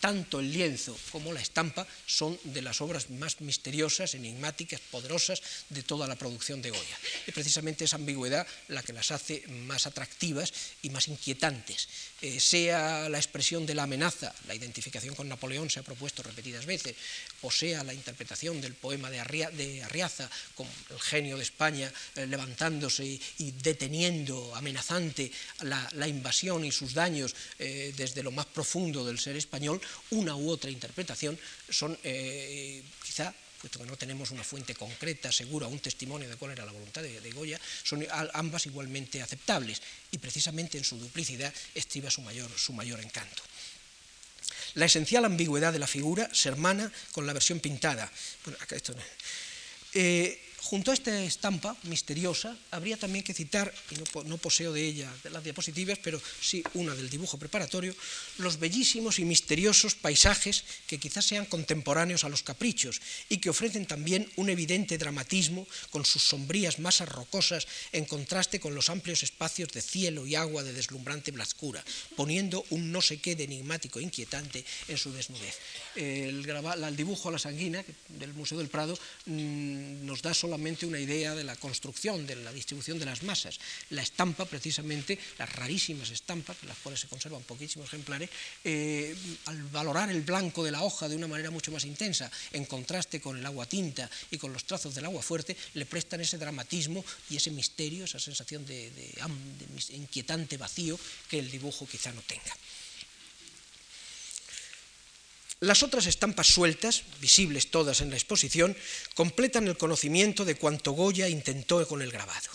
tanto 0.00 0.40
el 0.40 0.50
lienzo 0.50 0.96
como 1.12 1.34
la 1.34 1.42
estampa 1.42 1.86
son 2.06 2.40
de 2.44 2.62
las 2.62 2.80
obras 2.80 3.10
más 3.10 3.42
misteriosas, 3.42 4.14
enigmáticas, 4.14 4.80
poderosas 4.80 5.42
de 5.68 5.82
toda 5.82 6.06
la 6.06 6.16
producción 6.16 6.62
de 6.62 6.70
Goya. 6.70 6.98
Y 7.26 7.32
precisamente 7.32 7.84
esa 7.84 7.96
ambigüedad 7.96 8.46
la 8.68 8.82
que 8.82 8.94
las 8.94 9.10
hace 9.10 9.44
más 9.68 9.86
atractivas 9.86 10.54
y 10.80 10.88
más 10.88 11.08
inquietantes. 11.08 11.88
Eh, 12.20 12.40
sea 12.40 13.08
la 13.08 13.18
expresión 13.18 13.64
de 13.64 13.76
la 13.76 13.84
amenaza, 13.84 14.34
la 14.48 14.54
identificación 14.54 15.14
con 15.14 15.28
Napoleón 15.28 15.70
se 15.70 15.78
ha 15.78 15.84
propuesto 15.84 16.20
repetidas 16.24 16.66
veces, 16.66 16.96
o 17.42 17.50
sea 17.50 17.84
la 17.84 17.94
interpretación 17.94 18.60
del 18.60 18.74
poema 18.74 19.08
de, 19.08 19.20
Arriaza 19.20 20.28
con 20.56 20.66
el 20.90 20.98
genio 20.98 21.36
de 21.36 21.44
España 21.44 21.92
eh, 22.16 22.26
levantándose 22.26 23.04
y, 23.04 23.50
deteniendo 23.62 24.52
amenazante 24.56 25.30
la, 25.60 26.08
invasión 26.08 26.64
y 26.64 26.72
sus 26.72 26.92
daños 26.92 27.36
eh, 27.60 27.94
desde 27.96 28.24
lo 28.24 28.32
más 28.32 28.46
profundo 28.46 29.04
del 29.04 29.20
ser 29.20 29.36
español, 29.36 29.80
una 30.10 30.34
u 30.34 30.50
otra 30.50 30.70
interpretación 30.70 31.38
son 31.70 31.96
quizá 33.04 33.32
puesto 33.60 33.78
que 33.78 33.86
no 33.86 33.96
tenemos 33.96 34.30
una 34.30 34.44
fuente 34.44 34.74
concreta, 34.74 35.32
segura, 35.32 35.66
un 35.66 35.80
testimonio 35.80 36.28
de 36.28 36.36
cuál 36.36 36.52
era 36.52 36.64
la 36.64 36.72
voluntad 36.72 37.02
de, 37.02 37.32
Goya, 37.32 37.60
son 37.82 38.06
ambas 38.32 38.66
igualmente 38.66 39.20
aceptables 39.20 39.82
y 40.10 40.18
precisamente 40.18 40.78
en 40.78 40.84
su 40.84 40.98
duplicidad 40.98 41.52
estriba 41.74 42.10
su 42.10 42.22
mayor, 42.22 42.50
su 42.56 42.72
mayor 42.72 43.00
encanto. 43.00 43.42
La 44.74 44.86
esencial 44.86 45.24
ambigüedad 45.24 45.72
de 45.72 45.78
la 45.78 45.86
figura 45.86 46.28
se 46.32 46.48
hermana 46.48 46.90
con 47.12 47.26
la 47.26 47.32
versión 47.32 47.60
pintada. 47.60 48.10
Bueno, 48.44 48.58
acá 48.62 48.76
esto 48.76 48.94
no. 48.94 49.02
Eh, 49.94 50.47
Junto 50.68 50.90
a 50.90 50.94
esta 51.00 51.24
estampa 51.24 51.72
misteriosa, 51.88 52.52
habría 52.70 53.00
también 53.00 53.24
que 53.24 53.32
citar, 53.32 53.72
y 53.88 53.96
no, 54.28 54.36
poseo 54.36 54.68
de 54.68 54.84
ella 54.84 55.08
las 55.32 55.42
diapositivas, 55.42 55.96
pero 55.96 56.20
sí 56.20 56.62
una 56.74 56.94
del 56.94 57.08
dibujo 57.08 57.40
preparatorio, 57.40 57.96
los 58.36 58.60
bellísimos 58.60 59.18
y 59.18 59.24
misteriosos 59.24 59.94
paisajes 59.94 60.64
que 60.86 61.00
quizás 61.00 61.24
sean 61.24 61.46
contemporáneos 61.48 62.24
a 62.24 62.28
los 62.28 62.42
caprichos 62.42 63.00
y 63.30 63.38
que 63.38 63.48
ofrecen 63.48 63.86
también 63.86 64.28
un 64.36 64.50
evidente 64.50 64.98
dramatismo 64.98 65.66
con 65.88 66.04
sus 66.04 66.28
sombrías 66.28 66.78
masas 66.78 67.08
rocosas 67.08 67.66
en 67.92 68.04
contraste 68.04 68.60
con 68.60 68.74
los 68.74 68.90
amplios 68.90 69.22
espacios 69.22 69.72
de 69.72 69.80
cielo 69.80 70.26
y 70.26 70.34
agua 70.34 70.64
de 70.64 70.74
deslumbrante 70.74 71.30
blascura, 71.30 71.82
poniendo 72.14 72.62
un 72.68 72.92
no 72.92 73.00
sé 73.00 73.22
qué 73.24 73.36
de 73.36 73.44
enigmático 73.44 74.00
e 74.00 74.02
inquietante 74.02 74.62
en 74.88 74.98
su 74.98 75.12
desnudez. 75.16 75.56
El, 75.96 76.44
dibujo 76.94 77.30
a 77.30 77.32
la 77.32 77.38
sanguina 77.38 77.82
del 78.20 78.34
Museo 78.34 78.58
del 78.58 78.68
Prado 78.68 78.98
mm, 79.24 80.04
nos 80.04 80.20
da 80.20 80.34
solamente 80.34 80.57
una 80.86 80.98
idea 80.98 81.34
de 81.34 81.44
la 81.44 81.56
construcción, 81.56 82.26
de 82.26 82.36
la 82.36 82.52
distribución 82.52 82.98
de 82.98 83.04
las 83.04 83.22
masas. 83.22 83.58
La 83.90 84.02
estampa, 84.02 84.44
precisamente, 84.44 85.18
las 85.38 85.52
rarísimas 85.54 86.10
estampas, 86.10 86.56
las 86.66 86.76
cuales 86.78 87.00
se 87.00 87.08
conservan 87.08 87.42
poquísimos 87.42 87.88
ejemplares, 87.88 88.30
eh, 88.64 89.14
al 89.46 89.62
valorar 89.64 90.10
el 90.10 90.22
blanco 90.22 90.64
de 90.64 90.70
la 90.70 90.82
hoja 90.82 91.08
de 91.08 91.16
una 91.16 91.26
manera 91.26 91.50
mucho 91.50 91.72
más 91.72 91.84
intensa, 91.84 92.30
en 92.52 92.64
contraste 92.66 93.20
con 93.20 93.36
el 93.36 93.46
agua 93.46 93.66
tinta 93.66 94.10
y 94.30 94.38
con 94.38 94.52
los 94.52 94.64
trazos 94.64 94.94
del 94.94 95.04
agua 95.04 95.22
fuerte, 95.22 95.56
le 95.74 95.86
prestan 95.86 96.20
ese 96.20 96.38
dramatismo 96.38 97.04
y 97.30 97.36
ese 97.36 97.50
misterio, 97.50 98.04
esa 98.04 98.18
sensación 98.18 98.66
de 98.66 98.92
inquietante 99.90 100.56
vacío 100.56 100.98
que 101.28 101.38
el 101.38 101.50
dibujo 101.50 101.86
quizá 101.86 102.12
no 102.12 102.22
tenga. 102.22 102.54
Las 105.60 105.82
otras 105.82 106.06
estampas 106.06 106.46
sueltas, 106.46 107.02
visibles 107.20 107.70
todas 107.70 108.00
en 108.00 108.10
la 108.10 108.16
exposición, 108.16 108.76
completan 109.14 109.66
el 109.66 109.76
conocimiento 109.76 110.44
de 110.44 110.54
cuanto 110.54 110.92
Goya 110.92 111.28
intentó 111.28 111.86
con 111.88 112.00
el 112.00 112.12
grabado. 112.12 112.50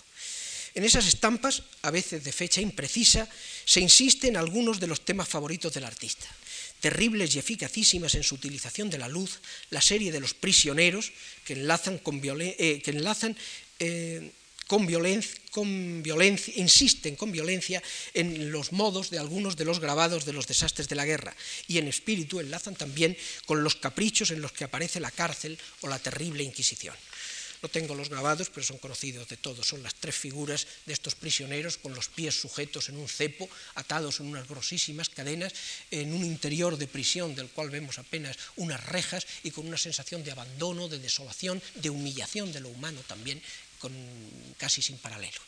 En 0.74 0.84
esas 0.84 1.06
estampas, 1.06 1.62
a 1.82 1.90
veces 1.90 2.24
de 2.24 2.32
fecha 2.32 2.60
imprecisa, 2.60 3.28
se 3.64 3.80
insiste 3.80 4.26
en 4.26 4.36
algunos 4.36 4.80
de 4.80 4.88
los 4.88 5.04
temas 5.04 5.28
favoritos 5.28 5.72
del 5.72 5.84
artista. 5.84 6.26
Terribles 6.80 7.34
y 7.34 7.38
eficacísimas 7.38 8.14
en 8.14 8.24
su 8.24 8.34
utilización 8.34 8.90
de 8.90 8.98
la 8.98 9.08
luz, 9.08 9.38
la 9.70 9.80
serie 9.80 10.10
de 10.10 10.20
los 10.20 10.34
prisioneros 10.34 11.12
que 11.44 11.52
enlazan, 11.52 11.98
con 11.98 12.20
eh, 12.24 12.82
que 12.82 12.90
enlazan 12.90 13.36
eh, 13.78 14.32
con 14.66 14.86
violencia, 14.86 16.54
insisten 16.56 17.16
con 17.16 17.32
violencia 17.32 17.82
en 18.14 18.50
los 18.50 18.72
modos 18.72 19.10
de 19.10 19.18
algunos 19.18 19.56
de 19.56 19.64
los 19.64 19.80
grabados 19.80 20.24
de 20.24 20.32
los 20.32 20.46
desastres 20.46 20.88
de 20.88 20.96
la 20.96 21.04
guerra 21.04 21.34
y 21.68 21.78
en 21.78 21.88
espíritu 21.88 22.40
enlazan 22.40 22.74
también 22.74 23.16
con 23.46 23.62
los 23.62 23.76
caprichos 23.76 24.30
en 24.30 24.40
los 24.40 24.52
que 24.52 24.64
aparece 24.64 25.00
la 25.00 25.10
cárcel 25.10 25.58
o 25.82 25.88
la 25.88 25.98
terrible 25.98 26.42
Inquisición. 26.42 26.94
No 27.64 27.70
tengo 27.70 27.94
los 27.94 28.10
grabados, 28.10 28.50
pero 28.52 28.66
son 28.66 28.76
conocidos 28.76 29.26
de 29.26 29.38
todos. 29.38 29.66
Son 29.66 29.82
las 29.82 29.94
tres 29.94 30.14
figuras 30.14 30.66
de 30.84 30.92
estos 30.92 31.14
prisioneros 31.14 31.78
con 31.78 31.94
los 31.94 32.08
pies 32.08 32.38
sujetos 32.38 32.90
en 32.90 32.98
un 32.98 33.08
cepo, 33.08 33.48
atados 33.74 34.20
en 34.20 34.26
unas 34.26 34.46
grosísimas 34.46 35.08
cadenas, 35.08 35.54
en 35.90 36.12
un 36.12 36.26
interior 36.26 36.76
de 36.76 36.86
prisión 36.86 37.34
del 37.34 37.48
cual 37.48 37.70
vemos 37.70 37.98
apenas 37.98 38.36
unas 38.56 38.84
rejas 38.84 39.26
y 39.44 39.50
con 39.50 39.66
una 39.66 39.78
sensación 39.78 40.22
de 40.22 40.32
abandono, 40.32 40.88
de 40.88 40.98
desolación, 40.98 41.62
de 41.76 41.88
humillación 41.88 42.52
de 42.52 42.60
lo 42.60 42.68
humano 42.68 43.00
también 43.08 43.40
casi 44.58 44.82
sin 44.82 44.98
paralelo. 44.98 45.40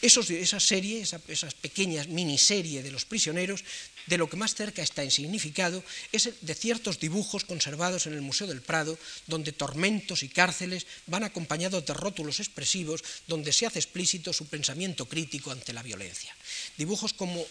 esa 0.00 0.60
serie, 0.60 1.00
esa, 1.00 1.20
esas 1.28 1.54
pequeñas 1.54 2.08
miniserie 2.08 2.82
de 2.82 2.92
los 2.92 3.04
prisioneros, 3.04 3.64
de 4.06 4.18
lo 4.18 4.28
que 4.28 4.36
más 4.36 4.54
cerca 4.54 4.82
está 4.82 5.02
en 5.02 5.10
significado 5.10 5.82
es 6.12 6.28
de 6.40 6.54
ciertos 6.54 7.00
dibujos 7.00 7.44
conservados 7.44 8.06
en 8.06 8.12
el 8.12 8.20
Museo 8.20 8.46
del 8.46 8.60
Prado, 8.60 8.98
donde 9.26 9.52
tormentos 9.52 10.22
y 10.22 10.28
cárceles 10.28 10.86
van 11.06 11.24
acompañados 11.24 11.86
de 11.86 11.94
rótulos 11.94 12.40
expresivos, 12.40 13.02
donde 13.26 13.52
se 13.52 13.66
hace 13.66 13.78
explícito 13.78 14.32
su 14.32 14.46
pensamiento 14.46 15.06
crítico 15.06 15.50
ante 15.50 15.72
la 15.72 15.82
violencia. 15.82 16.36
Dibujos 16.76 17.14
como 17.14 17.46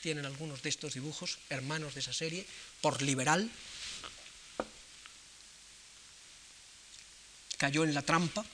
tienen 0.00 0.26
algunos 0.26 0.62
de 0.62 0.68
estos 0.68 0.94
dibujos, 0.94 1.38
hermanos 1.50 1.94
de 1.94 2.00
esa 2.00 2.12
serie, 2.12 2.46
por 2.80 3.02
liberal, 3.02 3.50
cayó 7.58 7.84
en 7.84 7.92
la 7.92 8.02
trampa. 8.02 8.44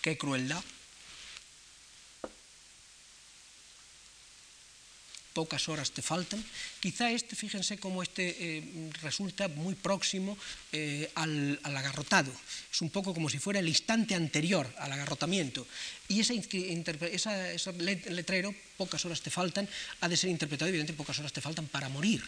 Qué 0.00 0.16
crueldad. 0.16 0.64
pocas 5.38 5.68
horas 5.68 5.94
te 5.94 6.02
faltan. 6.02 6.42
Quizá 6.82 7.14
este, 7.14 7.36
fíjense 7.38 7.78
cómo 7.78 8.02
este 8.02 8.34
eh, 8.58 8.90
resulta 9.02 9.46
muy 9.46 9.78
próximo 9.78 10.34
eh, 10.72 11.06
al, 11.14 11.60
agarrotado. 11.62 12.32
Es 12.72 12.82
un 12.82 12.90
poco 12.90 13.14
como 13.14 13.30
si 13.30 13.38
fuera 13.38 13.60
el 13.60 13.68
instante 13.68 14.16
anterior 14.16 14.66
al 14.78 14.90
agarrotamiento. 14.90 15.64
Y 16.08 16.18
ese, 16.18 16.34
letrero, 18.10 18.52
pocas 18.76 19.04
horas 19.04 19.22
te 19.22 19.30
faltan, 19.30 19.68
ha 20.00 20.08
de 20.08 20.16
ser 20.16 20.28
interpretado, 20.28 20.70
evidentemente, 20.70 20.98
pocas 20.98 21.20
horas 21.20 21.32
te 21.32 21.40
faltan 21.40 21.68
para 21.68 21.88
morir 21.88 22.18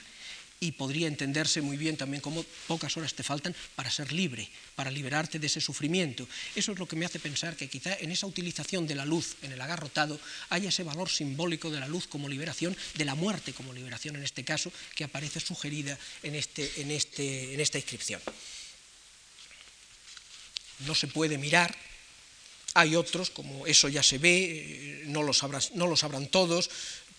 y 0.63 0.73
podría 0.73 1.09
entenderse 1.09 1.63
muy 1.63 1.79
bien 1.79 1.97
también 1.97 2.21
como 2.21 2.45
pocas 2.69 2.95
horas 2.99 3.15
te 3.15 3.23
faltan 3.23 3.57
para 3.75 3.91
ser 3.91 4.13
libre, 4.13 4.47
para 4.77 4.91
liberarte 4.91 5.39
de 5.39 5.47
ese 5.47 5.59
sufrimiento. 5.59 6.29
Eso 6.55 6.73
es 6.73 6.79
lo 6.79 6.87
que 6.87 6.97
me 6.97 7.07
hace 7.07 7.19
pensar 7.19 7.57
que 7.57 7.71
quizá 7.71 7.95
en 7.95 8.13
esa 8.13 8.27
utilización 8.27 8.87
de 8.87 8.95
la 8.95 9.07
luz 9.07 9.37
en 9.41 9.53
el 9.53 9.61
agarrotado 9.61 10.21
haya 10.51 10.69
ese 10.69 10.85
valor 10.85 11.09
simbólico 11.09 11.71
de 11.71 11.81
la 11.81 11.89
luz 11.89 12.07
como 12.07 12.29
liberación, 12.29 12.77
de 12.95 13.07
la 13.07 13.15
muerte 13.15 13.55
como 13.55 13.73
liberación 13.73 14.17
en 14.17 14.23
este 14.23 14.45
caso, 14.45 14.71
que 14.95 15.05
aparece 15.05 15.41
sugerida 15.41 15.99
en, 16.23 16.35
este, 16.35 16.83
en, 16.83 16.91
este, 16.91 17.55
en 17.55 17.61
esta 17.61 17.79
inscripción. 17.79 18.21
No 20.81 20.95
se 20.95 21.07
puede 21.07 21.39
mirar, 21.39 21.75
hay 22.75 22.97
otros, 22.97 23.31
como 23.31 23.67
eso 23.67 23.89
ya 23.89 24.03
se 24.03 24.19
ve, 24.19 24.45
eh, 24.45 25.03
no 25.07 25.23
no 25.23 25.87
lo 25.87 25.97
sabrán 25.97 26.29
todos, 26.29 26.69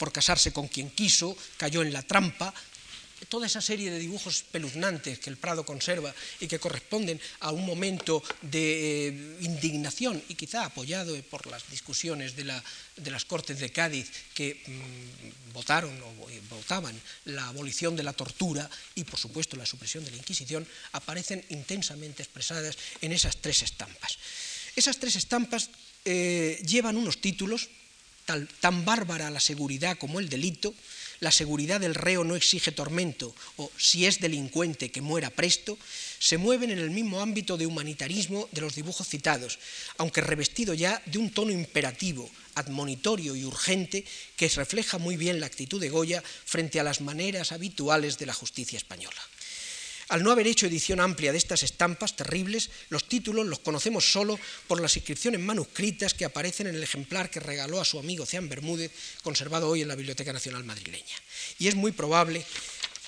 por 0.01 0.11
casarse 0.11 0.51
con 0.51 0.67
quien 0.67 0.89
quiso, 0.89 1.37
cayó 1.57 1.83
en 1.83 1.93
la 1.93 2.01
trampa, 2.01 2.51
toda 3.29 3.47
esa 3.47 3.61
serie 3.61 3.91
de 3.91 3.99
dibujos 3.99 4.37
espeluznantes 4.37 5.19
que 5.19 5.29
el 5.29 5.37
Prado 5.37 5.65
conserva 5.65 6.13
y 6.39 6.47
que 6.47 6.59
corresponden 6.59 7.19
a 7.39 7.51
un 7.51 7.65
momento 7.65 8.23
de 8.41 9.07
eh, 9.07 9.37
indignación 9.41 10.21
y 10.29 10.35
quizá 10.35 10.65
apoyado 10.65 11.15
por 11.29 11.47
las 11.47 11.69
discusiones 11.69 12.35
de, 12.35 12.45
las 12.45 13.25
Cortes 13.25 13.59
de 13.59 13.71
Cádiz 13.71 14.09
que 14.33 14.61
mm, 14.65 15.53
votaron 15.53 15.91
o 16.01 16.11
votaban 16.49 16.95
la 17.25 17.47
abolición 17.47 17.95
de 17.95 18.03
la 18.03 18.13
tortura 18.13 18.69
y 18.95 19.03
por 19.03 19.19
supuesto 19.19 19.55
la 19.55 19.65
supresión 19.65 20.03
de 20.05 20.11
la 20.11 20.17
Inquisición, 20.17 20.67
aparecen 20.91 21.43
intensamente 21.49 22.23
expresadas 22.23 22.77
en 23.01 23.11
esas 23.11 23.37
tres 23.37 23.63
estampas. 23.63 24.17
Esas 24.75 24.97
tres 24.97 25.15
estampas 25.15 25.69
eh, 26.05 26.61
llevan 26.65 26.97
unos 26.97 27.19
títulos 27.19 27.69
tan 28.59 28.85
bárbara 28.85 29.29
la 29.29 29.39
seguridad 29.39 29.97
como 29.97 30.19
el 30.19 30.29
delito, 30.29 30.73
la 31.21 31.31
seguridad 31.31 31.79
del 31.79 31.93
reo 31.93 32.23
no 32.23 32.35
exige 32.35 32.71
tormento, 32.71 33.33
o 33.57 33.71
si 33.77 34.07
es 34.07 34.19
delincuente 34.19 34.89
que 34.89 35.01
muera 35.01 35.29
presto, 35.29 35.77
se 36.17 36.39
mueven 36.39 36.71
en 36.71 36.79
el 36.79 36.89
mismo 36.89 37.21
ámbito 37.21 37.57
de 37.57 37.67
humanitarismo 37.67 38.49
de 38.51 38.61
los 38.61 38.73
dibujos 38.73 39.07
citados, 39.07 39.59
aunque 39.97 40.21
revestido 40.21 40.73
ya 40.73 40.99
de 41.05 41.19
un 41.19 41.29
tono 41.29 41.51
imperativo, 41.51 42.27
admonitorio 42.55 43.35
y 43.35 43.45
urgente 43.45 44.03
que 44.35 44.49
refleja 44.49 44.97
muy 44.97 45.15
bien 45.15 45.39
la 45.39 45.45
actitud 45.45 45.79
de 45.79 45.89
Goya 45.89 46.23
frente 46.25 46.79
a 46.79 46.83
las 46.83 47.01
maneras 47.01 47.51
habituales 47.51 48.17
de 48.17 48.25
la 48.25 48.33
justicia 48.33 48.77
española. 48.77 49.21
Al 50.11 50.23
no 50.23 50.31
haber 50.31 50.45
hecho 50.45 50.67
edición 50.67 50.99
amplia 50.99 51.31
de 51.31 51.37
estas 51.37 51.63
estampas 51.63 52.17
terribles, 52.17 52.69
los 52.89 53.07
títulos 53.07 53.47
los 53.47 53.59
conocemos 53.59 54.11
solo 54.11 54.37
por 54.67 54.81
las 54.81 54.97
inscripciones 54.97 55.39
manuscritas 55.39 56.13
que 56.13 56.25
aparecen 56.25 56.67
en 56.67 56.75
el 56.75 56.83
ejemplar 56.83 57.29
que 57.29 57.39
regaló 57.39 57.79
a 57.79 57.85
su 57.85 57.97
amigo 57.97 58.25
Ceán 58.25 58.49
Bermúdez, 58.49 58.91
conservado 59.23 59.69
hoy 59.69 59.83
en 59.83 59.87
la 59.87 59.95
Biblioteca 59.95 60.33
Nacional 60.33 60.65
Madrileña. 60.65 61.15
Y 61.59 61.69
es 61.69 61.75
muy 61.75 61.93
probable 61.93 62.43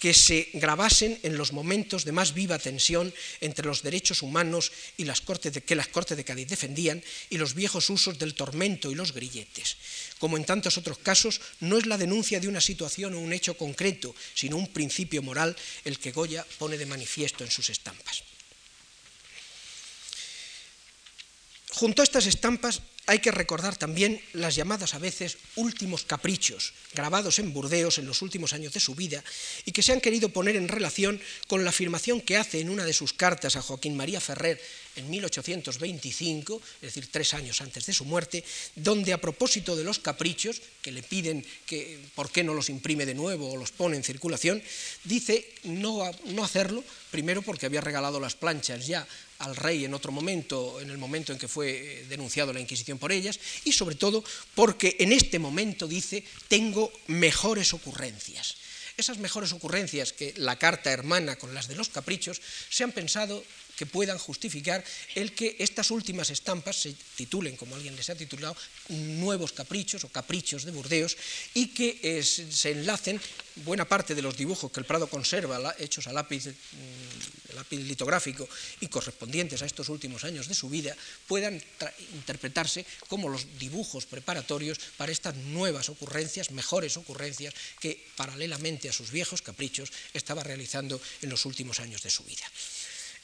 que 0.04 0.14
se 0.14 0.50
grabasen 0.54 1.18
en 1.24 1.38
los 1.38 1.52
momentos 1.52 2.04
de 2.04 2.12
más 2.12 2.34
viva 2.34 2.60
tensión 2.60 3.14
entre 3.40 3.66
los 3.66 3.84
derechos 3.84 4.22
humanos 4.22 4.72
y 4.98 5.04
las 5.04 5.22
cortes 5.22 5.64
que 5.64 5.76
las 5.76 5.88
Cortes 5.88 6.18
de 6.18 6.24
Cádiz 6.24 6.50
defendían 6.50 7.02
y 7.30 7.38
los 7.38 7.54
viejos 7.54 7.90
usos 7.90 8.20
del 8.20 8.36
tormento 8.36 8.92
y 8.92 8.96
los 8.96 9.14
grilletes. 9.14 9.78
Como 10.24 10.38
en 10.38 10.46
tantos 10.46 10.78
otros 10.78 11.00
casos, 11.00 11.42
no 11.60 11.78
es 11.78 11.86
la 11.86 11.98
denuncia 11.98 12.40
de 12.40 12.48
una 12.48 12.62
situación 12.62 13.14
o 13.14 13.20
un 13.20 13.34
hecho 13.34 13.60
concreto, 13.60 14.16
sino 14.34 14.56
un 14.56 14.72
principio 14.72 15.20
moral 15.20 15.52
el 15.84 16.00
que 16.00 16.16
Goya 16.16 16.48
pone 16.58 16.78
de 16.78 16.86
manifiesto 16.86 17.44
en 17.44 17.52
sus 17.52 17.68
estampas. 17.70 18.24
Junto 21.76 22.02
a 22.02 22.08
estas 22.08 22.26
estampas 22.26 22.80
hay 23.06 23.20
que 23.20 23.32
recordar 23.32 23.76
también 23.76 24.22
las 24.32 24.56
llamadas 24.56 24.94
a 24.94 25.00
veces 25.00 25.38
últimos 25.56 26.04
caprichos, 26.04 26.74
grabados 26.94 27.40
en 27.40 27.52
Burdeos 27.52 27.98
en 27.98 28.06
los 28.06 28.22
últimos 28.22 28.54
años 28.54 28.74
de 28.74 28.80
su 28.80 28.96
vida, 28.96 29.24
y 29.66 29.72
que 29.72 29.84
se 29.84 29.92
han 29.92 30.00
querido 30.00 30.30
poner 30.30 30.56
en 30.56 30.70
relación 30.70 31.20
con 31.48 31.64
la 31.64 31.72
afirmación 31.72 32.22
que 32.22 32.38
hace 32.38 32.62
en 32.62 32.70
una 32.70 32.86
de 32.86 32.94
sus 32.94 33.14
cartas 33.14 33.56
a 33.56 33.62
Joaquín 33.62 33.98
María 33.98 34.22
Ferrer 34.22 34.62
en 34.96 35.10
1825, 35.10 36.62
es 36.76 36.82
decir, 36.82 37.10
tres 37.12 37.34
años 37.34 37.62
antes 37.62 37.86
de 37.86 37.94
su 37.94 38.06
muerte, 38.06 38.44
donde 38.76 39.12
a 39.12 39.20
propósito 39.20 39.76
de 39.76 39.84
los 39.84 40.00
caprichos, 40.00 40.62
que 40.82 40.92
le 40.92 41.04
piden 41.04 41.46
que 41.66 42.00
por 42.16 42.32
qué 42.32 42.44
no 42.44 42.54
los 42.54 42.70
imprime 42.70 43.06
de 43.06 43.16
nuevo 43.16 43.52
o 43.52 43.58
los 43.58 43.72
pone 43.72 43.98
en 43.98 44.04
circulación, 44.04 44.62
dice 45.04 45.50
no, 45.64 46.10
no 46.26 46.44
hacerlo, 46.44 46.84
primero 47.12 47.42
porque 47.42 47.66
había 47.66 47.82
regalado 47.82 48.20
las 48.20 48.36
planchas 48.36 48.86
ya 48.88 49.08
al 49.40 49.56
rey 49.56 49.84
en 49.84 49.94
otro 49.94 50.12
momento, 50.12 50.80
en 50.80 50.90
el 50.90 50.98
momento 50.98 51.34
en 51.34 51.40
que 51.40 51.48
fue 51.48 51.72
eh, 51.72 52.06
denunciado 52.08 52.54
la 52.54 52.62
Inquisición 52.62 52.93
por 53.00 53.12
ellas, 53.12 53.40
y 53.64 53.74
sobre 53.74 53.96
todo 53.96 54.24
porque 54.56 54.98
en 55.00 55.12
este 55.12 55.40
momento 55.40 55.88
dice, 55.88 56.24
tengo 56.48 56.92
mejores 57.08 57.74
ocurrencias. 57.74 58.58
Esas 58.96 59.18
mejores 59.18 59.52
ocurrencias 59.54 60.14
que 60.14 60.34
la 60.38 60.60
carta 60.60 60.92
hermana 60.92 61.36
con 61.36 61.54
las 61.54 61.68
de 61.68 61.76
los 61.76 61.90
caprichos 61.90 62.42
se 62.70 62.84
han 62.84 62.92
pensado 62.92 63.44
que 63.76 63.86
puedan 63.86 64.18
justificar 64.18 64.84
el 65.16 65.34
que 65.34 65.56
estas 65.60 65.92
últimas 65.92 66.30
estampas 66.30 66.78
se 66.82 66.94
titulen, 67.16 67.58
como 67.58 67.76
alguien 67.76 67.96
les 67.96 68.10
ha 68.10 68.16
titulado, 68.16 68.56
nuevos 68.90 69.52
caprichos 69.52 70.04
o 70.04 70.10
caprichos 70.10 70.64
de 70.64 70.72
Burdeos 70.72 71.18
y 71.54 71.74
que 71.74 72.00
eh, 72.04 72.24
se 72.24 72.72
enlacen 72.72 73.20
buena 73.66 73.86
parte 73.86 74.16
de 74.16 74.22
los 74.22 74.38
dibujos 74.38 74.72
que 74.72 74.80
el 74.80 74.86
Prado 74.86 75.08
conserva, 75.08 75.76
hechos 75.78 76.08
a 76.08 76.14
mm, 76.14 76.16
lápiz 77.54 77.80
litográfico 77.80 78.50
y 78.82 78.88
correspondientes 78.88 79.62
a 79.62 79.66
estos 79.66 79.90
últimos 79.90 80.24
años 80.24 80.48
de 80.48 80.56
su 80.56 80.70
vida, 80.70 80.96
puedan 81.28 81.62
interpretarse 82.14 82.86
como 83.08 83.30
los 83.30 83.46
dibujos 83.60 84.06
preparatorios 84.06 84.80
para 84.98 85.12
estas 85.12 85.36
nuevas 85.36 85.90
ocurrencias, 85.90 86.52
mejores 86.52 86.98
ocurrencias 86.98 87.54
que 87.80 88.04
paralelamente 88.16 88.90
a 88.90 88.94
sus 88.94 89.12
viejos 89.12 89.42
caprichos 89.42 89.92
estaba 90.14 90.44
realizando 90.44 91.00
en 91.22 91.30
los 91.30 91.46
últimos 91.46 91.80
años 91.80 92.02
de 92.02 92.10
su 92.10 92.24
vida 92.24 92.46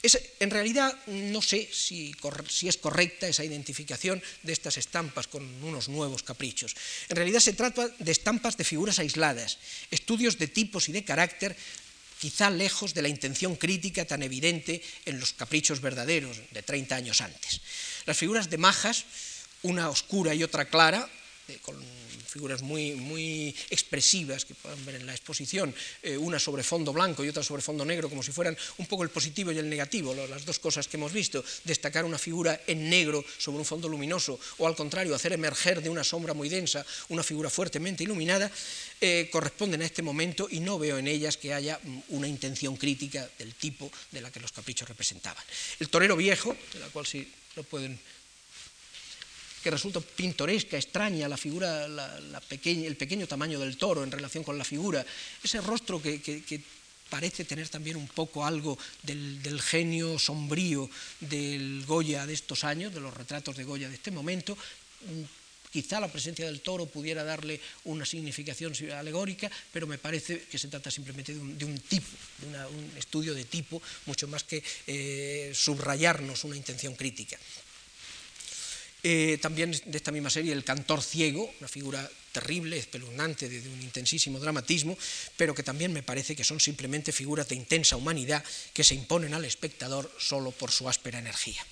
en 0.02 0.50
realidad 0.50 0.96
no 1.06 1.42
sé 1.42 1.68
si, 1.70 2.14
es 2.62 2.76
correcta 2.78 3.28
esa 3.28 3.44
identificación 3.44 4.22
de 4.42 4.52
estas 4.52 4.78
estampas 4.78 5.26
con 5.26 5.44
unos 5.62 5.88
nuevos 5.88 6.22
caprichos. 6.22 6.74
En 7.08 7.16
realidad 7.16 7.40
se 7.40 7.52
trata 7.52 7.88
de 7.88 8.12
estampas 8.12 8.56
de 8.56 8.64
figuras 8.64 8.98
aisladas, 8.98 9.58
estudios 9.90 10.38
de 10.38 10.48
tipos 10.48 10.88
y 10.88 10.92
de 10.92 11.04
carácter 11.04 11.56
quizá 12.18 12.50
lejos 12.50 12.92
de 12.92 13.02
la 13.02 13.08
intención 13.08 13.56
crítica 13.56 14.04
tan 14.04 14.22
evidente 14.22 14.82
en 15.04 15.20
los 15.20 15.32
caprichos 15.32 15.80
verdaderos 15.80 16.36
de 16.50 16.62
30 16.62 16.96
años 16.96 17.20
antes. 17.20 17.60
Las 18.04 18.16
figuras 18.16 18.50
de 18.50 18.58
majas, 18.58 19.04
una 19.62 19.88
oscura 19.88 20.34
y 20.34 20.42
otra 20.42 20.68
clara, 20.68 21.08
con 21.62 21.76
figuras 22.30 22.62
muy, 22.62 22.92
muy 22.94 23.54
expresivas 23.70 24.44
que 24.44 24.54
pueden 24.54 24.84
ver 24.86 24.94
en 24.94 25.06
la 25.06 25.12
exposición, 25.12 25.74
eh, 26.02 26.16
una 26.16 26.38
sobre 26.38 26.62
fondo 26.62 26.92
blanco 26.92 27.24
y 27.24 27.28
otra 27.28 27.42
sobre 27.42 27.60
fondo 27.60 27.84
negro, 27.84 28.08
como 28.08 28.22
si 28.22 28.30
fueran 28.30 28.56
un 28.78 28.86
poco 28.86 29.02
el 29.02 29.10
positivo 29.10 29.50
y 29.50 29.58
el 29.58 29.68
negativo, 29.68 30.14
las 30.14 30.44
dos 30.44 30.58
cosas 30.58 30.86
que 30.86 30.96
hemos 30.96 31.12
visto, 31.12 31.44
destacar 31.64 32.04
una 32.04 32.18
figura 32.18 32.60
en 32.66 32.88
negro 32.88 33.24
sobre 33.38 33.58
un 33.58 33.64
fondo 33.64 33.88
luminoso, 33.88 34.38
o 34.58 34.66
al 34.66 34.76
contrario, 34.76 35.14
hacer 35.14 35.32
emerger 35.32 35.82
de 35.82 35.90
una 35.90 36.04
sombra 36.04 36.32
muy 36.32 36.48
densa 36.48 36.86
una 37.08 37.22
figura 37.22 37.50
fuertemente 37.50 38.04
iluminada, 38.04 38.50
eh, 39.00 39.28
corresponden 39.32 39.82
a 39.82 39.86
este 39.86 40.02
momento 40.02 40.46
y 40.50 40.60
no 40.60 40.78
veo 40.78 40.98
en 40.98 41.08
ellas 41.08 41.36
que 41.36 41.52
haya 41.52 41.80
mm, 41.82 41.98
una 42.10 42.28
intención 42.28 42.76
crítica 42.76 43.28
del 43.38 43.54
tipo 43.54 43.90
de 44.12 44.20
la 44.20 44.30
que 44.30 44.40
los 44.40 44.52
caprichos 44.52 44.88
representaban. 44.88 45.42
El 45.80 45.88
torero 45.88 46.16
viejo, 46.16 46.56
de 46.72 46.78
la 46.80 46.88
cual 46.88 47.06
sí 47.06 47.26
lo 47.56 47.64
pueden 47.64 47.98
que 49.62 49.70
resulta 49.70 50.00
pintoresca, 50.00 50.76
extraña 50.76 51.28
la 51.28 51.36
figura, 51.36 51.86
el 51.86 52.96
pequeño 52.96 53.26
tamaño 53.26 53.60
del 53.60 53.76
toro 53.76 54.02
en 54.02 54.10
relación 54.10 54.44
con 54.44 54.56
la 54.56 54.64
figura, 54.64 55.04
ese 55.42 55.60
rostro 55.60 56.00
que, 56.00 56.20
parece 57.10 57.44
tener 57.44 57.68
también 57.68 57.96
un 57.96 58.06
poco 58.06 58.46
algo 58.46 58.78
del, 59.02 59.60
genio 59.60 60.18
sombrío 60.18 60.88
del 61.18 61.84
Goya 61.84 62.24
de 62.24 62.34
estos 62.34 62.62
años, 62.62 62.94
de 62.94 63.00
los 63.00 63.12
retratos 63.12 63.56
de 63.56 63.64
Goya 63.64 63.88
de 63.88 63.96
este 63.96 64.12
momento. 64.12 64.54
Mm, 64.54 65.24
quizá 65.70 66.00
la 66.00 66.10
presencia 66.10 66.46
del 66.46 66.60
toro 66.60 66.86
pudiera 66.86 67.22
darle 67.24 67.60
una 67.84 68.04
significación 68.04 68.74
alegórica, 68.92 69.50
pero 69.72 69.86
me 69.86 69.98
parece 69.98 70.42
que 70.50 70.58
se 70.58 70.68
trata 70.68 70.90
simplemente 70.90 71.34
de 71.34 71.64
un, 71.64 71.78
tipo, 71.80 72.10
de 72.42 72.66
un 72.66 72.92
estudio 72.96 73.34
de 73.34 73.44
tipo, 73.44 73.80
mucho 74.06 74.26
más 74.26 74.44
que 74.44 74.62
eh, 74.86 75.52
subrayarnos 75.54 76.44
una 76.44 76.56
intención 76.56 76.94
crítica. 76.94 77.38
Eh, 79.02 79.38
también 79.40 79.70
de 79.70 79.96
esta 79.96 80.12
misma 80.12 80.28
serie 80.28 80.52
El 80.52 80.64
cantor 80.64 81.02
ciego, 81.02 81.50
una 81.58 81.68
figura 81.68 82.08
terrible, 82.32 82.78
espeluznante, 82.78 83.48
de, 83.48 83.68
un 83.68 83.82
intensísimo 83.82 84.38
dramatismo, 84.38 84.96
pero 85.36 85.54
que 85.54 85.62
también 85.62 85.92
me 85.92 86.02
parece 86.02 86.36
que 86.36 86.44
son 86.44 86.60
simplemente 86.60 87.12
figuras 87.12 87.48
de 87.48 87.56
intensa 87.56 87.96
humanidad 87.96 88.44
que 88.72 88.84
se 88.84 88.94
imponen 88.94 89.34
al 89.34 89.44
espectador 89.44 90.10
solo 90.18 90.50
por 90.52 90.70
su 90.70 90.88
áspera 90.88 91.18
energía. 91.18 91.64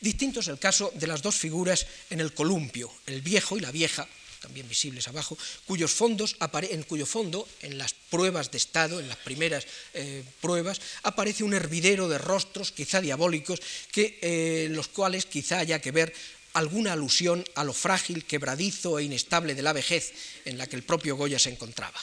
Distinto 0.00 0.40
es 0.40 0.48
el 0.48 0.58
caso 0.58 0.92
de 0.94 1.06
las 1.06 1.22
dos 1.22 1.34
figuras 1.34 1.86
en 2.10 2.20
el 2.20 2.32
columpio, 2.34 2.92
el 3.06 3.20
viejo 3.22 3.56
y 3.56 3.60
la 3.60 3.72
vieja, 3.72 4.06
también 4.40 4.68
visibles 4.68 5.08
abajo, 5.08 5.36
cuyos 5.66 5.90
fondos 5.90 6.36
en 6.70 6.82
cuyo 6.84 7.06
fondo, 7.06 7.48
en 7.62 7.78
las 7.78 7.94
pruebas 7.94 8.50
de 8.50 8.58
estado, 8.58 9.00
en 9.00 9.08
las 9.08 9.16
primeras 9.16 9.66
eh, 9.94 10.22
pruebas, 10.40 10.80
aparece 11.02 11.42
un 11.42 11.54
hervidero 11.54 12.08
de 12.08 12.18
rostros, 12.18 12.70
quizá 12.70 13.00
diabólicos, 13.00 13.60
que, 13.90 14.18
eh, 14.22 14.68
los 14.70 14.88
cuales 14.88 15.26
quizá 15.26 15.58
haya 15.58 15.80
que 15.80 15.90
ver 15.90 16.12
alguna 16.56 16.92
alusión 16.92 17.44
a 17.54 17.64
lo 17.64 17.72
frágil, 17.72 18.24
quebradizo 18.24 18.98
e 18.98 19.04
inestable 19.04 19.54
de 19.54 19.62
la 19.62 19.72
vejez 19.72 20.12
en 20.44 20.56
la 20.56 20.66
que 20.66 20.76
el 20.76 20.82
propio 20.82 21.16
Goya 21.16 21.38
se 21.38 21.50
encontraba. 21.50 22.00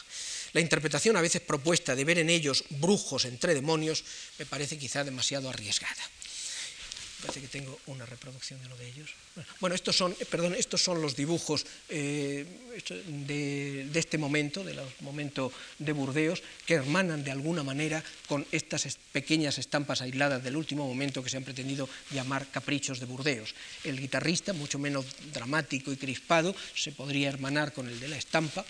La 0.54 0.62
interpretación 0.62 1.18
a 1.18 1.22
veces 1.22 1.42
propuesta 1.42 1.96
de 1.96 2.06
ver 2.06 2.20
en 2.20 2.30
ellos 2.30 2.64
brujos 2.70 3.26
entre 3.26 3.56
demonios 3.56 4.06
me 4.38 4.46
parece 4.46 4.78
quizá 4.78 5.04
demasiado 5.04 5.50
arriesgada 5.50 6.04
parece 7.24 7.40
que 7.40 7.48
tengo 7.48 7.80
una 7.88 8.06
reproducción 8.06 8.60
de 8.60 8.68
uno 8.68 8.76
de 8.76 8.88
ellos. 8.88 9.10
Bueno, 9.62 9.76
estos 9.76 9.96
son, 9.96 10.12
eh, 10.20 10.26
perdón, 10.26 10.56
estos 10.56 10.84
son 10.84 11.02
los 11.02 11.16
dibujos 11.16 11.66
eh, 11.88 12.46
de, 13.08 13.88
este 13.94 14.18
momento, 14.18 14.64
del 14.64 14.80
momento 15.00 15.52
de 15.80 15.94
Burdeos, 15.94 16.44
que 16.66 16.76
hermanan 16.76 17.24
de 17.24 17.32
alguna 17.32 17.64
manera 17.64 18.04
con 18.28 18.46
estas 18.52 19.00
pequeñas 19.14 19.58
estampas 19.58 20.02
aisladas 20.02 20.44
del 20.44 20.58
último 20.58 20.86
momento 20.86 21.24
que 21.24 21.30
se 21.30 21.38
han 21.38 21.48
pretendido 21.48 21.88
llamar 22.12 22.52
caprichos 22.52 23.00
de 23.00 23.06
Burdeos. 23.06 23.56
El 23.86 24.00
guitarrista, 24.00 24.52
mucho 24.52 24.78
menos 24.78 25.06
dramático 25.32 25.94
y 25.94 25.98
crispado, 25.98 26.54
se 26.76 26.92
podría 26.92 27.30
hermanar 27.30 27.72
con 27.72 27.88
el 27.88 28.00
de 28.00 28.10
la 28.10 28.18
estampa 28.18 28.66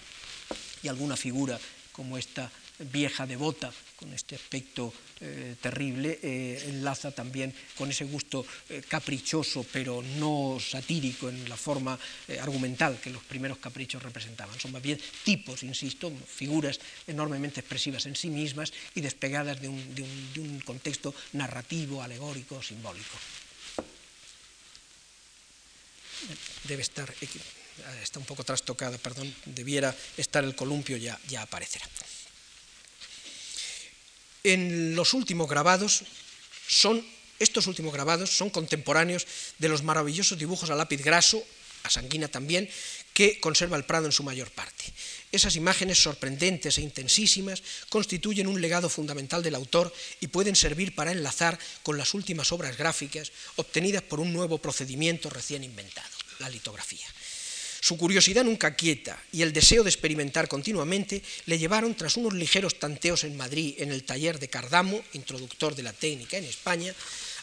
y 0.83 0.87
alguna 0.87 1.17
figura 1.17 1.59
como 1.91 2.17
esta 2.17 2.51
vieja 2.79 3.25
devota, 3.25 3.71
con 3.95 4.13
este 4.13 4.35
aspecto 4.35 4.93
eh, 5.21 5.55
terrible, 5.61 6.19
eh, 6.21 6.65
enlaza 6.67 7.11
también 7.11 7.53
con 7.77 7.89
ese 7.89 8.03
gusto 8.03 8.45
eh, 8.69 8.81
caprichoso, 8.87 9.65
pero 9.71 10.01
no 10.19 10.57
satírico 10.59 11.29
en 11.29 11.47
la 11.47 11.55
forma 11.55 11.97
argumental 12.41 12.99
que 12.99 13.09
los 13.09 13.23
primeros 13.23 13.59
caprichos 13.59 14.01
representaban. 14.01 14.59
Son 14.59 14.71
más 14.71 14.81
bien 14.81 14.99
tipos, 15.23 15.63
insisto, 15.63 16.11
figuras 16.27 16.79
enormemente 17.07 17.61
expresivas 17.61 18.05
en 18.05 18.15
sí 18.15 18.29
mismas 18.29 18.73
y 18.95 19.01
despegadas 19.01 19.61
de 19.61 19.69
un, 19.69 19.95
de 19.95 20.39
un 20.39 20.59
contexto 20.61 21.13
narrativo, 21.33 22.01
alegórico, 22.01 22.61
simbólico. 22.61 23.17
Debe 26.63 26.81
estar 26.81 27.13
está 28.01 28.19
un 28.19 28.25
poco 28.25 28.43
trastocada, 28.43 28.97
perdón, 28.97 29.33
debiera 29.45 29.95
estar 30.17 30.43
el 30.43 30.55
columpio, 30.55 30.95
ya, 30.97 31.19
ya 31.27 31.41
aparecerá 31.41 31.85
en 34.43 34.95
los 34.95 35.13
últimos 35.13 35.49
grabados 35.49 36.03
son, 36.67 37.05
estos 37.39 37.67
últimos 37.67 37.93
grabados 37.93 38.29
son 38.29 38.49
contemporáneos 38.49 39.25
de 39.57 39.69
los 39.69 39.83
maravillosos 39.83 40.37
dibujos 40.37 40.69
a 40.69 40.75
lápiz 40.75 41.01
graso, 41.01 41.43
a 41.83 41.89
sanguina 41.89 42.27
también, 42.27 42.69
que 43.13 43.39
conserva 43.39 43.77
el 43.77 43.85
Prado 43.85 44.05
en 44.05 44.11
su 44.11 44.23
mayor 44.23 44.51
parte. 44.51 44.85
Esas 45.31 45.55
imágenes 45.55 46.01
sorprendentes 46.01 46.77
e 46.77 46.81
intensísimas 46.81 47.63
constituyen 47.89 48.47
un 48.47 48.61
legado 48.61 48.89
fundamental 48.89 49.43
del 49.43 49.55
autor 49.55 49.93
y 50.19 50.27
pueden 50.27 50.55
servir 50.55 50.95
para 50.95 51.11
enlazar 51.11 51.59
con 51.83 51.97
las 51.97 52.13
últimas 52.13 52.51
obras 52.51 52.77
gráficas 52.77 53.31
obtenidas 53.55 54.03
por 54.03 54.19
un 54.19 54.31
nuevo 54.31 54.57
procedimiento 54.59 55.29
recién 55.29 55.63
inventado, 55.63 56.09
la 56.39 56.49
litografía. 56.49 57.05
Su 57.83 57.97
curiosidad 57.97 58.45
nunca 58.45 58.77
quieta 58.77 59.21
y 59.33 59.41
el 59.41 59.51
deseo 59.51 59.83
de 59.83 59.89
experimentar 59.89 60.47
continuamente 60.47 61.21
le 61.47 61.59
llevaron, 61.59 61.95
tras 61.95 62.15
unos 62.15 62.31
ligeros 62.31 62.79
tanteos 62.79 63.25
en 63.25 63.35
Madrid 63.35 63.75
en 63.79 63.91
el 63.91 64.05
taller 64.05 64.39
de 64.39 64.47
Cardamo, 64.47 65.03
introductor 65.11 65.75
de 65.75 65.83
la 65.83 65.91
técnica 65.91 66.37
en 66.37 66.45
España, 66.45 66.95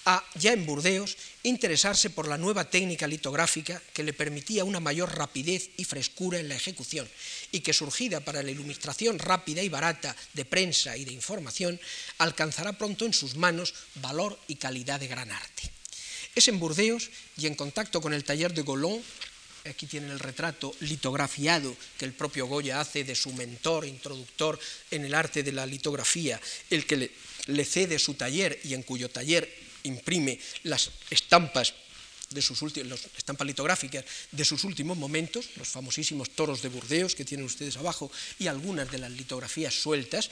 a, 0.07 0.24
ya 0.36 0.55
en 0.55 0.64
Burdeos, 0.64 1.18
interesarse 1.43 2.09
por 2.09 2.26
la 2.26 2.38
nueva 2.38 2.70
técnica 2.70 3.07
litográfica 3.07 3.82
que 3.93 4.03
le 4.03 4.14
permitía 4.14 4.64
una 4.64 4.80
mayor 4.80 5.14
rapidez 5.14 5.68
y 5.76 5.84
frescura 5.84 6.38
en 6.38 6.49
la 6.49 6.57
ejecución 6.57 7.07
y 7.53 7.61
que 7.61 7.74
surgida 7.74 8.20
para 8.20 8.43
la 8.43 8.51
ilustración 8.51 9.18
rápida 9.18 9.62
y 9.62 9.68
barata 9.68 10.16
de 10.32 10.47
prensa 10.47 10.97
y 10.97 11.05
de 11.05 11.12
información, 11.12 11.78
alcanzará 12.16 12.72
pronto 12.78 13.05
en 13.05 13.12
sus 13.12 13.36
manos 13.36 13.74
valor 13.97 14.38
y 14.49 14.55
calidad 14.55 15.01
de 15.01 15.09
gran 15.09 15.30
arte. 15.30 15.70
Es 16.34 16.49
en 16.49 16.59
Burdeos 16.59 17.11
y 17.36 17.47
en 17.47 17.57
contacto 17.57 18.01
con 18.01 18.14
el 18.14 18.24
taller 18.24 18.55
de 18.55 18.62
Golon 18.62 19.03
aquí 19.69 19.87
tienen 19.87 20.11
el 20.11 20.19
retrato 20.19 20.75
litografiado 20.81 21.77
que 21.99 22.05
el 22.05 22.13
propio 22.13 22.47
Goya 22.47 22.81
hace 22.81 23.05
de 23.05 23.15
su 23.15 23.33
mentor, 23.33 23.85
introductor 23.85 24.59
en 24.91 25.05
el 25.05 25.15
arte 25.15 25.43
de 25.43 25.53
la 25.53 25.67
litografía, 25.67 26.41
el 26.71 26.87
que 26.87 27.11
le, 27.47 27.65
cede 27.65 27.99
su 27.99 28.15
taller 28.15 28.59
y 28.65 28.75
en 28.75 28.83
cuyo 28.83 29.09
taller 29.11 29.49
imprime 29.83 30.39
las 30.65 30.91
estampas 31.11 31.75
de 32.31 32.43
sus 32.43 32.63
últimos, 32.63 33.07
estampas 33.17 33.47
litográficas 33.47 34.05
de 34.31 34.45
sus 34.45 34.63
últimos 34.65 34.97
momentos, 34.97 35.51
los 35.57 35.69
famosísimos 35.69 36.31
toros 36.31 36.63
de 36.63 36.69
Burdeos 36.69 37.15
que 37.15 37.25
tienen 37.25 37.47
ustedes 37.47 37.77
abajo 37.77 38.11
y 38.39 38.47
algunas 38.47 38.91
de 38.91 38.99
las 38.99 39.11
litografías 39.11 39.75
sueltas, 39.75 40.31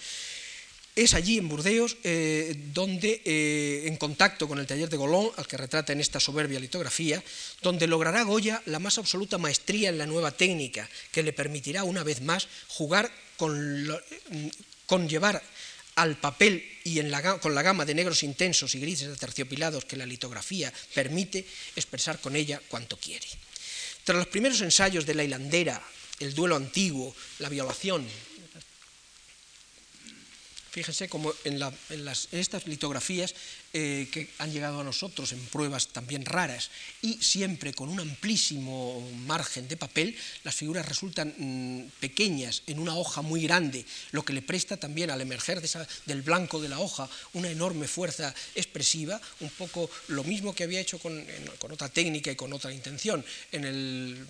es 1.04 1.14
allí, 1.14 1.38
en 1.38 1.48
Burdeos, 1.48 1.96
eh, 2.02 2.56
donde, 2.74 3.22
eh, 3.24 3.84
en 3.86 3.96
contacto 3.96 4.48
con 4.48 4.58
el 4.58 4.66
taller 4.66 4.88
de 4.88 4.96
Golón, 4.96 5.30
al 5.36 5.46
que 5.46 5.56
retrata 5.56 5.92
en 5.92 6.00
esta 6.00 6.18
soberbia 6.18 6.58
litografía, 6.58 7.22
donde 7.62 7.86
logrará 7.86 8.22
Goya 8.24 8.60
la 8.66 8.80
más 8.80 8.98
absoluta 8.98 9.38
maestría 9.38 9.90
en 9.90 9.98
la 9.98 10.06
nueva 10.06 10.32
técnica, 10.32 10.90
que 11.12 11.22
le 11.22 11.32
permitirá 11.32 11.84
una 11.84 12.02
vez 12.02 12.20
más 12.20 12.48
jugar 12.66 13.12
con, 13.36 13.86
llevar 15.08 15.40
al 15.94 16.16
papel 16.16 16.66
y 16.82 17.00
con 17.40 17.54
la 17.54 17.62
gama 17.62 17.84
de 17.84 17.94
negros 17.94 18.24
intensos 18.24 18.74
y 18.74 18.80
grises 18.80 19.14
aterciopilados 19.14 19.84
que 19.84 19.96
la 19.96 20.06
litografía 20.06 20.72
permite 20.94 21.46
expresar 21.76 22.20
con 22.20 22.34
ella 22.34 22.60
cuanto 22.68 22.96
quiere. 22.96 23.26
Tras 24.02 24.18
los 24.18 24.26
primeros 24.26 24.60
ensayos 24.62 25.06
de 25.06 25.14
la 25.14 25.22
hilandera, 25.22 25.80
el 26.18 26.34
duelo 26.34 26.56
antiguo, 26.56 27.14
la 27.38 27.48
violación, 27.48 28.04
Fíjense 30.70 31.08
como 31.08 31.32
en, 31.44 31.60
estas 32.32 32.66
litografías 32.66 33.34
eh, 33.72 34.08
que 34.12 34.30
han 34.38 34.52
llegado 34.52 34.80
a 34.80 34.84
nosotros 34.84 35.32
en 35.32 35.44
pruebas 35.46 35.88
también 35.88 36.24
raras 36.24 36.70
y 37.02 37.22
siempre 37.22 37.72
con 37.74 37.88
un 37.88 38.00
amplísimo 38.00 39.00
margen 39.26 39.68
de 39.68 39.76
papel, 39.76 40.16
las 40.44 40.54
figuras 40.54 40.88
resultan 40.88 41.34
mm, 41.36 41.90
pequeñas 42.00 42.62
en 42.66 42.78
una 42.78 42.96
hoja 42.96 43.22
muy 43.22 43.42
grande, 43.42 43.84
lo 44.12 44.24
que 44.24 44.32
le 44.32 44.42
presta 44.42 44.76
también 44.76 45.10
al 45.10 45.20
emerger 45.20 45.60
del 46.06 46.22
blanco 46.22 46.60
de 46.60 46.68
la 46.68 46.78
hoja 46.78 47.08
una 47.32 47.50
enorme 47.50 47.88
fuerza 47.88 48.34
expresiva, 48.54 49.20
un 49.40 49.50
poco 49.50 49.90
lo 50.08 50.24
mismo 50.24 50.54
que 50.54 50.64
había 50.64 50.80
hecho 50.80 50.98
con, 50.98 51.24
con 51.58 51.72
otra 51.72 51.88
técnica 51.88 52.30
y 52.30 52.36
con 52.36 52.52
otra 52.52 52.72
intención. 52.72 53.24
En 53.52 53.64
el 53.64 54.26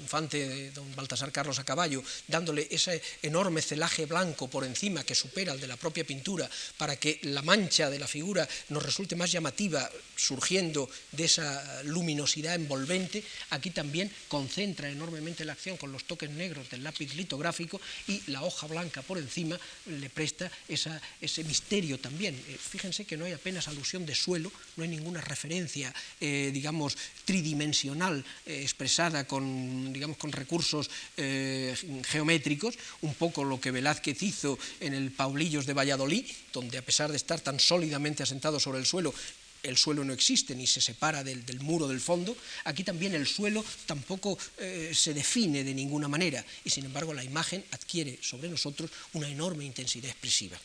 infante 0.00 0.48
de 0.48 0.70
don 0.72 0.94
Baltasar 0.96 1.32
Carlos 1.32 1.58
a 1.58 1.64
caballo, 1.64 2.02
dándole 2.26 2.68
ese 2.70 3.02
enorme 3.22 3.62
celaje 3.62 4.06
blanco 4.06 4.48
por 4.48 4.64
encima 4.64 5.04
que 5.04 5.14
supera 5.28 5.52
al 5.52 5.60
de 5.60 5.68
la 5.68 5.76
propia 5.76 6.04
pintura, 6.04 6.48
para 6.76 6.96
que 6.96 7.20
la 7.22 7.42
mancha 7.42 7.90
de 7.90 7.98
la 7.98 8.08
figura 8.08 8.48
nos 8.70 8.82
resulte 8.82 9.14
más 9.14 9.30
llamativa, 9.30 9.88
surgiendo 10.18 10.90
de 11.12 11.24
esa 11.24 11.82
luminosidad 11.84 12.54
envolvente, 12.54 13.22
aquí 13.50 13.70
también 13.70 14.10
concentra 14.26 14.90
enormemente 14.90 15.44
la 15.44 15.52
acción 15.52 15.76
con 15.76 15.92
los 15.92 16.04
toques 16.04 16.30
negros 16.30 16.68
del 16.70 16.82
lápiz 16.84 17.14
litográfico 17.14 17.80
y 18.06 18.20
la 18.30 18.42
hoja 18.42 18.66
blanca 18.66 19.02
por 19.02 19.18
encima 19.18 19.58
le 19.86 20.10
presta 20.10 20.50
ese 20.68 21.44
misterio 21.44 21.98
también. 21.98 22.34
Eh, 22.34 22.58
fíjense 22.58 23.04
que 23.04 23.16
no 23.16 23.24
hay 23.24 23.32
apenas 23.32 23.68
alusión 23.68 24.04
de 24.04 24.14
suelo, 24.14 24.52
no 24.76 24.82
hay 24.82 24.88
ninguna 24.88 25.20
referencia, 25.20 25.94
eh, 26.20 26.50
digamos, 26.52 26.96
tridimensional 27.24 28.24
eh, 28.46 28.62
expresada 28.62 29.26
con, 29.26 29.92
digamos, 29.92 30.16
con 30.16 30.32
recursos 30.32 30.90
geométricos, 31.16 32.74
un 33.02 33.14
poco 33.14 33.44
lo 33.44 33.60
que 33.60 33.70
Velázquez 33.70 34.22
hizo 34.22 34.58
en 34.80 34.94
el 34.94 35.10
Paulillos 35.12 35.66
de 35.66 35.74
Valladolid, 35.74 36.26
donde 36.52 36.78
a 36.78 36.82
pesar 36.82 37.10
de 37.10 37.16
estar 37.16 37.40
tan 37.40 37.60
sólidamente 37.60 38.22
asentado 38.22 38.58
sobre 38.58 38.78
el 38.78 38.86
suelo, 38.86 39.14
el 39.62 39.76
suelo 39.76 40.04
no 40.04 40.12
existe 40.12 40.54
ni 40.54 40.66
se 40.66 40.80
separa 40.80 41.24
del, 41.24 41.60
muro 41.60 41.88
del 41.88 42.00
fondo, 42.00 42.36
aquí 42.64 42.84
también 42.84 43.14
el 43.14 43.26
suelo 43.26 43.64
tampoco 43.86 44.38
eh, 44.58 44.92
se 44.94 45.14
define 45.14 45.64
de 45.64 45.74
ninguna 45.74 46.08
manera 46.08 46.44
y 46.64 46.70
sin 46.70 46.84
embargo 46.84 47.14
la 47.14 47.24
imagen 47.24 47.64
adquiere 47.72 48.18
sobre 48.22 48.48
nosotros 48.48 48.90
una 49.14 49.28
enorme 49.28 49.64
intensidad 49.64 50.10
expresiva. 50.10 50.58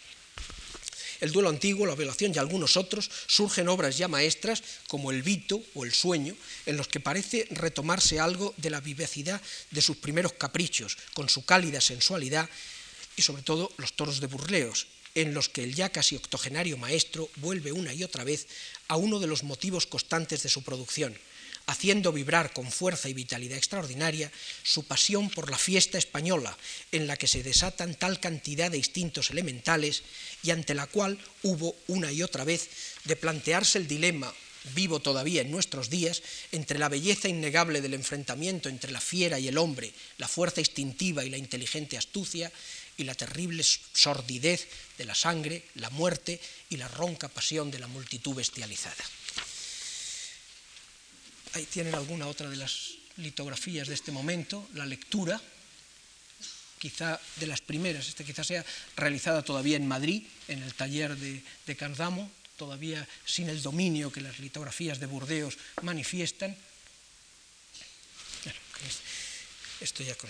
El 1.22 1.32
duelo 1.32 1.48
antiguo, 1.48 1.86
la 1.86 1.96
violación 1.96 2.34
y 2.36 2.38
algunos 2.38 2.76
otros 2.76 3.10
surgen 3.28 3.70
obras 3.70 3.98
ya 3.98 4.10
maestras 4.10 4.62
como 4.90 5.10
El 5.10 5.24
Vito 5.24 5.64
o 5.74 5.86
El 5.86 5.94
Sueño, 5.94 6.36
en 6.66 6.76
los 6.76 6.90
que 6.90 7.00
parece 7.00 7.48
retomarse 7.52 8.20
algo 8.20 8.54
de 8.58 8.70
la 8.70 8.82
vivacidad 8.82 9.42
de 9.72 9.82
sus 9.82 9.96
primeros 9.96 10.34
caprichos, 10.34 10.98
con 11.14 11.30
su 11.30 11.46
cálida 11.46 11.80
sensualidad 11.80 12.50
y 13.16 13.22
sobre 13.22 13.44
todo 13.44 13.72
los 13.78 13.94
toros 13.94 14.20
de 14.20 14.28
Burleos, 14.28 14.88
en 15.16 15.34
los 15.34 15.50
que 15.50 15.64
el 15.64 15.76
ya 15.76 15.90
casi 15.90 16.16
octogenario 16.16 16.78
maestro 16.78 17.30
vuelve 17.38 17.72
una 17.72 17.94
y 17.94 18.04
otra 18.04 18.24
vez 18.24 18.48
a 18.88 18.98
uno 18.98 19.20
de 19.20 19.28
los 19.28 19.44
motivos 19.44 19.86
constantes 19.86 20.44
de 20.44 20.50
su 20.50 20.64
producción, 20.64 21.18
haciendo 21.66 22.12
vibrar 22.12 22.52
con 22.52 22.72
fuerza 22.72 23.10
y 23.10 23.14
vitalidad 23.14 23.58
extraordinaria 23.58 24.32
su 24.64 24.84
pasión 24.84 25.30
por 25.30 25.50
la 25.50 25.58
fiesta 25.58 25.98
española, 25.98 26.58
en 26.92 27.08
la 27.08 27.16
que 27.16 27.28
se 27.28 27.44
desatan 27.44 27.96
tal 27.96 28.20
cantidad 28.20 28.72
de 28.72 28.78
instintos 28.78 29.30
elementales 29.30 30.04
y 30.42 30.52
ante 30.52 30.74
la 30.74 30.88
cual 30.88 31.18
hubo 31.44 31.76
una 31.88 32.12
y 32.12 32.24
otra 32.24 32.44
vez 32.44 32.70
de 33.06 33.16
plantearse 33.16 33.78
el 33.78 33.88
dilema 33.88 34.34
vivo 34.76 35.02
todavía 35.02 35.42
en 35.42 35.52
nuestros 35.52 35.90
días, 35.90 36.22
entre 36.52 36.80
la 36.80 36.90
belleza 36.90 37.28
innegable 37.28 37.82
del 37.82 37.94
enfrentamiento 37.94 38.70
entre 38.70 38.92
la 38.92 39.02
fiera 39.02 39.40
y 39.40 39.48
el 39.48 39.58
hombre, 39.58 39.92
la 40.18 40.28
fuerza 40.28 40.62
instintiva 40.62 41.26
y 41.26 41.30
la 41.30 41.38
inteligente 41.38 41.98
astucia, 41.98 42.52
y 42.98 43.04
la 43.04 43.16
terrible 43.16 43.64
sordidez 43.64 44.68
de 44.98 45.06
la 45.06 45.16
sangre, 45.16 45.66
la 45.76 45.90
muerte 45.90 46.40
y 46.70 46.78
la 46.78 46.88
ronca 46.88 47.28
pasión 47.28 47.72
de 47.72 47.80
la 47.80 47.88
multitud 47.88 48.36
bestializada. 48.36 49.04
Ahí 51.54 51.66
tienen 51.66 51.96
alguna 51.96 52.28
otra 52.28 52.50
de 52.50 52.56
las 52.56 52.96
litografías 53.18 53.88
de 53.88 53.94
este 53.94 54.12
momento, 54.12 54.68
la 54.74 54.86
lectura, 54.86 55.40
quizá 56.80 57.20
de 57.38 57.48
las 57.48 57.62
primeras, 57.62 58.08
esta 58.08 58.24
quizá 58.24 58.44
sea 58.44 58.66
realizada 58.96 59.44
todavía 59.44 59.78
en 59.78 59.88
Madrid, 59.88 60.24
en 60.48 60.64
el 60.64 60.74
taller 60.74 61.16
de, 61.16 61.44
de 61.66 61.76
Cardamo, 61.76 62.30
todavía 62.58 63.08
sin 63.26 63.50
el 63.50 63.62
dominio 63.62 64.12
que 64.12 64.22
las 64.22 64.40
litografías 64.40 65.00
de 65.00 65.06
Burdeos 65.06 65.58
manifiestan. 65.82 66.56
esto 69.80 70.04
ya 70.04 70.16
con... 70.16 70.30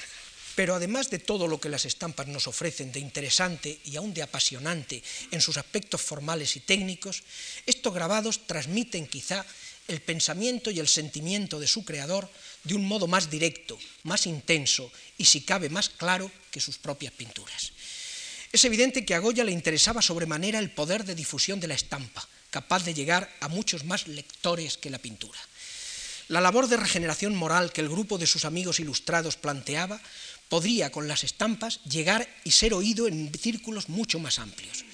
Pero 0.55 0.75
además 0.75 1.09
de 1.09 1.19
todo 1.19 1.47
lo 1.47 1.59
que 1.59 1.69
las 1.69 1.85
estampas 1.85 2.27
nos 2.27 2.47
ofrecen 2.47 2.91
de 2.91 2.99
interesante 2.99 3.79
y 3.85 3.95
aún 3.95 4.13
de 4.13 4.21
apasionante 4.21 5.01
en 5.31 5.41
sus 5.41 5.57
aspectos 5.57 6.01
formales 6.01 6.55
y 6.55 6.59
técnicos, 6.59 7.23
estos 7.65 7.93
grabados 7.93 8.45
transmiten 8.45 9.07
quizá 9.07 9.45
el 9.87 10.01
pensamiento 10.01 10.71
y 10.71 10.79
el 10.79 10.87
sentimiento 10.87 11.59
de 11.59 11.67
su 11.67 11.83
creador 11.83 12.29
de 12.63 12.75
un 12.75 12.85
modo 12.85 13.07
más 13.07 13.29
directo, 13.29 13.77
más 14.03 14.27
intenso 14.27 14.91
y 15.17 15.25
si 15.25 15.41
cabe 15.41 15.69
más 15.69 15.89
claro 15.89 16.31
que 16.51 16.61
sus 16.61 16.77
propias 16.77 17.13
pinturas. 17.13 17.73
Es 18.51 18.63
evidente 18.65 19.03
que 19.03 19.15
a 19.15 19.19
Goya 19.19 19.43
le 19.43 19.51
interesaba 19.51 20.01
sobremanera 20.01 20.59
el 20.59 20.69
poder 20.69 21.03
de 21.03 21.15
difusión 21.15 21.59
de 21.59 21.67
la 21.67 21.73
estampa, 21.73 22.27
capaz 22.51 22.85
de 22.85 22.93
llegar 22.93 23.27
a 23.39 23.47
muchos 23.47 23.83
más 23.83 24.07
lectores 24.07 24.77
que 24.77 24.91
la 24.91 24.99
pintura. 24.99 25.39
La 26.29 26.39
labor 26.39 26.67
de 26.67 26.77
regeneración 26.77 27.35
moral 27.35 27.73
que 27.73 27.81
el 27.81 27.89
grupo 27.89 28.17
de 28.17 28.27
sus 28.27 28.45
amigos 28.45 28.79
ilustrados 28.79 29.35
planteaba 29.35 29.99
podría, 30.49 30.91
con 30.91 31.07
las 31.07 31.23
estampas, 31.23 31.83
llegar 31.83 32.27
y 32.43 32.51
ser 32.51 32.73
oído 32.73 33.07
en 33.07 33.31
círculos 33.33 33.89
mucho 33.89 34.19
más 34.19 34.39
amplios. 34.39 34.85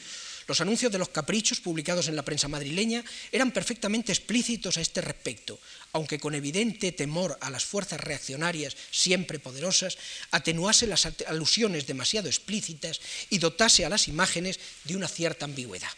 Los 0.49 0.61
anuncios 0.61 0.91
de 0.91 0.97
los 0.97 1.09
caprichos 1.09 1.59
publicados 1.59 2.07
en 2.07 2.15
la 2.15 2.25
prensa 2.25 2.47
madrileña 2.47 3.05
eran 3.31 3.51
perfectamente 3.51 4.11
explícitos 4.11 4.77
a 4.77 4.81
este 4.81 4.99
respecto, 4.99 5.59
aunque 5.93 6.17
con 6.17 6.33
evidente 6.33 6.91
temor 6.91 7.37
a 7.39 7.51
las 7.51 7.63
fuerzas 7.65 8.01
reaccionarias 8.01 8.75
siempre 8.89 9.37
poderosas, 9.37 9.99
atenuase 10.31 10.87
las 10.87 11.05
alusiones 11.27 11.85
demasiado 11.85 12.27
explícitas 12.27 12.99
y 13.29 13.37
dotase 13.37 13.85
a 13.85 13.89
las 13.89 14.07
imágenes 14.07 14.59
de 14.85 14.95
una 14.95 15.07
cierta 15.07 15.45
ambigüedad. 15.45 15.93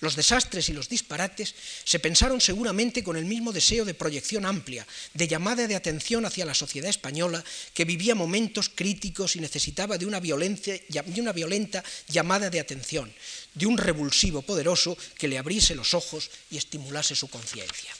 Los 0.00 0.14
desastres 0.14 0.68
y 0.68 0.72
los 0.72 0.88
disparates 0.88 1.54
se 1.82 1.98
pensaron 1.98 2.40
seguramente 2.40 3.02
con 3.02 3.16
el 3.16 3.24
mismo 3.24 3.52
deseo 3.52 3.84
de 3.84 3.94
proyección 3.94 4.46
amplia, 4.46 4.86
de 5.14 5.26
llamada 5.26 5.66
de 5.66 5.74
atención 5.74 6.24
hacia 6.24 6.46
la 6.46 6.54
sociedad 6.54 6.88
española 6.88 7.42
que 7.74 7.84
vivía 7.84 8.14
momentos 8.14 8.70
críticos 8.72 9.34
y 9.34 9.40
necesitaba 9.40 9.98
de 9.98 10.06
una, 10.06 10.20
violenta 10.20 11.84
llamada 12.06 12.48
de 12.48 12.60
atención, 12.60 13.12
de 13.54 13.66
un 13.66 13.76
revulsivo 13.76 14.42
poderoso 14.42 14.96
que 15.18 15.26
le 15.26 15.38
abriese 15.38 15.74
los 15.74 15.94
ojos 15.94 16.30
y 16.48 16.58
estimulase 16.58 17.16
su 17.16 17.26
conciencia. 17.26 17.90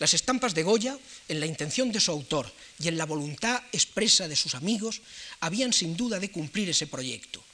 Las 0.00 0.14
estampas 0.14 0.54
de 0.54 0.64
Goya, 0.64 0.98
en 1.28 1.38
la 1.38 1.46
intención 1.46 1.92
de 1.92 2.00
su 2.00 2.10
autor 2.10 2.50
y 2.80 2.88
en 2.88 2.98
la 2.98 3.06
voluntad 3.06 3.62
expresa 3.70 4.26
de 4.26 4.34
sus 4.34 4.56
amigos, 4.56 5.02
habían 5.38 5.72
sin 5.72 5.96
duda 5.96 6.18
de 6.18 6.32
cumplir 6.32 6.70
ese 6.70 6.88
proyecto, 6.88 7.44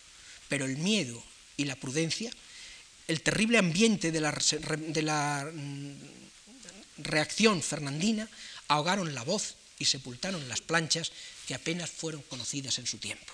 pero 0.49 0.64
el 0.64 0.79
miedo 0.79 1.22
y 1.59 1.64
la 1.64 1.77
prudencia 1.77 2.31
el 3.09 3.23
terrible 3.23 3.59
ambiente 3.59 4.11
de 4.11 4.21
la, 4.21 5.51
mm, 5.53 5.93
reacción 6.99 7.63
fernandina 7.63 8.29
ahogaron 8.69 9.15
la 9.15 9.23
voz 9.23 9.55
y 9.79 9.85
sepultaron 9.85 10.49
las 10.49 10.61
planchas 10.61 11.13
que 11.47 11.55
apenas 11.55 11.91
fueron 11.91 12.23
conocidas 12.23 12.79
en 12.79 12.87
su 12.87 12.99
tiempo. 12.99 13.33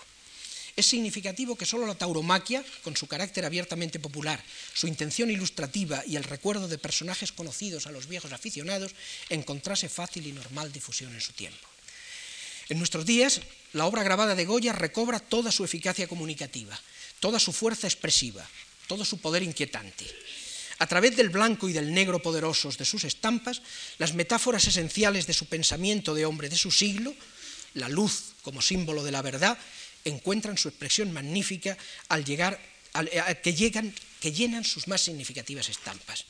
Es 0.75 0.87
significativo 0.87 1.57
que 1.57 1.66
solo 1.66 1.87
la 1.87 1.95
tauromaquia, 1.95 2.64
con 2.83 2.97
su 2.97 3.07
carácter 3.07 3.45
abiertamente 3.45 4.01
popular, 4.01 4.43
su 4.73 4.87
intención 4.87 5.31
ilustrativa 5.31 6.03
y 6.07 6.16
el 6.16 6.25
recuerdo 6.25 6.66
de 6.66 6.79
personajes 6.79 7.31
conocidos 7.31 7.87
a 7.87 7.93
los 7.93 8.09
viejos 8.09 8.33
aficionados, 8.33 8.93
encontrase 9.29 9.89
fácil 9.91 10.27
y 10.27 10.33
normal 10.33 10.73
difusión 10.73 11.12
en 11.14 11.20
su 11.20 11.33
tiempo. 11.35 11.68
En 12.70 12.79
nuestros 12.79 13.05
días, 13.05 13.43
la 13.75 13.85
obra 13.85 14.03
grabada 14.03 14.35
de 14.35 14.47
Goya 14.47 14.73
recobra 14.73 15.20
toda 15.20 15.53
su 15.53 15.62
eficacia 15.62 16.09
comunicativa, 16.09 16.79
toda 17.20 17.39
su 17.39 17.53
fuerza 17.53 17.87
expresiva, 17.87 18.49
todo 18.87 19.05
su 19.05 19.18
poder 19.18 19.43
inquietante. 19.43 20.07
A 20.78 20.87
través 20.87 21.16
del 21.16 21.30
blanco 21.30 21.68
y 21.68 21.72
del 21.72 21.95
negro 21.95 22.20
poderosos 22.20 22.76
de 22.76 22.85
sus 22.85 23.05
estampas, 23.05 23.62
las 23.99 24.14
metáforas 24.14 24.66
esenciales 24.66 25.26
de 25.26 25.33
su 25.33 25.47
pensamiento 25.47 26.14
de 26.14 26.26
hombre 26.26 26.49
de 26.49 26.57
su 26.57 26.70
siglo, 26.70 27.14
la 27.74 27.89
luz 27.89 28.35
como 28.43 28.61
símbolo 28.61 29.05
de 29.05 29.12
la 29.12 29.22
verdad, 29.22 29.57
encuentran 30.05 30.59
su 30.59 30.68
expresión 30.68 31.12
magnífica 31.12 31.78
al 32.09 32.24
llegar, 32.24 32.61
que, 33.43 33.55
llegan, 33.55 33.95
que 34.20 34.33
llenan 34.33 34.64
sus 34.64 34.89
más 34.89 35.01
significativas 35.01 35.68
estampas. 35.68 36.24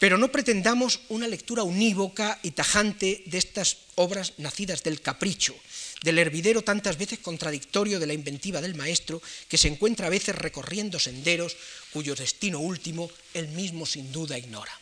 Pero 0.00 0.16
no 0.16 0.32
pretendamos 0.32 1.04
una 1.12 1.28
lectura 1.28 1.62
unívoca 1.62 2.40
y 2.42 2.56
tajante 2.56 3.22
de 3.26 3.36
estas 3.36 3.84
obras 3.96 4.32
nacidas 4.38 4.82
del 4.82 5.04
capricho, 5.04 5.54
del 6.02 6.18
hervidero 6.18 6.64
tantas 6.64 6.96
veces 6.96 7.18
contradictorio 7.18 8.00
de 8.00 8.06
la 8.08 8.16
inventiva 8.16 8.62
del 8.62 8.74
maestro, 8.74 9.20
que 9.46 9.58
se 9.60 9.68
encuentra 9.68 10.06
a 10.06 10.10
veces 10.10 10.34
recorriendo 10.34 10.98
senderos 10.98 11.54
cuyo 11.92 12.16
destino 12.16 12.60
último 12.60 13.10
él 13.34 13.48
mismo 13.48 13.84
sin 13.84 14.10
duda 14.10 14.38
ignora. 14.38 14.72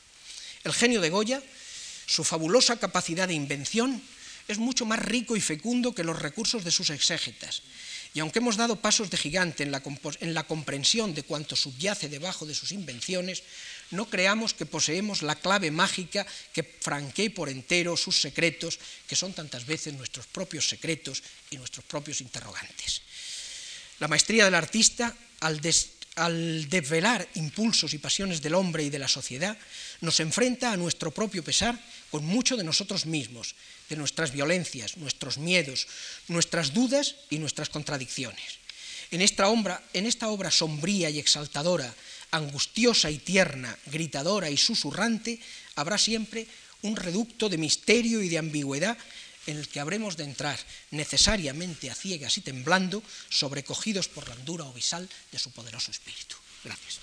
El 0.63 0.73
genio 0.73 1.01
de 1.01 1.11
Goya, 1.11 1.43
su 2.07 2.23
fabulosa 2.23 2.79
capacidad 2.79 3.27
de 3.27 3.35
invención, 3.35 4.01
es 4.47 4.59
mucho 4.59 4.87
más 4.87 5.01
rico 5.01 5.35
y 5.37 5.41
fecundo 5.41 5.95
que 5.95 6.05
los 6.05 6.23
recursos 6.23 6.63
de 6.63 6.71
sus 6.71 6.91
exégetas, 6.91 7.63
y 8.15 8.21
aunque 8.21 8.39
hemos 8.39 8.57
dado 8.57 8.77
pasos 8.77 9.11
de 9.11 9.17
gigante 9.17 9.63
en 9.63 9.71
la, 9.71 9.83
en 10.21 10.35
la 10.35 10.45
comprensión 10.45 11.15
de 11.15 11.25
cuanto 11.25 11.57
subyace 11.57 12.09
debajo 12.09 12.47
de 12.47 12.55
sus 12.55 12.73
invenciones, 12.73 13.43
no 13.91 14.09
creamos 14.09 14.53
que 14.53 14.67
poseemos 14.67 15.23
la 15.23 15.37
clave 15.37 15.71
mágica 15.71 16.27
que 16.53 16.63
franquee 16.63 17.31
por 17.31 17.49
entero 17.49 17.97
sus 17.97 18.21
secretos, 18.21 18.79
que 19.07 19.17
son 19.17 19.33
tantas 19.33 19.65
veces 19.65 19.95
nuestros 19.95 20.27
propios 20.27 20.69
secretos 20.69 21.23
y 21.51 21.57
nuestros 21.57 21.85
propios 21.87 22.21
interrogantes. 22.21 23.03
La 23.99 24.09
maestría 24.09 24.45
del 24.45 24.55
artista, 24.55 25.15
al, 25.41 25.61
desvelar 26.69 27.29
impulsos 27.35 27.95
y 27.95 27.99
pasiones 27.99 28.43
del 28.43 28.55
hombre 28.55 28.85
y 28.85 28.91
de 28.91 28.99
la 28.99 29.09
sociedad, 29.09 29.57
nos 30.01 30.21
enfrenta 30.21 30.73
a 30.73 30.77
nuestro 30.77 31.11
propio 31.11 31.43
pesar 31.43 31.79
con 32.11 32.25
mucho 32.25 32.57
de 32.57 32.65
nosotros 32.65 33.07
mismos, 33.07 33.55
de 33.89 33.97
nuestras 33.97 34.33
violencias, 34.33 34.97
nuestros 34.99 35.39
miedos, 35.39 35.87
nuestras 36.29 36.75
dudas 36.75 37.17
y 37.31 37.39
nuestras 37.39 37.71
contradicciones. 37.71 38.59
En 39.11 39.23
esta 39.23 39.49
obra 39.49 40.51
sombría 40.51 41.09
y 41.09 41.19
exaltadora 41.19 41.95
angustiosa 42.31 43.11
y 43.11 43.19
tierna, 43.19 43.77
gritadora 43.87 44.51
y 44.51 44.57
susurrante, 44.57 45.41
habrá 45.75 45.99
siempre 45.99 46.47
un 46.83 46.97
reducto 46.97 47.49
de 47.49 47.59
misterio 47.59 48.23
y 48.23 48.29
de 48.29 48.39
ambigüedad 48.39 48.97
en 49.47 49.57
el 49.57 49.69
que 49.69 49.81
habremos 49.81 50.17
de 50.17 50.25
entrar 50.25 50.59
necesariamente 50.91 51.91
a 51.91 51.95
ciegas 51.95 52.37
y 52.37 52.43
temblando, 52.43 53.03
sobrecogidos 53.31 54.09
por 54.09 54.29
la 54.29 54.35
hondura 54.35 54.65
obisal 54.65 55.09
de 55.33 55.39
su 55.39 55.51
poderoso 55.53 55.91
espíritu. 55.91 56.37
Gracias. 56.65 56.99